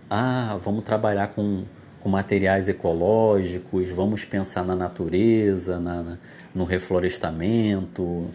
ah, 0.09 0.57
vamos 0.61 0.83
trabalhar 0.83 1.27
com, 1.29 1.63
com 1.99 2.09
materiais 2.09 2.67
ecológicos, 2.67 3.89
vamos 3.89 4.23
pensar 4.25 4.63
na 4.63 4.75
natureza, 4.75 5.79
na, 5.79 6.17
no 6.53 6.63
reflorestamento, 6.63 8.29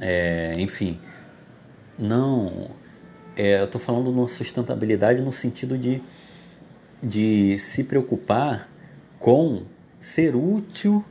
é, 0.00 0.52
enfim. 0.56 0.98
Não, 1.98 2.70
é, 3.38 3.60
eu 3.60 3.66
estou 3.66 3.80
falando 3.80 4.12
de 4.12 4.32
sustentabilidade 4.32 5.22
no 5.22 5.30
sentido 5.30 5.78
de, 5.78 6.02
de 7.00 7.56
se 7.60 7.84
preocupar 7.84 8.68
com 9.20 9.62
ser 10.00 10.34
útil 10.34 11.04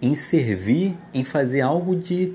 em 0.00 0.14
servir, 0.14 0.96
em 1.12 1.24
fazer 1.24 1.62
algo 1.62 1.96
de 1.96 2.34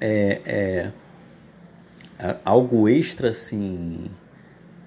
é, 0.00 0.40
é, 0.46 2.36
algo 2.44 2.88
extra 2.88 3.30
assim. 3.30 4.08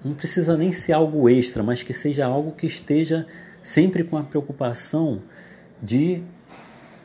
Não 0.02 0.14
precisa 0.14 0.56
nem 0.56 0.72
ser 0.72 0.94
algo 0.94 1.28
extra, 1.28 1.62
mas 1.62 1.82
que 1.82 1.92
seja 1.92 2.24
algo 2.24 2.52
que 2.52 2.66
esteja 2.66 3.26
sempre 3.62 4.04
com 4.04 4.16
a 4.16 4.22
preocupação 4.22 5.20
de, 5.82 6.22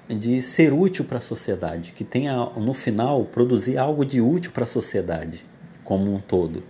de 0.07 0.41
ser 0.41 0.71
útil 0.71 1.03
para 1.03 1.17
a 1.17 1.21
sociedade, 1.21 1.91
que 1.91 2.05
tenha 2.05 2.33
no 2.55 2.73
final 2.73 3.25
produzir 3.25 3.77
algo 3.77 4.05
de 4.05 4.21
útil 4.21 4.53
para 4.53 4.63
a 4.63 4.67
sociedade 4.67 5.45
como 5.87 6.13
um 6.13 6.19
todo, 6.19 6.65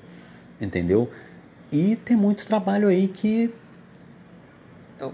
entendeu? 0.62 1.10
E 1.72 1.96
tem 1.96 2.16
muito 2.16 2.46
trabalho 2.46 2.88
aí 2.88 3.08
que 3.08 3.52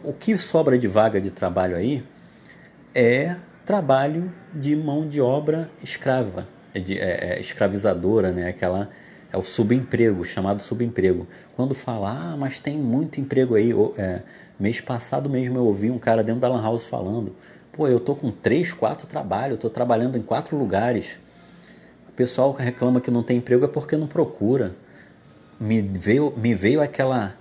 o 0.04 0.12
que 0.12 0.38
sobra 0.38 0.78
de 0.78 0.88
vaga 0.88 1.22
de 1.22 1.32
trabalho 1.32 1.78
aí 1.78 2.04
é 2.94 3.38
trabalho 3.66 4.30
de 4.54 4.76
mão 4.76 5.08
de 5.08 5.22
obra 5.22 5.72
escrava, 5.82 6.46
é 6.74 6.82
de, 6.82 7.00
é, 7.00 7.36
é 7.36 7.40
escravizadora, 7.40 8.34
né? 8.34 8.50
Aquela 8.50 8.90
é 9.32 9.38
o 9.38 9.42
subemprego, 9.42 10.26
chamado 10.26 10.62
subemprego. 10.62 11.26
Quando 11.56 11.74
fala, 11.74 12.12
ah, 12.12 12.38
mas 12.38 12.60
tem 12.60 12.78
muito 12.78 13.22
emprego 13.22 13.56
aí. 13.56 13.72
É, 13.98 14.22
mês 14.60 14.82
passado 14.82 15.30
mesmo 15.30 15.58
eu 15.58 15.66
ouvi 15.66 15.90
um 15.90 15.98
cara 15.98 16.22
dentro 16.22 16.42
da 16.42 16.50
Lan 16.50 16.62
House 16.62 16.88
falando, 16.88 17.38
pô, 17.72 17.88
eu 17.88 18.02
tô 18.02 18.16
com 18.16 18.30
três, 18.32 18.74
quatro 18.74 19.08
trabalhos, 19.08 19.52
eu 19.52 19.58
tô 19.58 19.70
trabalhando 19.70 20.18
em 20.18 20.22
quatro 20.22 20.58
lugares. 20.58 21.20
O 22.14 22.16
pessoal 22.16 22.54
reclama 22.54 23.02
que 23.02 23.12
não 23.12 23.24
tem 23.24 23.38
emprego 23.38 23.66
é 23.66 23.68
porque 23.68 23.98
não 23.98 24.08
procura. 24.08 24.76
Me 25.60 25.82
veio, 25.82 26.34
me 26.38 26.56
veio 26.56 26.82
aquela 26.82 27.36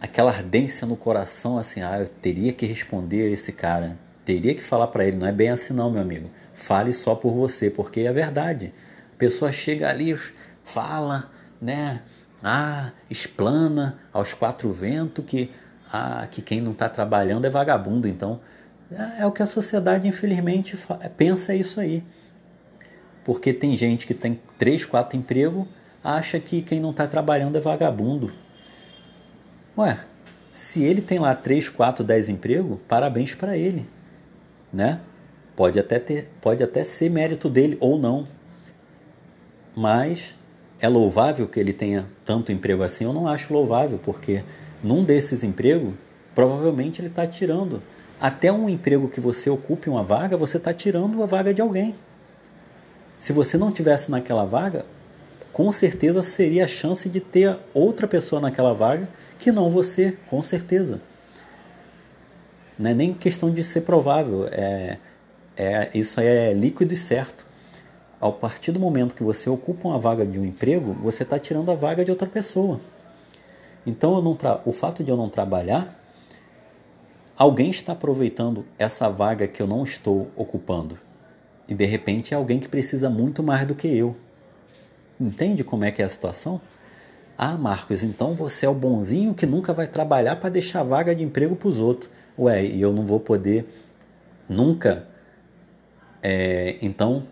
aquela 0.00 0.32
ardência 0.32 0.86
no 0.86 0.96
coração 0.96 1.58
assim, 1.58 1.80
ah, 1.80 2.00
eu 2.00 2.08
teria 2.08 2.52
que 2.52 2.66
responder 2.66 3.22
a 3.22 3.30
esse 3.30 3.52
cara 3.52 3.96
teria 4.24 4.54
que 4.54 4.62
falar 4.62 4.86
para 4.88 5.04
ele, 5.04 5.16
não 5.16 5.26
é 5.26 5.32
bem 5.32 5.50
assim 5.50 5.72
não, 5.72 5.90
meu 5.90 6.00
amigo. 6.00 6.30
Fale 6.54 6.92
só 6.92 7.14
por 7.14 7.32
você, 7.32 7.70
porque 7.70 8.00
é 8.00 8.12
verdade. 8.12 8.72
A 9.14 9.18
pessoa 9.18 9.50
chega 9.52 9.88
ali, 9.88 10.16
fala, 10.64 11.30
né? 11.60 12.02
Ah, 12.42 12.90
explana 13.08 13.98
aos 14.12 14.34
quatro 14.34 14.72
ventos 14.72 15.24
que, 15.24 15.50
ah, 15.92 16.26
que 16.30 16.42
quem 16.42 16.60
não 16.60 16.72
está 16.72 16.88
trabalhando 16.88 17.44
é 17.46 17.50
vagabundo. 17.50 18.08
Então, 18.08 18.40
é, 18.90 19.22
é, 19.22 19.26
o 19.26 19.32
que 19.32 19.42
a 19.42 19.46
sociedade, 19.46 20.06
infelizmente, 20.08 20.76
pensa 21.16 21.54
isso 21.54 21.80
aí. 21.80 22.04
Porque 23.24 23.52
tem 23.52 23.76
gente 23.76 24.06
que 24.06 24.14
tem 24.14 24.40
três, 24.58 24.84
quatro 24.84 25.18
empregos, 25.18 25.66
acha 26.02 26.40
que 26.40 26.62
quem 26.62 26.80
não 26.80 26.90
está 26.90 27.06
trabalhando 27.06 27.56
é 27.56 27.60
vagabundo. 27.60 28.32
Ué, 29.76 30.04
se 30.52 30.82
ele 30.82 31.00
tem 31.00 31.18
lá 31.18 31.34
três, 31.34 31.68
quatro, 31.68 32.04
dez 32.04 32.28
empregos, 32.28 32.80
parabéns 32.88 33.34
para 33.34 33.56
ele 33.56 33.86
né? 34.72 35.00
Pode 35.54 35.78
até 35.78 35.98
ter, 35.98 36.30
pode 36.40 36.62
até 36.62 36.82
ser 36.82 37.10
mérito 37.10 37.50
dele 37.50 37.76
ou 37.78 37.98
não. 37.98 38.24
Mas 39.76 40.34
é 40.80 40.88
louvável 40.88 41.46
que 41.46 41.60
ele 41.60 41.72
tenha 41.72 42.06
tanto 42.24 42.50
emprego 42.50 42.82
assim? 42.82 43.04
Eu 43.04 43.12
não 43.12 43.28
acho 43.28 43.52
louvável, 43.52 43.98
porque 44.02 44.42
num 44.82 45.04
desses 45.04 45.44
empregos, 45.44 45.92
provavelmente 46.34 47.00
ele 47.00 47.08
está 47.08 47.26
tirando. 47.26 47.82
Até 48.20 48.50
um 48.50 48.68
emprego 48.68 49.08
que 49.08 49.20
você 49.20 49.50
ocupe 49.50 49.90
uma 49.90 50.02
vaga, 50.02 50.36
você 50.36 50.56
está 50.56 50.72
tirando 50.72 51.22
a 51.22 51.26
vaga 51.26 51.52
de 51.52 51.60
alguém. 51.60 51.94
Se 53.22 53.32
você 53.32 53.56
não 53.56 53.70
tivesse 53.70 54.10
naquela 54.10 54.44
vaga, 54.44 54.84
com 55.52 55.70
certeza 55.70 56.24
seria 56.24 56.64
a 56.64 56.66
chance 56.66 57.08
de 57.08 57.20
ter 57.20 57.56
outra 57.72 58.08
pessoa 58.08 58.40
naquela 58.40 58.74
vaga 58.74 59.08
que 59.38 59.52
não 59.52 59.70
você, 59.70 60.18
com 60.28 60.42
certeza. 60.42 61.00
Não 62.76 62.90
é 62.90 62.94
nem 62.94 63.14
questão 63.14 63.48
de 63.48 63.62
ser 63.62 63.82
provável, 63.82 64.48
é, 64.50 64.98
é, 65.56 65.88
isso 65.94 66.20
é 66.20 66.52
líquido 66.52 66.94
e 66.94 66.96
certo. 66.96 67.46
Ao 68.18 68.32
partir 68.32 68.72
do 68.72 68.80
momento 68.80 69.14
que 69.14 69.22
você 69.22 69.48
ocupa 69.48 69.86
uma 69.86 70.00
vaga 70.00 70.26
de 70.26 70.40
um 70.40 70.44
emprego, 70.44 70.92
você 70.94 71.22
está 71.22 71.38
tirando 71.38 71.70
a 71.70 71.76
vaga 71.76 72.04
de 72.04 72.10
outra 72.10 72.26
pessoa. 72.26 72.80
Então, 73.86 74.16
eu 74.16 74.20
não 74.20 74.36
o 74.64 74.72
fato 74.72 75.04
de 75.04 75.12
eu 75.12 75.16
não 75.16 75.28
trabalhar, 75.28 75.96
alguém 77.36 77.70
está 77.70 77.92
aproveitando 77.92 78.66
essa 78.76 79.08
vaga 79.08 79.46
que 79.46 79.62
eu 79.62 79.66
não 79.68 79.84
estou 79.84 80.28
ocupando. 80.34 81.11
E 81.72 81.74
de 81.74 81.86
repente 81.86 82.34
é 82.34 82.36
alguém 82.36 82.60
que 82.60 82.68
precisa 82.68 83.08
muito 83.08 83.42
mais 83.42 83.66
do 83.66 83.74
que 83.74 83.88
eu. 83.88 84.14
Entende 85.18 85.64
como 85.64 85.86
é 85.86 85.90
que 85.90 86.02
é 86.02 86.04
a 86.04 86.08
situação? 86.08 86.60
Ah, 87.38 87.54
Marcos, 87.54 88.04
então 88.04 88.34
você 88.34 88.66
é 88.66 88.68
o 88.68 88.74
bonzinho 88.74 89.32
que 89.32 89.46
nunca 89.46 89.72
vai 89.72 89.86
trabalhar 89.86 90.36
para 90.36 90.50
deixar 90.50 90.82
vaga 90.82 91.14
de 91.14 91.24
emprego 91.24 91.56
para 91.56 91.68
os 91.68 91.78
outros. 91.78 92.10
Ué, 92.38 92.62
e 92.62 92.82
eu 92.82 92.92
não 92.92 93.06
vou 93.06 93.18
poder 93.18 93.64
nunca. 94.46 95.08
É, 96.22 96.76
então, 96.82 97.26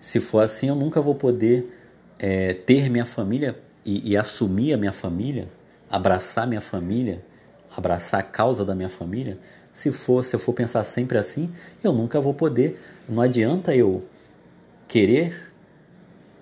se 0.00 0.18
for 0.18 0.42
assim, 0.42 0.66
eu 0.66 0.74
nunca 0.74 1.00
vou 1.00 1.14
poder 1.14 1.72
é, 2.18 2.52
ter 2.52 2.90
minha 2.90 3.06
família 3.06 3.56
e, 3.86 4.10
e 4.10 4.16
assumir 4.16 4.72
a 4.72 4.76
minha 4.76 4.92
família, 4.92 5.48
abraçar 5.88 6.48
minha 6.48 6.60
família, 6.60 7.24
abraçar 7.76 8.18
a 8.18 8.24
causa 8.24 8.64
da 8.64 8.74
minha 8.74 8.88
família. 8.88 9.38
Se 9.80 9.90
for, 9.90 10.22
se 10.22 10.36
eu 10.36 10.38
for 10.38 10.52
pensar 10.52 10.84
sempre 10.84 11.16
assim, 11.16 11.50
eu 11.82 11.90
nunca 11.90 12.20
vou 12.20 12.34
poder. 12.34 12.78
Não 13.08 13.22
adianta 13.22 13.74
eu 13.74 14.04
querer 14.86 15.54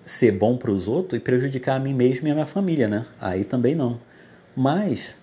ser 0.05 0.33
bom 0.33 0.57
para 0.57 0.69
os 0.69 0.89
outros 0.89 1.17
e 1.17 1.23
prejudicar 1.23 1.77
a 1.77 1.79
mim 1.79 1.93
mesmo 1.93 2.27
e 2.27 2.31
a 2.31 2.33
minha 2.33 2.45
família, 2.45 2.89
né? 2.89 3.05
Aí 3.17 3.45
também 3.45 3.75
não. 3.75 3.97
Mas 4.53 5.15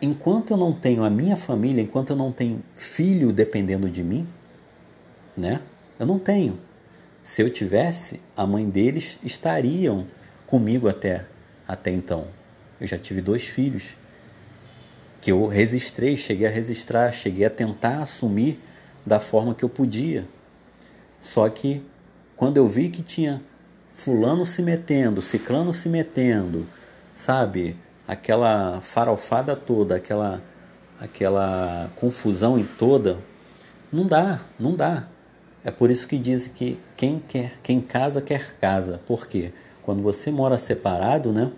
enquanto 0.00 0.52
eu 0.52 0.56
não 0.56 0.72
tenho 0.72 1.02
a 1.02 1.10
minha 1.10 1.34
família, 1.34 1.82
enquanto 1.82 2.10
eu 2.10 2.16
não 2.16 2.30
tenho 2.30 2.62
filho 2.76 3.32
dependendo 3.32 3.90
de 3.90 4.04
mim, 4.04 4.24
né? 5.36 5.60
Eu 5.98 6.06
não 6.06 6.20
tenho. 6.20 6.56
Se 7.24 7.42
eu 7.42 7.50
tivesse, 7.50 8.20
a 8.36 8.46
mãe 8.46 8.70
deles 8.70 9.18
estariam 9.24 10.06
comigo 10.46 10.88
até 10.88 11.26
até 11.66 11.90
então. 11.90 12.28
Eu 12.80 12.86
já 12.86 12.96
tive 12.96 13.20
dois 13.20 13.42
filhos 13.44 13.96
que 15.20 15.32
eu 15.32 15.46
registrei, 15.46 16.16
cheguei 16.16 16.46
a 16.46 16.50
registrar, 16.50 17.12
cheguei 17.12 17.44
a 17.44 17.50
tentar 17.50 18.02
assumir 18.02 18.60
da 19.04 19.20
forma 19.20 19.54
que 19.54 19.64
eu 19.64 19.68
podia. 19.68 20.26
Só 21.20 21.48
que 21.48 21.82
quando 22.36 22.56
eu 22.56 22.66
vi 22.66 22.88
que 22.88 23.02
tinha 23.02 23.42
fulano 23.94 24.46
se 24.46 24.62
metendo, 24.62 25.20
ciclano 25.20 25.72
se 25.72 25.88
metendo, 25.88 26.66
sabe? 27.14 27.76
Aquela 28.08 28.80
farofada 28.80 29.54
toda, 29.54 29.96
aquela 29.96 30.42
aquela 30.98 31.90
confusão 31.96 32.58
em 32.58 32.64
toda, 32.64 33.18
não 33.90 34.06
dá, 34.06 34.40
não 34.58 34.74
dá. 34.74 35.08
É 35.64 35.70
por 35.70 35.90
isso 35.90 36.06
que 36.06 36.18
dizem 36.18 36.52
que 36.52 36.78
quem 36.96 37.18
quer, 37.18 37.54
quem 37.62 37.80
casa 37.80 38.20
quer 38.20 38.54
casa. 38.58 39.00
Por 39.06 39.26
quê? 39.26 39.52
Quando 39.82 40.02
você 40.02 40.30
mora 40.30 40.58
separado, 40.58 41.32
né? 41.32 41.50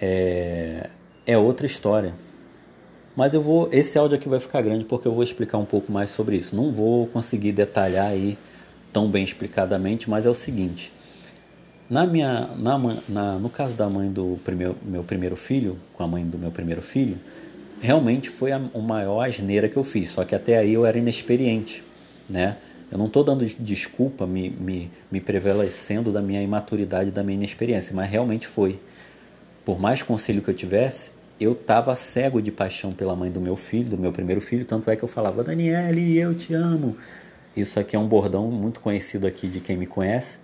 É, 0.00 0.90
é 1.26 1.36
outra 1.36 1.66
história. 1.66 2.14
Mas 3.16 3.32
eu 3.34 3.40
vou, 3.40 3.68
esse 3.72 3.98
áudio 3.98 4.16
aqui 4.16 4.28
vai 4.28 4.38
ficar 4.38 4.60
grande 4.60 4.84
porque 4.84 5.08
eu 5.08 5.12
vou 5.12 5.22
explicar 5.22 5.58
um 5.58 5.64
pouco 5.64 5.90
mais 5.90 6.10
sobre 6.10 6.36
isso. 6.36 6.54
Não 6.54 6.72
vou 6.72 7.06
conseguir 7.06 7.52
detalhar 7.52 8.10
aí 8.10 8.38
tão 8.92 9.10
bem 9.10 9.24
explicadamente, 9.24 10.08
mas 10.08 10.26
é 10.26 10.30
o 10.30 10.34
seguinte: 10.34 10.92
na 11.88 12.06
minha, 12.06 12.48
na, 12.56 12.78
na, 13.08 13.38
no 13.38 13.48
caso 13.48 13.74
da 13.74 13.88
mãe 13.88 14.10
do 14.10 14.38
primeiro, 14.44 14.76
meu 14.82 15.02
primeiro 15.02 15.34
filho, 15.34 15.78
com 15.94 16.02
a 16.02 16.06
mãe 16.06 16.26
do 16.26 16.38
meu 16.38 16.50
primeiro 16.50 16.82
filho, 16.82 17.18
realmente 17.80 18.28
foi 18.28 18.52
a, 18.52 18.56
a 18.56 18.78
maior 18.78 19.20
asneira 19.26 19.68
que 19.68 19.76
eu 19.76 19.84
fiz. 19.84 20.10
Só 20.10 20.24
que 20.24 20.34
até 20.34 20.58
aí 20.58 20.74
eu 20.74 20.84
era 20.84 20.98
inexperiente, 20.98 21.82
né? 22.28 22.58
Eu 22.90 22.98
não 22.98 23.06
estou 23.06 23.24
dando 23.24 23.44
desculpa, 23.44 24.26
me, 24.26 24.50
me, 24.50 24.90
me 25.10 25.20
prevalecendo 25.20 26.12
da 26.12 26.22
minha 26.22 26.40
imaturidade, 26.42 27.10
da 27.10 27.22
minha 27.24 27.36
inexperiência, 27.36 27.94
mas 27.94 28.08
realmente 28.08 28.46
foi. 28.46 28.78
Por 29.64 29.80
mais 29.80 30.02
conselho 30.02 30.40
que 30.40 30.48
eu 30.48 30.54
tivesse, 30.54 31.10
eu 31.40 31.52
estava 31.52 31.94
cego 31.96 32.40
de 32.40 32.50
paixão 32.50 32.92
pela 32.92 33.14
mãe 33.14 33.30
do 33.30 33.40
meu 33.40 33.56
filho, 33.56 33.90
do 33.90 33.98
meu 33.98 34.12
primeiro 34.12 34.40
filho, 34.40 34.64
tanto 34.64 34.90
é 34.90 34.96
que 34.96 35.02
eu 35.02 35.08
falava, 35.08 35.44
Daniele, 35.44 36.18
eu 36.18 36.34
te 36.34 36.54
amo, 36.54 36.96
isso 37.56 37.80
aqui 37.80 37.96
é 37.96 37.98
um 37.98 38.06
bordão 38.06 38.50
muito 38.50 38.80
conhecido 38.80 39.26
aqui 39.26 39.48
de 39.48 39.60
quem 39.60 39.78
me 39.78 39.86
conhece. 39.86 40.36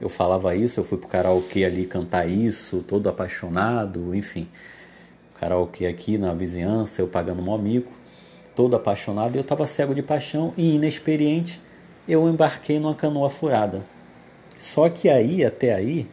Eu 0.00 0.08
falava 0.08 0.56
isso, 0.56 0.80
eu 0.80 0.84
fui 0.84 0.98
pro 0.98 1.06
karaokê 1.06 1.64
ali 1.64 1.86
cantar 1.86 2.28
isso, 2.28 2.84
todo 2.88 3.08
apaixonado, 3.08 4.14
enfim. 4.16 4.48
Karaokê 5.38 5.86
aqui 5.86 6.18
na 6.18 6.34
vizinhança, 6.34 7.02
eu 7.02 7.06
pagando 7.06 7.40
um 7.40 7.54
amigo, 7.54 7.92
todo 8.56 8.74
apaixonado, 8.74 9.36
e 9.36 9.38
eu 9.38 9.42
estava 9.42 9.64
cego 9.64 9.94
de 9.94 10.02
paixão 10.02 10.52
e 10.56 10.74
inexperiente, 10.74 11.60
eu 12.08 12.28
embarquei 12.28 12.80
numa 12.80 12.94
canoa 12.94 13.30
furada. 13.30 13.82
Só 14.58 14.88
que 14.88 15.08
aí, 15.08 15.44
até 15.44 15.72
aí, 15.72 16.08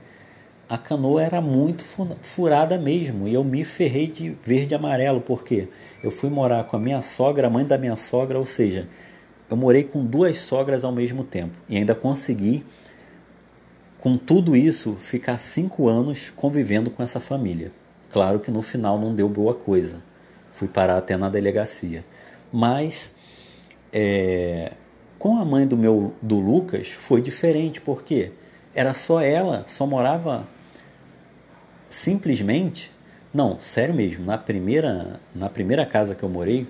a 0.70 0.78
canoa 0.78 1.24
era 1.24 1.39
muito 1.39 1.84
furada 2.22 2.78
mesmo, 2.78 3.28
e 3.28 3.34
eu 3.34 3.43
me 3.43 3.63
ferrei 3.63 4.07
de 4.07 4.36
verde 4.43 4.74
e 4.74 4.76
amarelo, 4.76 5.22
porque 5.22 5.70
eu 6.03 6.11
fui 6.11 6.30
morar 6.30 6.65
com 6.65 6.76
a 6.76 6.80
minha 6.80 7.01
sogra, 7.01 7.47
a 7.47 7.49
mãe 7.49 7.65
da 7.65 7.78
minha 7.78 7.95
sogra, 7.95 8.38
ou 8.38 8.45
seja, 8.45 8.88
eu 9.49 9.55
morei 9.55 9.84
com 9.84 10.03
duas 10.03 10.39
sogras 10.39 10.84
ao 10.84 10.91
mesmo 10.91 11.24
tempo 11.24 11.57
e 11.70 11.78
ainda 11.78 11.95
consegui, 11.95 12.65
com 13.99 14.18
tudo 14.18 14.55
isso, 14.55 14.95
ficar 14.95 15.38
cinco 15.38 15.88
anos 15.88 16.32
convivendo 16.36 16.91
com 16.91 17.01
essa 17.01 17.20
família. 17.20 17.72
Claro 18.11 18.39
que 18.39 18.51
no 18.51 18.61
final 18.61 18.99
não 18.99 19.15
deu 19.15 19.28
boa 19.28 19.53
coisa, 19.53 20.01
fui 20.51 20.68
parar 20.68 20.97
até 20.97 21.15
na 21.15 21.30
delegacia. 21.30 22.05
Mas 22.51 23.09
é, 23.91 24.74
com 25.18 25.38
a 25.38 25.45
mãe 25.45 25.65
do 25.65 25.78
meu 25.78 26.13
do 26.22 26.39
Lucas 26.39 26.89
foi 26.89 27.22
diferente 27.22 27.82
porque 27.82 28.32
era 28.76 28.93
só 28.93 29.22
ela, 29.22 29.63
só 29.65 29.88
morava 29.88 30.47
simplesmente, 31.89 32.91
não, 33.33 33.59
sério 33.59 33.93
mesmo, 33.93 34.25
na 34.25 34.38
primeira 34.38 35.19
na 35.33 35.49
primeira 35.49 35.85
casa 35.85 36.15
que 36.15 36.23
eu 36.23 36.29
morei 36.29 36.67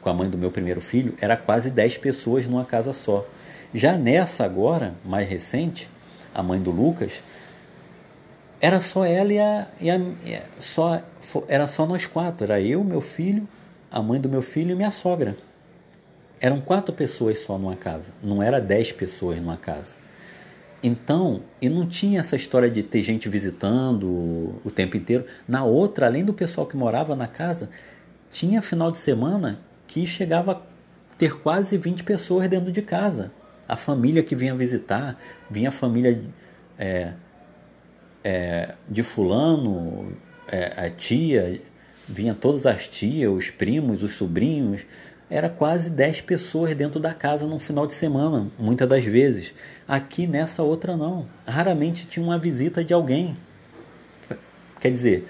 com 0.00 0.10
a 0.10 0.14
mãe 0.14 0.30
do 0.30 0.38
meu 0.38 0.50
primeiro 0.50 0.80
filho, 0.80 1.14
era 1.20 1.36
quase 1.36 1.70
10 1.70 1.98
pessoas 1.98 2.46
numa 2.46 2.64
casa 2.64 2.92
só. 2.92 3.26
Já 3.74 3.98
nessa 3.98 4.44
agora, 4.44 4.94
mais 5.04 5.28
recente, 5.28 5.90
a 6.34 6.42
mãe 6.42 6.60
do 6.60 6.70
Lucas, 6.70 7.22
era 8.60 8.80
só 8.80 9.04
ela 9.04 9.32
e 9.32 9.38
a, 9.38 9.66
e 9.80 9.90
a, 9.90 10.00
só 10.58 11.02
era 11.48 11.66
só 11.66 11.86
nós 11.86 12.06
quatro, 12.06 12.44
era 12.44 12.60
eu, 12.60 12.82
meu 12.84 13.00
filho, 13.00 13.48
a 13.90 14.00
mãe 14.00 14.20
do 14.20 14.28
meu 14.28 14.42
filho 14.42 14.70
e 14.70 14.74
minha 14.74 14.90
sogra. 14.90 15.36
Eram 16.40 16.60
quatro 16.60 16.94
pessoas 16.94 17.38
só 17.38 17.58
numa 17.58 17.76
casa, 17.76 18.12
não 18.22 18.42
era 18.42 18.60
dez 18.60 18.92
pessoas 18.92 19.40
numa 19.40 19.56
casa. 19.56 19.94
Então, 20.82 21.42
e 21.60 21.68
não 21.68 21.86
tinha 21.86 22.20
essa 22.20 22.36
história 22.36 22.70
de 22.70 22.82
ter 22.82 23.02
gente 23.02 23.28
visitando 23.28 24.60
o 24.64 24.70
tempo 24.70 24.96
inteiro. 24.96 25.24
Na 25.48 25.64
outra, 25.64 26.06
além 26.06 26.24
do 26.24 26.34
pessoal 26.34 26.66
que 26.66 26.76
morava 26.76 27.16
na 27.16 27.26
casa, 27.26 27.70
tinha 28.30 28.60
final 28.60 28.92
de 28.92 28.98
semana 28.98 29.58
que 29.86 30.06
chegava 30.06 30.52
a 30.52 30.60
ter 31.16 31.40
quase 31.40 31.76
20 31.78 32.04
pessoas 32.04 32.48
dentro 32.48 32.70
de 32.70 32.82
casa. 32.82 33.32
A 33.66 33.76
família 33.76 34.22
que 34.22 34.36
vinha 34.36 34.54
visitar, 34.54 35.18
vinha 35.50 35.70
a 35.70 35.72
família 35.72 36.22
é, 36.78 37.12
é, 38.22 38.74
de 38.88 39.02
fulano, 39.02 40.12
é, 40.48 40.86
a 40.86 40.90
tia, 40.90 41.60
vinha 42.08 42.34
todas 42.34 42.66
as 42.66 42.86
tias, 42.86 43.32
os 43.32 43.50
primos, 43.50 44.02
os 44.02 44.12
sobrinhos. 44.12 44.82
Era 45.28 45.48
quase 45.48 45.90
10 45.90 46.20
pessoas 46.20 46.72
dentro 46.74 47.00
da 47.00 47.12
casa 47.12 47.46
no 47.46 47.58
final 47.58 47.86
de 47.86 47.94
semana, 47.94 48.46
muitas 48.58 48.88
das 48.88 49.04
vezes. 49.04 49.52
Aqui 49.86 50.26
nessa 50.26 50.62
outra 50.62 50.96
não. 50.96 51.26
Raramente 51.46 52.06
tinha 52.06 52.24
uma 52.24 52.38
visita 52.38 52.84
de 52.84 52.94
alguém. 52.94 53.36
Quer 54.80 54.92
dizer, 54.92 55.26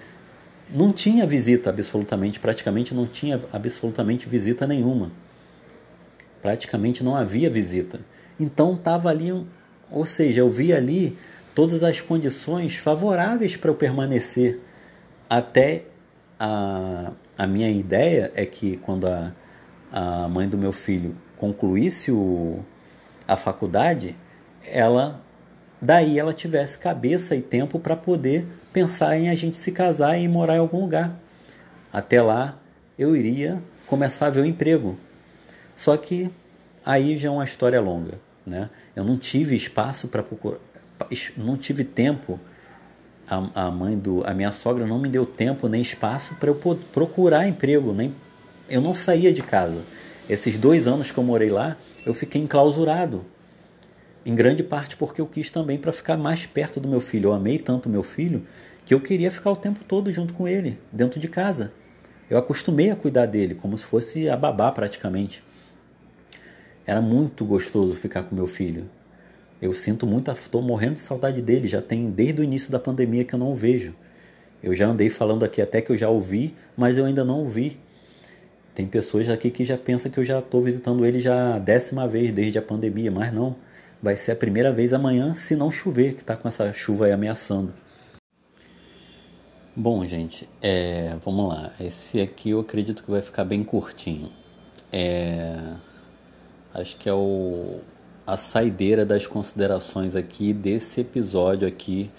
não 0.69 0.93
tinha 0.93 1.27
visita 1.27 1.71
absolutamente, 1.71 2.39
praticamente 2.39 2.95
não 2.95 3.07
tinha 3.07 3.41
absolutamente 3.53 4.29
visita 4.29 4.67
nenhuma. 4.67 5.11
Praticamente 6.43 7.03
não 7.03 7.17
havia 7.17 7.49
visita. 7.49 8.01
Então 8.39 8.75
estava 8.75 9.09
ali, 9.09 9.33
ou 9.91 10.05
seja, 10.05 10.41
eu 10.41 10.49
vi 10.51 10.75
ali 10.75 11.17
todas 11.55 11.83
as 11.83 12.03
condições 12.03 12.77
favoráveis 12.77 13.57
para 13.57 13.71
eu 13.71 13.75
permanecer. 13.75 14.61
Até 15.29 15.85
a, 16.39 17.13
a 17.39 17.47
minha 17.47 17.71
ideia 17.71 18.31
é 18.35 18.45
que 18.45 18.77
quando 18.79 19.07
a, 19.07 19.33
a 19.93 20.29
mãe 20.29 20.49
do 20.49 20.59
meu 20.59 20.73
filho 20.73 21.17
concluísse 21.37 22.11
o, 22.11 22.61
a 23.27 23.37
faculdade, 23.37 24.17
ela 24.65 25.23
daí 25.81 26.19
ela 26.19 26.33
tivesse 26.33 26.79
cabeça 26.79 27.37
e 27.37 27.43
tempo 27.43 27.79
para 27.79 27.95
poder 27.95 28.47
pensar 28.73 29.17
em 29.17 29.29
a 29.29 29.35
gente 29.35 29.59
se 29.59 29.71
casar 29.73 30.19
e 30.19 30.27
morar 30.27 30.57
em 30.57 30.61
algum 30.61 30.81
lugar. 30.81 31.19
Até 31.93 32.21
lá 32.21 32.59
eu 32.99 33.15
iria 33.15 33.63
começar 33.87 34.27
a 34.27 34.31
ver 34.31 34.41
o 34.41 34.47
emprego. 34.47 34.99
Só 35.75 35.97
que 35.97 36.31
aí 36.85 37.17
já 37.17 37.29
é 37.29 37.31
uma 37.31 37.45
história 37.45 37.81
longa, 37.81 38.19
né? 38.45 38.71
Eu 38.95 39.05
não 39.05 39.17
tive 39.17 39.55
espaço 39.55 40.09
para 40.09 40.23
procurar, 40.23 40.59
não 41.37 41.57
tive 41.57 41.85
tempo. 41.85 42.41
A, 43.29 43.67
a 43.67 43.71
mãe 43.71 43.99
do, 43.99 44.25
a 44.25 44.33
minha 44.33 44.53
sogra 44.53 44.87
não 44.87 45.01
me 45.01 45.09
deu 45.09 45.27
tempo 45.27 45.69
nem 45.69 45.83
espaço 45.83 46.35
para 46.37 46.49
eu 46.49 46.55
procurar 46.93 47.47
emprego, 47.47 47.93
nem 47.93 48.15
eu 48.69 48.81
não 48.81 48.95
saía 48.95 49.33
de 49.33 49.43
casa. 49.43 49.83
Esses 50.29 50.57
dois 50.57 50.87
anos 50.87 51.11
que 51.11 51.19
eu 51.19 51.25
morei 51.25 51.51
lá, 51.51 51.77
eu 52.05 52.13
fiquei 52.13 52.41
enclausurado 52.41 53.25
em 54.25 54.35
grande 54.35 54.63
parte 54.65 54.97
porque 54.97 55.21
eu 55.21 55.27
quis 55.27 55.51
também 55.51 55.79
para 55.79 55.93
ficar 55.93 56.17
mais 56.17 56.47
perto 56.47 56.81
do 56.81 56.89
meu 56.89 57.01
filho. 57.01 57.29
Eu 57.29 57.33
amei 57.33 57.59
tanto 57.59 57.89
meu 57.89 58.03
filho 58.03 58.45
que 58.85 58.93
eu 58.93 59.01
queria 59.01 59.31
ficar 59.31 59.53
o 59.53 59.57
tempo 59.57 59.85
todo 59.85 60.11
junto 60.11 60.35
com 60.35 60.49
ele, 60.49 60.79
dentro 60.93 61.21
de 61.21 61.29
casa. 61.29 61.73
Eu 62.29 62.37
acostumei 62.37 62.91
a 62.91 62.97
cuidar 62.97 63.27
dele, 63.27 63.55
como 63.55 63.79
se 63.79 63.85
fosse 63.85 64.29
a 64.29 64.37
babá 64.37 64.73
praticamente. 64.73 65.45
Era 66.85 67.01
muito 67.01 67.45
gostoso 67.45 67.95
ficar 67.95 68.25
com 68.25 68.35
meu 68.35 68.49
filho. 68.49 68.89
Eu 69.63 69.73
sinto 69.73 70.07
muito, 70.07 70.31
estou 70.31 70.61
morrendo 70.61 70.95
de 70.95 71.01
saudade 71.01 71.41
dele. 71.41 71.69
Já 71.69 71.81
tem 71.81 72.11
desde 72.11 72.41
o 72.41 72.45
início 72.45 72.71
da 72.71 72.81
pandemia 72.81 73.25
que 73.25 73.35
eu 73.35 73.39
não 73.39 73.53
o 73.53 73.55
vejo. 73.55 73.95
Eu 74.63 74.75
já 74.75 74.87
andei 74.87 75.09
falando 75.09 75.45
aqui 75.45 75.63
até 75.63 75.81
que 75.81 75.91
eu 75.91 75.97
já 75.97 76.09
ouvi, 76.09 76.55
mas 76.77 76.99
eu 76.99 77.05
ainda 77.05 77.25
não 77.25 77.41
ouvi. 77.41 77.79
Tem 78.77 78.87
pessoas 78.87 79.27
aqui 79.31 79.51
que 79.51 79.65
já 79.65 79.79
pensam 79.79 80.11
que 80.11 80.21
eu 80.21 80.25
já 80.25 80.39
estou 80.39 80.61
visitando 80.61 81.07
ele 81.07 81.19
já 81.19 81.55
a 81.55 81.59
décima 81.59 82.07
vez 82.07 82.31
desde 82.31 82.59
a 82.59 82.63
pandemia, 82.63 83.11
mas 83.11 83.33
não. 83.33 83.57
Vai 84.03 84.17
ser 84.17 84.33
a 84.33 84.37
primeira 84.37 84.71
vez 84.71 84.93
amanhã, 84.93 85.35
se 85.35 85.57
não 85.57 85.71
chover, 85.71 86.15
que 86.15 86.21
está 86.21 86.37
com 86.37 86.47
essa 86.47 86.71
chuva 86.75 87.07
aí 87.07 87.13
ameaçando. 87.13 87.73
Bom, 89.75 90.05
gente, 90.05 90.47
é, 90.61 91.17
vamos 91.25 91.49
lá. 91.49 91.73
Esse 91.81 92.21
aqui 92.21 92.51
eu 92.51 92.61
acredito 92.61 93.03
que 93.03 93.11
vai 93.11 93.23
ficar 93.23 93.45
bem 93.47 93.65
curtinho. 93.65 94.31
É, 94.93 95.73
acho 96.75 96.99
que 96.99 97.09
é 97.09 97.15
o, 97.15 97.81
a 98.27 98.37
saideira 98.37 99.07
das 99.07 99.27
considerações 99.27 100.15
aqui 100.15 100.53
desse 100.53 101.01
episódio 101.01 101.67
aqui. 101.67 102.11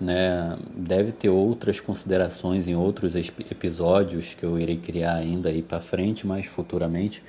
Né? 0.00 0.58
Deve 0.76 1.12
ter 1.12 1.28
outras 1.28 1.80
considerações 1.80 2.66
em 2.68 2.74
outros 2.74 3.14
episódios 3.14 4.34
que 4.34 4.44
eu 4.44 4.58
irei 4.58 4.76
criar 4.76 5.14
ainda 5.14 5.48
aí 5.48 5.62
para 5.62 5.80
frente, 5.80 6.26
mais 6.26 6.46
futuramente. 6.46 7.22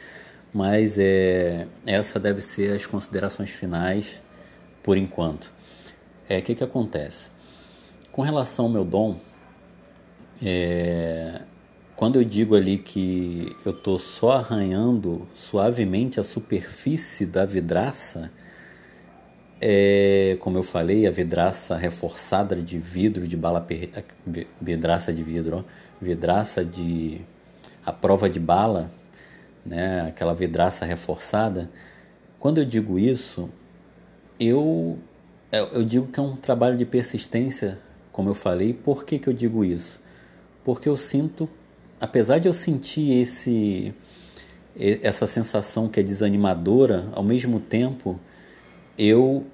Mas 0.53 0.97
é, 0.97 1.67
essa 1.85 2.19
deve 2.19 2.41
ser 2.41 2.71
as 2.71 2.85
considerações 2.85 3.49
finais 3.49 4.21
por 4.81 4.97
enquanto. 4.97 5.51
É 6.27 6.39
o 6.39 6.41
que, 6.41 6.55
que 6.55 6.63
acontece? 6.63 7.29
Com 8.11 8.21
relação 8.21 8.65
ao 8.65 8.71
meu 8.71 8.85
dom, 8.85 9.19
é, 10.41 11.41
quando 11.95 12.17
eu 12.17 12.23
digo 12.23 12.55
ali 12.55 12.77
que 12.77 13.55
eu 13.65 13.71
estou 13.71 13.97
só 13.97 14.33
arranhando 14.33 15.27
suavemente 15.33 16.19
a 16.19 16.23
superfície 16.23 17.25
da 17.25 17.45
vidraça, 17.45 18.31
é, 19.61 20.37
como 20.39 20.57
eu 20.57 20.63
falei, 20.63 21.07
a 21.07 21.11
vidraça 21.11 21.75
reforçada 21.75 22.55
de 22.55 22.77
vidro, 22.77 23.27
de 23.27 23.37
bala 23.37 23.61
per... 23.61 23.89
vidraça 24.61 25.13
de 25.13 25.23
vidro, 25.23 25.57
ó, 25.57 25.63
vidraça 26.01 26.63
de 26.63 27.21
a 27.85 27.91
prova 27.91 28.29
de 28.29 28.39
bala, 28.39 28.91
né, 29.65 30.01
aquela 30.07 30.33
vidraça 30.33 30.85
reforçada. 30.85 31.69
Quando 32.39 32.59
eu 32.59 32.65
digo 32.65 32.99
isso, 32.99 33.49
eu 34.39 34.97
eu 35.51 35.85
digo 35.85 36.07
que 36.07 36.19
é 36.19 36.23
um 36.23 36.35
trabalho 36.35 36.75
de 36.75 36.85
persistência, 36.85 37.79
como 38.11 38.29
eu 38.29 38.33
falei. 38.33 38.73
Por 38.73 39.05
que, 39.05 39.17
que 39.17 39.29
eu 39.29 39.33
digo 39.33 39.63
isso? 39.63 40.01
porque 40.65 40.89
eu 40.89 40.97
sinto, 40.97 41.47
apesar 42.01 42.39
de 42.39 42.49
eu 42.49 42.53
sentir 42.53 43.21
esse 43.21 43.93
essa 44.77 45.25
sensação 45.25 45.87
que 45.87 46.01
é 46.01 46.03
desanimadora, 46.03 47.07
ao 47.13 47.23
mesmo 47.23 47.61
tempo 47.61 48.19
eu 48.97 49.45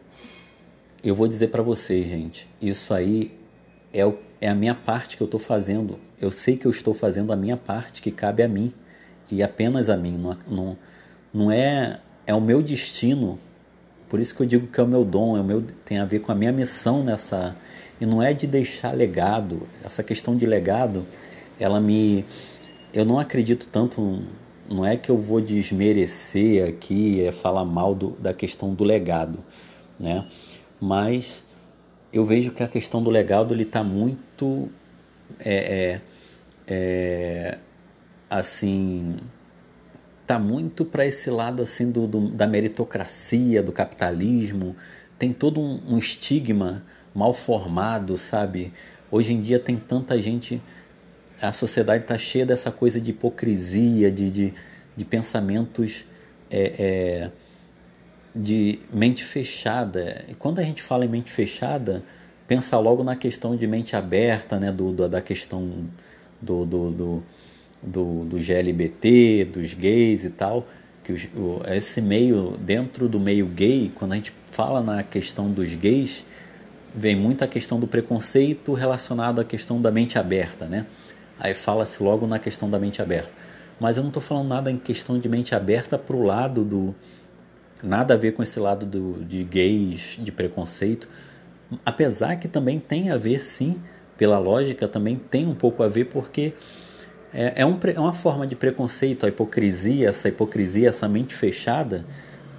eu 1.03 1.15
vou 1.15 1.27
dizer 1.27 1.47
para 1.47 1.63
vocês, 1.63 2.07
gente, 2.07 2.47
isso 2.61 2.93
aí 2.93 3.31
é, 3.91 4.05
o, 4.05 4.15
é 4.39 4.47
a 4.47 4.55
minha 4.55 4.75
parte 4.75 5.17
que 5.17 5.23
eu 5.23 5.25
estou 5.25 5.39
fazendo. 5.39 5.99
Eu 6.19 6.29
sei 6.29 6.55
que 6.55 6.67
eu 6.67 6.71
estou 6.71 6.93
fazendo 6.93 7.33
a 7.33 7.35
minha 7.35 7.57
parte 7.57 8.01
que 8.01 8.11
cabe 8.11 8.43
a 8.43 8.47
mim 8.47 8.71
e 9.31 9.41
apenas 9.41 9.89
a 9.89 9.97
mim. 9.97 10.17
Não, 10.17 10.37
não, 10.47 10.77
não 11.33 11.51
é 11.51 11.99
é 12.25 12.33
o 12.33 12.41
meu 12.41 12.61
destino. 12.61 13.39
Por 14.07 14.19
isso 14.19 14.35
que 14.35 14.41
eu 14.41 14.45
digo 14.45 14.67
que 14.67 14.79
é 14.79 14.83
o 14.83 14.87
meu 14.87 15.03
dom, 15.03 15.37
é 15.37 15.41
o 15.41 15.43
meu 15.43 15.63
tem 15.85 15.97
a 15.97 16.05
ver 16.05 16.19
com 16.19 16.31
a 16.31 16.35
minha 16.35 16.51
missão 16.51 17.03
nessa 17.03 17.55
e 17.99 18.05
não 18.05 18.21
é 18.21 18.33
de 18.33 18.47
deixar 18.47 18.95
legado. 18.95 19.67
Essa 19.83 20.03
questão 20.03 20.35
de 20.35 20.45
legado, 20.45 21.05
ela 21.59 21.79
me. 21.79 22.25
Eu 22.93 23.05
não 23.05 23.19
acredito 23.19 23.67
tanto. 23.71 24.21
Não 24.71 24.85
é 24.85 24.95
que 24.95 25.11
eu 25.11 25.17
vou 25.17 25.41
desmerecer 25.41 26.67
aqui, 26.67 27.23
é 27.23 27.31
falar 27.31 27.65
mal 27.65 27.93
do, 27.93 28.11
da 28.11 28.33
questão 28.33 28.73
do 28.73 28.83
legado, 28.83 29.43
né? 29.99 30.25
Mas 30.79 31.43
eu 32.11 32.25
vejo 32.25 32.51
que 32.51 32.63
a 32.63 32.67
questão 32.67 33.03
do 33.03 33.09
legado 33.09 33.53
ele 33.53 33.63
está 33.63 33.83
muito 33.83 34.69
é, 35.39 35.55
é, 35.55 36.01
é, 36.67 37.57
assim 38.29 39.17
tá 40.25 40.39
muito 40.39 40.85
para 40.85 41.05
esse 41.05 41.29
lado 41.29 41.61
assim 41.61 41.91
do, 41.91 42.07
do, 42.07 42.29
da 42.29 42.47
meritocracia 42.47 43.61
do 43.61 43.71
capitalismo 43.71 44.75
tem 45.21 45.31
todo 45.31 45.61
um, 45.61 45.81
um 45.87 45.97
estigma 45.97 46.83
mal 47.13 47.33
formado, 47.33 48.17
sabe? 48.17 48.73
Hoje 49.11 49.33
em 49.33 49.41
dia 49.41 49.59
tem 49.59 49.77
tanta 49.77 50.19
gente, 50.19 50.61
a 51.41 51.51
sociedade 51.51 52.03
está 52.03 52.17
cheia 52.17 52.45
dessa 52.45 52.71
coisa 52.71 52.99
de 52.99 53.11
hipocrisia, 53.11 54.11
de, 54.11 54.29
de, 54.29 54.53
de 54.95 55.05
pensamentos 55.05 56.05
é, 56.49 56.73
é, 56.77 57.31
de 58.35 58.79
mente 58.93 59.23
fechada. 59.23 60.23
E 60.27 60.33
quando 60.33 60.59
a 60.59 60.63
gente 60.63 60.81
fala 60.81 61.05
em 61.05 61.09
mente 61.09 61.31
fechada, 61.31 62.03
pensa 62.47 62.77
logo 62.77 63.03
na 63.03 63.15
questão 63.15 63.55
de 63.55 63.65
mente 63.67 63.95
aberta, 63.95 64.59
né? 64.59 64.71
do, 64.71 64.91
do 64.91 65.09
da 65.09 65.21
questão 65.21 65.87
do, 66.41 66.65
do, 66.65 66.91
do, 66.91 67.23
do, 67.81 68.25
do 68.25 68.39
GLBT, 68.39 69.45
dos 69.45 69.73
gays 69.73 70.23
e 70.23 70.29
tal 70.29 70.67
que 71.03 71.11
os, 71.11 71.25
o, 71.35 71.61
esse 71.67 72.01
meio 72.01 72.57
dentro 72.59 73.09
do 73.09 73.19
meio 73.19 73.47
gay, 73.47 73.91
quando 73.93 74.13
a 74.13 74.15
gente 74.15 74.33
fala 74.51 74.81
na 74.81 75.03
questão 75.03 75.51
dos 75.51 75.73
gays, 75.73 76.25
vem 76.93 77.15
muito 77.15 77.43
a 77.43 77.47
questão 77.47 77.79
do 77.79 77.87
preconceito 77.87 78.73
relacionado 78.73 79.39
à 79.39 79.45
questão 79.45 79.81
da 79.81 79.91
mente 79.91 80.17
aberta, 80.17 80.65
né? 80.65 80.85
Aí 81.41 81.55
fala-se 81.55 82.01
logo 82.03 82.27
na 82.27 82.37
questão 82.37 82.69
da 82.69 82.77
mente 82.77 83.01
aberta. 83.01 83.31
Mas 83.79 83.97
eu 83.97 84.03
não 84.03 84.11
estou 84.11 84.21
falando 84.21 84.47
nada 84.47 84.69
em 84.69 84.77
questão 84.77 85.19
de 85.19 85.27
mente 85.27 85.55
aberta 85.55 85.97
para 85.97 86.15
o 86.15 86.21
lado 86.21 86.63
do. 86.63 86.93
Nada 87.81 88.13
a 88.13 88.17
ver 88.17 88.33
com 88.33 88.43
esse 88.43 88.59
lado 88.59 88.85
do, 88.85 89.25
de 89.25 89.43
gays, 89.43 90.19
de 90.21 90.31
preconceito. 90.31 91.09
Apesar 91.83 92.35
que 92.35 92.47
também 92.47 92.79
tem 92.79 93.09
a 93.09 93.17
ver, 93.17 93.39
sim, 93.39 93.81
pela 94.15 94.37
lógica, 94.37 94.87
também 94.87 95.15
tem 95.15 95.47
um 95.47 95.55
pouco 95.55 95.81
a 95.81 95.87
ver, 95.87 96.05
porque 96.05 96.53
é, 97.33 97.53
é, 97.55 97.65
um, 97.65 97.79
é 97.83 97.99
uma 97.99 98.13
forma 98.13 98.45
de 98.45 98.55
preconceito, 98.55 99.25
a 99.25 99.29
hipocrisia, 99.29 100.09
essa 100.09 100.27
hipocrisia, 100.27 100.89
essa 100.89 101.07
mente 101.07 101.33
fechada, 101.33 102.05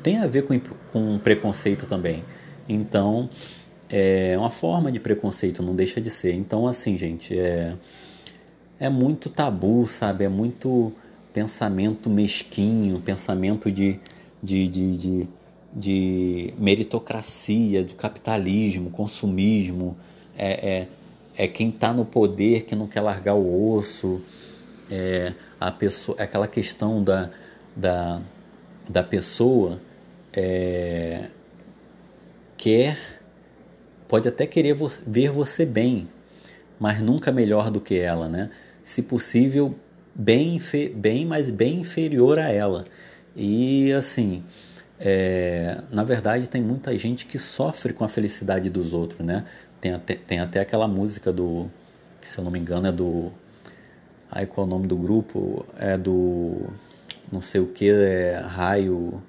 tem 0.03 0.19
a 0.19 0.27
ver 0.27 0.43
com, 0.43 0.59
com 0.93 1.19
preconceito 1.21 1.87
também. 1.87 2.25
Então, 2.69 3.31
é 3.89 4.37
uma 4.37 4.51
forma 4.51 4.91
de 4.91 4.99
preconceito, 4.99 5.63
não 5.63 5.77
deixa 5.77 6.01
de 6.01 6.11
ser. 6.11 6.33
Então, 6.33 6.67
assim, 6.67 6.99
gente, 6.99 7.39
é, 7.39 7.77
é 8.83 8.91
muito 8.91 9.31
tabu, 9.31 9.87
sabe? 9.87 10.25
É 10.25 10.29
muito 10.29 10.93
pensamento 11.33 12.11
mesquinho, 12.11 13.01
pensamento 13.01 13.71
de, 13.71 14.01
de, 14.43 14.67
de, 14.67 14.97
de, 14.97 15.29
de 15.73 16.55
meritocracia, 16.59 17.85
de 17.85 17.95
capitalismo, 17.95 18.91
consumismo. 18.91 19.97
É, 20.37 20.69
é, 20.69 20.89
é 21.45 21.47
quem 21.47 21.69
está 21.69 21.93
no 21.93 22.05
poder 22.05 22.65
que 22.65 22.75
não 22.75 22.89
quer 22.89 23.03
largar 23.03 23.35
o 23.35 23.73
osso. 23.73 24.21
É, 24.91 25.33
a 25.61 25.71
pessoa, 25.71 26.19
é 26.19 26.25
aquela 26.25 26.49
questão 26.49 27.05
da, 27.05 27.31
da, 27.77 28.21
da 28.89 29.05
pessoa 29.05 29.81
é, 30.33 31.31
quer 32.57 32.99
pode 34.09 34.27
até 34.27 34.45
querer 34.45 34.77
ver 35.07 35.31
você 35.31 35.65
bem, 35.65 36.09
mas 36.81 37.01
nunca 37.01 37.31
melhor 37.31 37.71
do 37.71 37.81
que 37.81 37.97
ela, 37.97 38.29
né? 38.29 38.51
Se 38.83 39.03
possível, 39.03 39.75
bem, 40.15 40.61
bem 40.95 41.27
mas 41.27 41.51
bem 41.51 41.81
inferior 41.81 42.39
a 42.39 42.49
ela. 42.49 42.85
E 43.35 43.93
assim, 43.93 44.45
é, 44.99 45.83
na 45.91 46.05
verdade, 46.05 46.49
tem 46.49 46.63
muita 46.63 46.97
gente 46.99 47.27
que 47.27 47.39
sofre 47.39 47.93
com 47.93 48.05
a 48.05 48.09
felicidade 48.09 48.69
dos 48.71 48.93
outros, 48.93 49.21
né? 49.25 49.45
Tem 49.81 49.93
até, 49.93 50.15
tem 50.15 50.41
até 50.41 50.61
aquela 50.61 50.87
música 50.87 51.33
do, 51.33 51.71
que 52.21 52.29
se 52.29 52.39
eu 52.39 52.45
não 52.45 52.51
me 52.51 52.59
engano 52.59 52.87
é 52.87 52.93
do, 52.93 53.33
ai 54.31 54.47
qual 54.47 54.67
é 54.67 54.69
o 54.69 54.71
nome 54.71 54.87
do 54.87 54.97
grupo? 54.97 55.67
É 55.79 55.97
do, 55.99 56.69
não 57.33 57.41
sei 57.41 57.61
o 57.61 57.67
que, 57.67 57.91
é 57.91 58.39
Raio, 58.39 59.23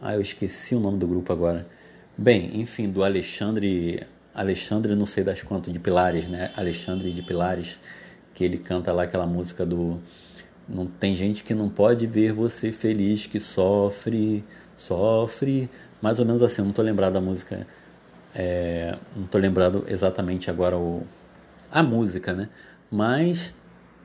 ah, 0.00 0.14
eu 0.14 0.20
esqueci 0.20 0.74
o 0.74 0.80
nome 0.80 0.98
do 0.98 1.06
grupo 1.06 1.32
agora 1.32 1.66
Bem, 2.18 2.62
enfim, 2.62 2.88
do 2.88 3.04
Alexandre, 3.04 4.02
Alexandre 4.34 4.94
não 4.94 5.04
sei 5.04 5.22
das 5.22 5.42
quantas, 5.42 5.70
de 5.70 5.78
Pilares, 5.78 6.26
né? 6.26 6.50
Alexandre 6.56 7.12
de 7.12 7.20
Pilares, 7.20 7.78
que 8.36 8.44
ele 8.44 8.58
canta 8.58 8.92
lá 8.92 9.04
aquela 9.04 9.26
música 9.26 9.64
do 9.64 9.98
não 10.68 10.86
tem 10.86 11.16
gente 11.16 11.42
que 11.42 11.54
não 11.54 11.70
pode 11.70 12.06
ver 12.06 12.32
você 12.32 12.70
feliz, 12.70 13.26
que 13.26 13.40
sofre, 13.40 14.44
sofre, 14.76 15.70
mais 16.02 16.18
ou 16.18 16.26
menos 16.26 16.42
assim, 16.42 16.60
não 16.60 16.70
estou 16.70 16.84
lembrado 16.84 17.14
da 17.14 17.20
música, 17.20 17.66
é, 18.34 18.98
não 19.14 19.24
estou 19.24 19.40
lembrado 19.40 19.86
exatamente 19.88 20.50
agora 20.50 20.76
o, 20.76 21.02
a 21.70 21.82
música, 21.82 22.34
né? 22.34 22.50
Mas 22.90 23.54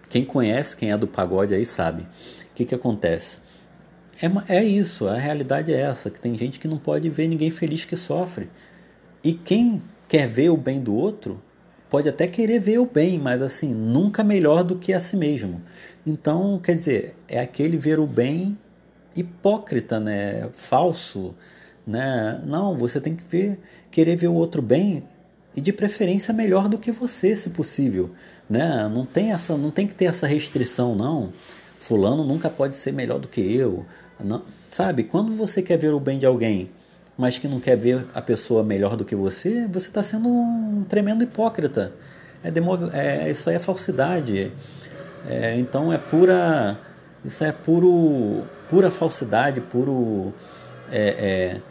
quem 0.09 0.23
conhece, 0.23 0.77
quem 0.77 0.91
é 0.91 0.97
do 0.97 1.07
pagode 1.07 1.53
aí 1.53 1.65
sabe. 1.65 2.03
O 2.03 2.55
que, 2.55 2.63
que 2.63 2.75
acontece? 2.75 3.39
É, 4.21 4.55
é 4.55 4.63
isso, 4.63 5.07
a 5.07 5.17
realidade 5.17 5.73
é 5.73 5.79
essa, 5.82 6.09
que 6.09 6.21
tem 6.21 6.38
gente 6.38 6.57
que 6.57 6.69
não 6.69 6.77
pode 6.77 7.09
ver 7.09 7.27
ninguém 7.27 7.51
feliz 7.51 7.84
que 7.84 7.97
sofre. 7.97 8.49
E 9.21 9.34
quem 9.34 9.82
quer 10.07 10.27
ver 10.27 10.51
o 10.51 10.57
bem 10.57 10.79
do 10.79 10.95
outro, 10.95 11.41
pode 11.92 12.08
até 12.08 12.26
querer 12.26 12.58
ver 12.58 12.80
o 12.80 12.86
bem, 12.86 13.20
mas 13.20 13.42
assim, 13.42 13.76
nunca 13.76 14.24
melhor 14.24 14.64
do 14.64 14.78
que 14.78 14.94
a 14.94 15.00
si 15.02 15.18
mesmo. 15.18 15.62
Então, 16.08 16.58
quer 16.58 16.76
dizer, 16.76 17.16
é 17.28 17.38
aquele 17.38 17.78
ver 17.78 18.00
o 18.00 18.08
bem 18.08 18.58
hipócrita, 19.14 20.00
né? 20.00 20.50
Falso, 20.54 21.36
né? 21.86 22.42
Não, 22.46 22.78
você 22.78 23.02
tem 23.02 23.14
que 23.14 23.26
ver, 23.30 23.60
querer 23.92 24.16
ver 24.16 24.30
o 24.30 24.34
outro 24.34 24.62
bem 24.62 25.04
e 25.54 25.60
de 25.60 25.74
preferência 25.74 26.34
melhor 26.34 26.70
do 26.70 26.78
que 26.78 26.94
você, 26.94 27.36
se 27.36 27.50
possível, 27.50 28.12
né? 28.50 28.88
Não 28.88 29.06
tem 29.06 29.34
essa, 29.34 29.58
não 29.58 29.70
tem 29.70 29.86
que 29.86 29.94
ter 29.94 30.06
essa 30.06 30.26
restrição 30.26 30.96
não. 30.96 31.34
Fulano 31.78 32.24
nunca 32.24 32.50
pode 32.50 32.78
ser 32.78 32.94
melhor 32.94 33.20
do 33.20 33.28
que 33.28 33.42
eu, 33.42 33.86
não, 34.18 34.44
sabe? 34.70 35.04
Quando 35.04 35.34
você 35.34 35.62
quer 35.62 35.78
ver 35.78 35.94
o 35.94 36.00
bem 36.00 36.18
de 36.18 36.26
alguém, 36.26 36.70
mas 37.22 37.38
que 37.38 37.47
não 37.47 37.59
quer 37.59 37.78
ver 37.78 38.03
a 38.15 38.22
pessoa 38.22 38.63
melhor 38.63 38.97
do 38.97 39.05
que 39.05 39.15
você, 39.15 39.67
você 39.67 39.89
está 39.89 40.01
sendo 40.01 40.28
um 40.28 40.84
tremendo 40.89 41.24
hipócrita. 41.24 41.93
É, 42.43 42.49
demo, 42.49 42.89
é 42.91 43.30
isso 43.30 43.47
aí 43.47 43.55
é 43.55 43.59
falsidade. 43.59 44.51
É, 45.30 45.55
então 45.55 45.93
é 45.93 45.99
pura, 45.99 46.80
isso 47.24 47.43
é 47.43 47.51
puro, 47.51 48.41
pura 48.67 48.89
falsidade, 48.89 49.61
puro 49.61 50.34
é, 50.91 51.09
é, 51.09 51.61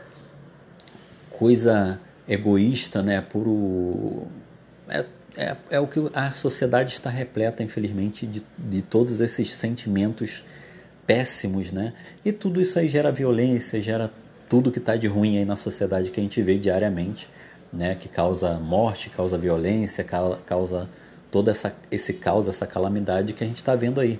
coisa 1.30 1.98
egoísta, 2.28 3.02
né? 3.02 3.20
Puro 3.20 4.28
é, 4.88 5.04
é, 5.36 5.56
é, 5.68 5.80
o 5.80 5.88
que 5.88 5.98
a 6.14 6.30
sociedade 6.30 6.92
está 6.92 7.10
repleta, 7.10 7.60
infelizmente, 7.60 8.24
de, 8.24 8.40
de 8.56 8.82
todos 8.82 9.20
esses 9.20 9.52
sentimentos 9.52 10.44
péssimos, 11.08 11.72
né? 11.72 11.92
E 12.24 12.30
tudo 12.30 12.60
isso 12.60 12.78
aí 12.78 12.86
gera 12.86 13.10
violência, 13.10 13.80
gera 13.80 14.12
tudo 14.50 14.72
que 14.72 14.80
está 14.80 14.96
de 14.96 15.06
ruim 15.06 15.38
aí 15.38 15.44
na 15.44 15.54
sociedade 15.54 16.10
que 16.10 16.18
a 16.18 16.22
gente 16.22 16.42
vê 16.42 16.58
diariamente, 16.58 17.28
né? 17.72 17.94
Que 17.94 18.08
causa 18.08 18.54
morte, 18.58 19.08
causa 19.08 19.38
violência, 19.38 20.04
causa 20.04 20.88
todo 21.30 21.48
essa, 21.48 21.72
esse 21.88 22.12
caos, 22.12 22.48
essa 22.48 22.66
calamidade 22.66 23.32
que 23.32 23.44
a 23.44 23.46
gente 23.46 23.58
está 23.58 23.76
vendo 23.76 24.00
aí 24.00 24.18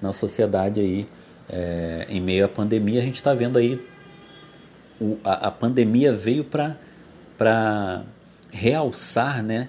na 0.00 0.12
sociedade 0.12 0.80
aí, 0.80 1.06
é, 1.48 2.06
em 2.08 2.20
meio 2.20 2.44
à 2.44 2.48
pandemia, 2.48 3.00
a 3.00 3.02
gente 3.02 3.16
está 3.16 3.34
vendo 3.34 3.58
aí 3.58 3.84
o, 5.00 5.18
a, 5.24 5.48
a 5.48 5.50
pandemia 5.50 6.12
veio 6.12 6.44
para 6.44 8.04
realçar, 8.52 9.42
né? 9.42 9.68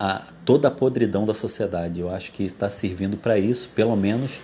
A, 0.00 0.22
toda 0.44 0.68
a 0.68 0.70
podridão 0.70 1.26
da 1.26 1.34
sociedade. 1.34 2.00
Eu 2.00 2.10
acho 2.10 2.32
que 2.32 2.44
está 2.44 2.68
servindo 2.70 3.18
para 3.18 3.38
isso, 3.38 3.68
pelo 3.74 3.94
menos 3.94 4.40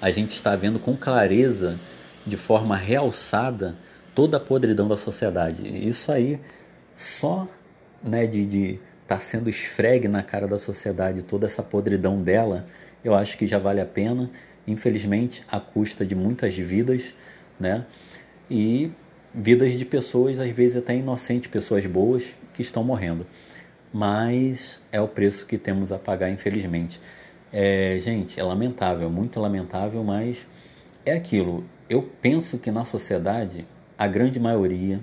a 0.00 0.10
gente 0.10 0.30
está 0.30 0.56
vendo 0.56 0.80
com 0.80 0.96
clareza, 0.96 1.78
de 2.26 2.36
forma 2.36 2.76
realçada, 2.76 3.76
toda 4.14 4.36
a 4.36 4.40
podridão 4.40 4.88
da 4.88 4.96
sociedade. 4.96 5.62
Isso 5.86 6.10
aí 6.12 6.40
só 6.94 7.48
né, 8.02 8.26
de, 8.26 8.44
de 8.44 8.80
está 9.02 9.20
sendo 9.20 9.50
esfregue 9.50 10.08
na 10.08 10.22
cara 10.22 10.48
da 10.48 10.58
sociedade 10.58 11.22
toda 11.22 11.46
essa 11.46 11.62
podridão 11.62 12.22
dela, 12.22 12.66
eu 13.04 13.14
acho 13.14 13.36
que 13.36 13.46
já 13.46 13.58
vale 13.58 13.80
a 13.80 13.86
pena, 13.86 14.30
infelizmente, 14.66 15.44
à 15.50 15.60
custa 15.60 16.06
de 16.06 16.14
muitas 16.14 16.56
vidas, 16.56 17.14
né? 17.58 17.84
E 18.50 18.90
vidas 19.34 19.72
de 19.72 19.84
pessoas, 19.84 20.38
às 20.38 20.50
vezes 20.50 20.76
até 20.76 20.94
inocentes, 20.96 21.50
pessoas 21.50 21.84
boas, 21.84 22.34
que 22.54 22.62
estão 22.62 22.84
morrendo. 22.84 23.26
Mas 23.92 24.80
é 24.90 25.00
o 25.00 25.08
preço 25.08 25.46
que 25.46 25.58
temos 25.58 25.92
a 25.92 25.98
pagar, 25.98 26.30
infelizmente. 26.30 27.00
É, 27.52 27.98
gente, 28.00 28.38
é 28.38 28.42
lamentável, 28.42 29.10
muito 29.10 29.38
lamentável, 29.40 30.02
mas 30.02 30.46
é 31.04 31.12
aquilo. 31.12 31.64
Eu 31.88 32.02
penso 32.20 32.58
que 32.58 32.70
na 32.70 32.84
sociedade, 32.84 33.66
a 33.98 34.06
grande 34.06 34.38
maioria, 34.38 35.00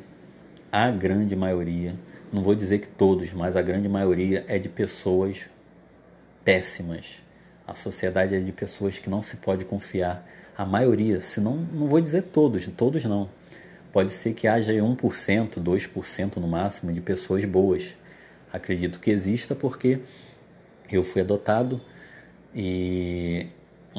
a 0.71 0.89
grande 0.89 1.35
maioria, 1.35 1.95
não 2.31 2.41
vou 2.41 2.55
dizer 2.55 2.79
que 2.79 2.87
todos, 2.87 3.33
mas 3.33 3.55
a 3.55 3.61
grande 3.61 3.89
maioria 3.89 4.45
é 4.47 4.57
de 4.59 4.69
pessoas 4.69 5.49
péssimas. 6.43 7.21
A 7.67 7.75
sociedade 7.75 8.35
é 8.35 8.39
de 8.39 8.51
pessoas 8.51 8.97
que 8.97 9.09
não 9.09 9.21
se 9.21 9.37
pode 9.37 9.65
confiar. 9.65 10.27
A 10.57 10.65
maioria, 10.65 11.21
se 11.21 11.39
não, 11.39 11.57
não 11.57 11.87
vou 11.87 12.01
dizer 12.01 12.23
todos, 12.23 12.67
todos 12.75 13.03
não. 13.05 13.29
Pode 13.91 14.11
ser 14.11 14.33
que 14.33 14.47
haja 14.47 14.73
1%, 14.73 15.59
2% 15.59 16.37
no 16.37 16.47
máximo 16.47 16.91
de 16.91 17.01
pessoas 17.01 17.45
boas. 17.45 17.95
Acredito 18.51 18.99
que 18.99 19.11
exista 19.11 19.53
porque 19.53 19.99
eu 20.91 21.03
fui 21.03 21.21
adotado 21.21 21.81
e 22.53 23.47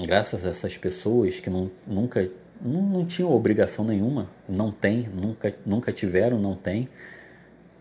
graças 0.07 0.45
a 0.45 0.51
essas 0.51 0.77
pessoas 0.77 1.39
que 1.41 1.49
não, 1.51 1.71
nunca 1.87 2.29
não, 2.61 2.83
não 2.83 3.05
tinham 3.05 3.33
obrigação 3.33 3.85
nenhuma, 3.85 4.29
não 4.49 4.71
tem, 4.71 5.09
nunca, 5.09 5.55
nunca 5.65 5.93
tiveram, 5.93 6.39
não 6.39 6.55
tem 6.55 6.89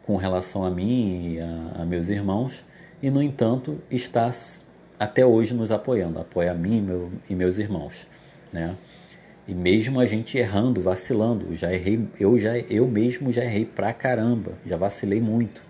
com 0.06 0.16
relação 0.16 0.64
a 0.64 0.72
mim 0.72 1.34
e 1.34 1.40
a, 1.40 1.82
a 1.82 1.86
meus 1.86 2.10
irmãos, 2.10 2.66
e 3.02 3.10
no 3.10 3.22
entanto 3.22 3.80
está 3.92 4.32
até 5.00 5.26
hoje 5.26 5.54
nos 5.54 5.72
apoiando, 5.72 6.20
apoia 6.20 6.52
a 6.52 6.56
mim 6.56 6.82
meu, 6.82 7.12
e 7.30 7.36
meus 7.36 7.58
irmãos, 7.58 8.08
né? 8.52 8.76
E 9.48 9.54
mesmo 9.54 10.00
a 10.00 10.06
gente 10.06 10.38
errando, 10.38 10.80
vacilando, 10.80 11.56
já 11.56 11.74
errei, 11.74 12.08
eu 12.20 12.38
já 12.38 12.58
eu 12.58 12.88
mesmo 12.88 13.32
já 13.32 13.44
errei 13.44 13.66
pra 13.66 13.92
caramba, 13.94 14.52
já 14.66 14.78
vacilei 14.78 15.20
muito. 15.20 15.64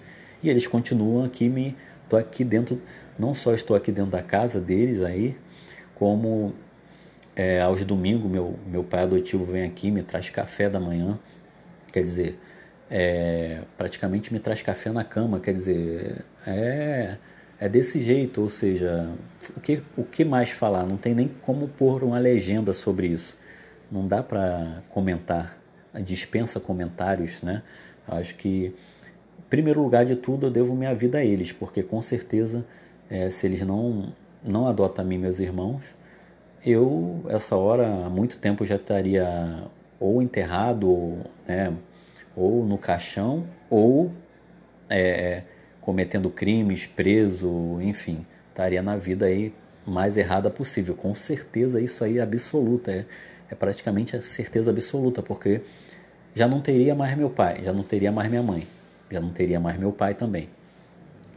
E 0.43 0.49
eles 0.49 0.67
continuam 0.67 1.23
aqui 1.23 1.47
me 1.47 1.75
tô 2.09 2.17
aqui 2.17 2.43
dentro, 2.43 2.81
não 3.17 3.33
só 3.33 3.53
estou 3.53 3.77
aqui 3.77 3.91
dentro 3.91 4.11
da 4.11 4.21
casa 4.21 4.59
deles 4.59 5.01
aí, 5.01 5.37
como 5.95 6.53
é, 7.39 7.61
aos 7.61 7.85
domingos 7.85 8.29
meu 8.29 8.59
meu 8.67 8.83
pai 8.83 9.03
adotivo 9.03 9.45
vem 9.45 9.63
aqui 9.63 9.89
me 9.89 10.03
traz 10.03 10.29
café 10.29 10.69
da 10.69 10.77
manhã, 10.77 11.17
quer 11.93 12.03
dizer, 12.03 12.37
é, 12.89 13.61
praticamente 13.77 14.33
me 14.33 14.39
traz 14.39 14.61
café 14.61 14.91
na 14.91 15.05
cama, 15.05 15.39
quer 15.39 15.53
dizer, 15.53 16.25
é, 16.45 17.17
é 17.57 17.69
desse 17.69 18.01
jeito, 18.01 18.41
ou 18.41 18.49
seja, 18.49 19.09
o 19.55 19.61
que, 19.61 19.81
o 19.95 20.03
que 20.03 20.25
mais 20.25 20.51
falar? 20.51 20.85
Não 20.85 20.97
tem 20.97 21.15
nem 21.15 21.29
como 21.41 21.69
pôr 21.69 22.03
uma 22.03 22.19
legenda 22.19 22.73
sobre 22.73 23.07
isso. 23.07 23.37
Não 23.89 24.05
dá 24.05 24.21
para 24.21 24.83
comentar, 24.89 25.57
dispensa 26.03 26.59
comentários, 26.59 27.41
né? 27.41 27.63
Acho 28.07 28.35
que, 28.35 28.73
em 29.39 29.49
primeiro 29.49 29.81
lugar 29.81 30.05
de 30.05 30.15
tudo, 30.17 30.47
eu 30.47 30.51
devo 30.51 30.75
minha 30.75 30.93
vida 30.93 31.19
a 31.19 31.23
eles, 31.23 31.53
porque 31.53 31.83
com 31.83 32.01
certeza, 32.01 32.65
é, 33.09 33.29
se 33.29 33.47
eles 33.47 33.61
não, 33.61 34.13
não 34.43 34.67
adotam 34.67 35.05
a 35.05 35.07
mim 35.07 35.17
meus 35.17 35.39
irmãos, 35.39 35.98
eu, 36.65 37.23
essa 37.29 37.55
hora, 37.55 37.87
há 38.05 38.09
muito 38.09 38.37
tempo 38.37 38.65
já 38.65 38.75
estaria 38.75 39.63
ou 39.99 40.21
enterrado, 40.21 40.89
ou, 40.89 41.17
né, 41.47 41.73
ou 42.35 42.65
no 42.65 42.77
caixão, 42.77 43.45
ou 43.69 44.11
é, 44.89 45.43
cometendo 45.81 46.29
crimes, 46.29 46.85
preso, 46.85 47.79
enfim, 47.81 48.25
estaria 48.49 48.81
na 48.81 48.95
vida 48.95 49.25
aí 49.25 49.53
mais 49.85 50.17
errada 50.17 50.49
possível. 50.49 50.95
Com 50.95 51.13
certeza 51.15 51.81
isso 51.81 52.03
aí 52.03 52.17
é 52.17 52.21
absoluta, 52.21 52.91
é, 52.91 53.05
é 53.49 53.55
praticamente 53.55 54.15
a 54.15 54.21
certeza 54.21 54.71
absoluta, 54.71 55.21
porque 55.21 55.61
já 56.33 56.47
não 56.47 56.61
teria 56.61 56.95
mais 56.95 57.17
meu 57.17 57.29
pai, 57.29 57.61
já 57.63 57.73
não 57.73 57.83
teria 57.83 58.11
mais 58.11 58.29
minha 58.29 58.43
mãe, 58.43 58.67
já 59.09 59.19
não 59.19 59.29
teria 59.29 59.59
mais 59.59 59.77
meu 59.77 59.91
pai 59.91 60.13
também, 60.13 60.49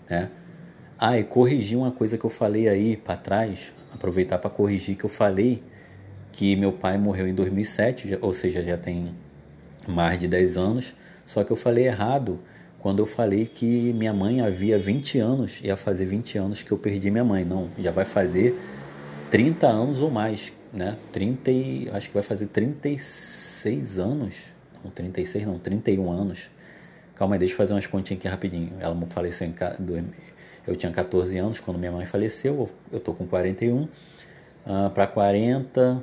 né? 0.08 0.30
Ah, 1.04 1.18
e 1.18 1.24
corrigir 1.24 1.76
uma 1.76 1.90
coisa 1.90 2.16
que 2.16 2.24
eu 2.24 2.30
falei 2.30 2.68
aí 2.68 2.96
para 2.96 3.16
trás, 3.16 3.72
aproveitar 3.92 4.38
para 4.38 4.48
corrigir 4.48 4.94
que 4.94 5.02
eu 5.02 5.08
falei 5.08 5.60
que 6.30 6.54
meu 6.54 6.70
pai 6.70 6.96
morreu 6.96 7.26
em 7.26 7.34
2007, 7.34 8.18
ou 8.20 8.32
seja, 8.32 8.62
já 8.62 8.76
tem 8.76 9.12
mais 9.88 10.16
de 10.16 10.28
10 10.28 10.56
anos, 10.56 10.94
só 11.26 11.42
que 11.42 11.50
eu 11.50 11.56
falei 11.56 11.88
errado 11.88 12.38
quando 12.78 13.00
eu 13.00 13.06
falei 13.06 13.46
que 13.46 13.92
minha 13.92 14.12
mãe 14.12 14.42
havia 14.42 14.78
20 14.78 15.18
anos, 15.18 15.60
ia 15.64 15.76
fazer 15.76 16.04
20 16.04 16.38
anos 16.38 16.62
que 16.62 16.70
eu 16.70 16.78
perdi 16.78 17.10
minha 17.10 17.24
mãe. 17.24 17.44
Não, 17.44 17.68
já 17.80 17.90
vai 17.90 18.04
fazer 18.04 18.56
30 19.28 19.66
anos 19.66 20.00
ou 20.00 20.08
mais, 20.08 20.52
né? 20.72 20.96
30 21.10 21.50
e, 21.50 21.90
acho 21.92 22.06
que 22.06 22.14
vai 22.14 22.22
fazer 22.22 22.46
36 22.46 23.98
anos. 23.98 24.36
Não, 24.84 24.92
36 24.92 25.46
não, 25.46 25.58
31 25.58 26.12
anos. 26.12 26.48
Calma 27.16 27.34
aí, 27.34 27.38
deixa 27.40 27.54
eu 27.54 27.56
fazer 27.56 27.74
umas 27.74 27.86
continhas 27.88 28.20
aqui 28.20 28.28
rapidinho. 28.28 28.72
Ela 28.80 28.96
faleceu 29.08 29.46
em 29.46 29.54
eu 30.66 30.76
tinha 30.76 30.92
14 30.92 31.38
anos 31.38 31.60
quando 31.60 31.78
minha 31.78 31.92
mãe 31.92 32.06
faleceu, 32.06 32.68
eu 32.90 33.00
tô 33.00 33.12
com 33.12 33.26
41 33.26 33.82
uh, 33.82 34.90
para 34.90 35.06
40 35.06 36.02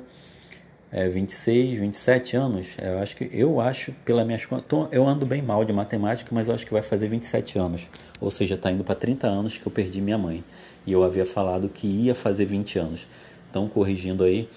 é, 0.92 1.08
26, 1.08 1.78
27 1.78 2.36
anos, 2.36 2.76
eu 2.82 2.98
acho 2.98 3.16
que 3.16 3.30
eu 3.32 3.60
acho 3.60 3.92
pelas 4.04 4.26
minhas 4.26 4.44
contas, 4.44 4.88
eu 4.90 5.06
ando 5.06 5.24
bem 5.24 5.40
mal 5.40 5.64
de 5.64 5.72
matemática, 5.72 6.30
mas 6.34 6.48
eu 6.48 6.54
acho 6.54 6.66
que 6.66 6.72
vai 6.72 6.82
fazer 6.82 7.06
27 7.06 7.58
anos, 7.58 7.88
ou 8.20 8.30
seja, 8.30 8.56
está 8.56 8.70
indo 8.72 8.82
para 8.82 8.96
30 8.96 9.26
anos 9.26 9.56
que 9.56 9.66
eu 9.66 9.70
perdi 9.70 10.00
minha 10.00 10.18
mãe. 10.18 10.42
E 10.86 10.92
eu 10.92 11.04
havia 11.04 11.26
falado 11.26 11.68
que 11.68 11.86
ia 11.86 12.14
fazer 12.14 12.46
20 12.46 12.78
anos. 12.78 13.06
Então, 13.50 13.68
corrigindo 13.68 14.24
aí. 14.24 14.48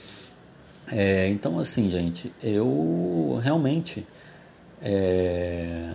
É, 0.91 1.27
então, 1.29 1.59
assim, 1.59 1.89
gente, 1.89 2.31
eu 2.41 3.39
realmente 3.43 4.05
é, 4.81 5.91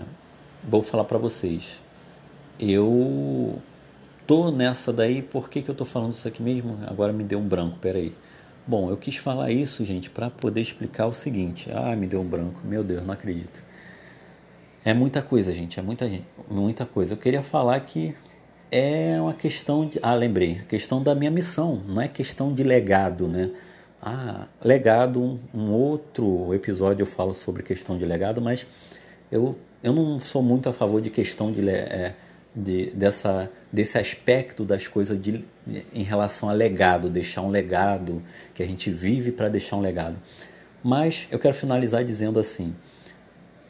vou 0.62 0.82
falar 0.82 1.04
para 1.04 1.18
vocês. 1.18 1.80
Eu 2.61 3.61
tô 4.28 4.50
nessa 4.50 4.92
daí, 4.92 5.22
por 5.22 5.48
que, 5.48 5.62
que 5.62 5.70
eu 5.70 5.74
tô 5.74 5.86
falando 5.86 6.12
isso 6.12 6.28
aqui 6.28 6.42
mesmo? 6.42 6.78
Agora 6.86 7.14
me 7.14 7.24
deu 7.24 7.38
um 7.38 7.48
branco, 7.48 7.78
peraí. 7.78 8.12
Bom, 8.66 8.90
eu 8.90 8.96
quis 8.98 9.16
falar 9.16 9.50
isso, 9.50 9.82
gente, 9.86 10.10
para 10.10 10.28
poder 10.28 10.60
explicar 10.60 11.06
o 11.06 11.14
seguinte. 11.14 11.70
Ah, 11.72 11.96
me 11.96 12.06
deu 12.06 12.20
um 12.20 12.28
branco. 12.28 12.60
Meu 12.62 12.84
Deus, 12.84 13.02
não 13.06 13.14
acredito. 13.14 13.64
É 14.84 14.92
muita 14.92 15.22
coisa, 15.22 15.50
gente. 15.54 15.80
É 15.80 15.82
muita, 15.82 16.06
muita 16.50 16.84
coisa. 16.84 17.14
Eu 17.14 17.16
queria 17.16 17.42
falar 17.42 17.80
que 17.80 18.14
é 18.70 19.18
uma 19.18 19.32
questão 19.32 19.88
de. 19.88 19.98
Ah, 20.02 20.14
lembrei. 20.14 20.60
Questão 20.68 21.02
da 21.02 21.14
minha 21.14 21.30
missão. 21.30 21.82
Não 21.88 22.02
é 22.02 22.06
questão 22.06 22.52
de 22.52 22.62
legado, 22.62 23.26
né? 23.26 23.50
Ah, 24.02 24.46
legado, 24.62 25.40
um 25.54 25.70
outro 25.70 26.52
episódio 26.54 27.02
eu 27.02 27.06
falo 27.06 27.32
sobre 27.32 27.62
questão 27.62 27.96
de 27.96 28.04
legado, 28.04 28.42
mas 28.42 28.66
eu, 29.32 29.56
eu 29.82 29.92
não 29.94 30.18
sou 30.18 30.42
muito 30.42 30.68
a 30.68 30.72
favor 30.72 31.00
de 31.00 31.08
questão 31.10 31.50
de, 31.50 31.66
é, 31.68 32.14
de 32.55 32.90
dessa, 32.90 33.51
desse 33.72 33.99
aspecto 33.99 34.64
das 34.64 34.88
coisas 34.88 35.20
de, 35.20 35.44
em 35.92 36.03
relação 36.03 36.49
a 36.49 36.53
legado, 36.53 37.09
deixar 37.09 37.42
um 37.42 37.51
legado, 37.51 38.22
que 38.55 38.62
a 38.62 38.66
gente 38.66 38.90
vive 38.90 39.32
para 39.32 39.49
deixar 39.49 39.76
um 39.76 39.80
legado. 39.80 40.16
Mas 40.82 41.26
eu 41.30 41.38
quero 41.38 41.55
finalizar 41.55 42.05
dizendo 42.05 42.38
assim, 42.38 42.74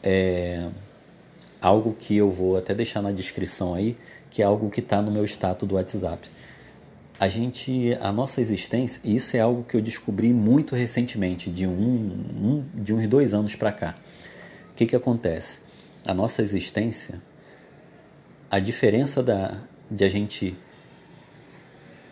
é, 0.02 0.68
algo 1.60 1.96
que 1.98 2.16
eu 2.16 2.30
vou 2.30 2.56
até 2.56 2.74
deixar 2.74 3.02
na 3.02 3.12
descrição 3.12 3.74
aí, 3.74 3.96
que 4.30 4.42
é 4.42 4.44
algo 4.44 4.70
que 4.70 4.80
está 4.80 5.02
no 5.02 5.10
meu 5.10 5.24
status 5.24 5.68
do 5.68 5.74
WhatsApp 5.74 6.28
a 7.18 7.28
gente, 7.28 7.98
a 8.00 8.12
nossa 8.12 8.40
existência, 8.40 9.00
e 9.02 9.16
isso 9.16 9.36
é 9.36 9.40
algo 9.40 9.64
que 9.64 9.76
eu 9.76 9.80
descobri 9.80 10.32
muito 10.32 10.76
recentemente, 10.76 11.50
de, 11.50 11.66
um, 11.66 11.72
um 11.72 12.64
de 12.74 12.94
uns 12.94 13.06
dois 13.08 13.34
anos 13.34 13.56
para 13.56 13.72
cá. 13.72 13.94
O 14.70 14.74
que, 14.74 14.86
que 14.86 14.94
acontece? 14.94 15.58
A 16.06 16.14
nossa 16.14 16.42
existência, 16.42 17.20
a 18.50 18.58
diferença 18.58 19.22
da, 19.22 19.60
de 19.90 20.04
a 20.04 20.08
gente 20.08 20.56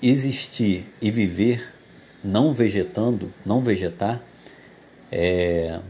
existir 0.02 0.92
e 1.00 1.10
viver 1.10 1.72
não 2.22 2.52
vegetando, 2.52 3.32
não 3.44 3.62
vegetar, 3.62 4.22
é, 5.10 5.80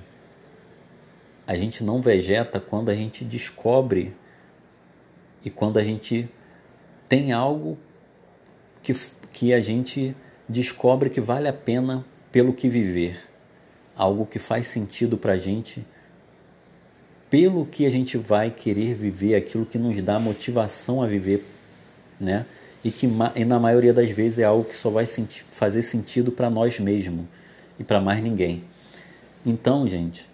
a 1.47 1.57
gente 1.57 1.83
não 1.83 2.01
vegeta 2.01 2.61
quando 2.61 2.91
a 2.91 2.95
gente 2.95 3.25
descobre 3.25 4.15
e 5.45 5.51
quando 5.51 5.79
a 5.79 5.83
gente 5.83 6.29
tem 7.09 7.33
algo 7.33 7.79
que, 8.83 8.93
que 9.33 9.55
a 9.55 9.61
gente 9.61 10.15
descobre 10.49 11.09
que 11.09 11.21
vale 11.21 11.49
a 11.49 11.53
pena 11.53 12.05
pelo 12.31 12.53
que 12.53 12.69
viver, 12.69 13.19
algo 13.97 14.27
que 14.27 14.39
faz 14.39 14.67
sentido 14.67 15.17
para 15.17 15.33
a 15.33 15.39
gente, 15.39 15.87
pelo 17.31 17.67
que 17.67 17.85
a 17.87 17.91
gente 17.91 18.17
vai 18.17 18.51
querer 18.51 18.95
viver, 18.95 19.35
aquilo 19.35 19.67
que 19.67 19.79
nos 19.79 20.01
dá 20.01 20.19
motivação 20.19 21.03
a 21.03 21.07
viver, 21.07 21.45
né? 22.21 22.47
E 22.85 22.91
que 22.91 23.09
e 23.35 23.45
na 23.45 23.59
maioria 23.59 23.93
das 23.93 24.11
vezes 24.11 24.39
é 24.39 24.45
algo 24.45 24.65
que 24.65 24.77
só 24.77 24.91
vai 24.91 25.07
senti 25.07 25.45
fazer 25.51 25.83
sentido 25.83 26.31
para 26.31 26.49
nós 26.49 26.79
mesmos 26.79 27.27
e 27.79 27.85
para 27.85 28.01
mais 28.01 28.21
ninguém. 28.21 28.63
Então, 29.45 29.87
gente, 29.89 30.29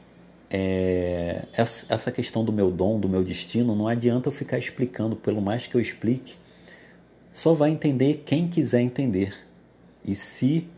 é, 0.50 1.44
essa 1.54 2.12
questão 2.12 2.44
do 2.44 2.52
meu 2.52 2.70
dom, 2.70 3.00
do 3.00 3.08
meu 3.08 3.24
destino, 3.24 3.74
não 3.74 3.88
adianta 3.88 4.28
eu 4.28 4.32
ficar 4.32 4.58
explicando, 4.58 5.16
pelo 5.16 5.40
mais 5.40 5.66
que 5.66 5.74
eu 5.74 5.80
explique, 5.80 6.34
só 7.32 7.54
vai 7.54 7.70
entender 7.70 8.22
quem 8.26 8.46
quiser 8.46 8.82
entender 8.82 9.34
e 10.04 10.14
se 10.14 10.68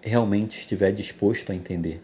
realmente 0.00 0.58
estiver 0.58 0.92
disposto 0.92 1.50
a 1.50 1.54
entender. 1.54 2.00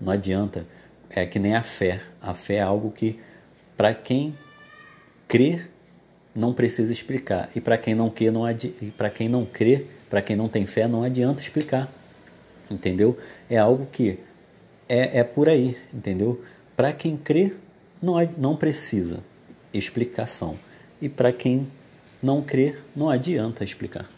Não 0.00 0.12
adianta, 0.12 0.66
é 1.14 1.26
que 1.26 1.38
nem 1.38 1.54
a 1.54 1.62
fé. 1.62 2.00
A 2.20 2.34
fé 2.34 2.56
é 2.56 2.62
algo 2.62 2.90
que, 2.90 3.18
para 3.76 3.94
quem 3.94 4.34
crê, 5.28 5.62
não 6.34 6.52
precisa 6.52 6.92
explicar. 6.92 7.50
E 7.54 7.60
para 7.60 7.78
quem 7.78 7.94
não 7.94 8.10
crê, 8.10 8.30
não 8.30 8.42
para 8.96 9.10
quem 9.10 9.28
não 9.28 9.46
crê, 9.46 9.86
para 10.10 10.20
quem 10.20 10.34
não 10.36 10.48
tem 10.48 10.66
fé, 10.66 10.88
não 10.88 11.02
adianta 11.02 11.40
explicar. 11.40 11.90
Entendeu? 12.70 13.16
É 13.48 13.56
algo 13.56 13.86
que 13.90 14.18
é, 14.88 15.20
é 15.20 15.24
por 15.24 15.48
aí, 15.48 15.76
entendeu? 15.92 16.42
Para 16.76 16.92
quem 16.92 17.16
crê, 17.16 17.52
não, 18.02 18.14
não 18.36 18.56
precisa 18.56 19.20
explicação. 19.72 20.56
E 21.00 21.08
para 21.08 21.32
quem 21.32 21.66
não 22.22 22.42
crer, 22.42 22.82
não 22.96 23.08
adianta 23.08 23.62
explicar. 23.62 24.08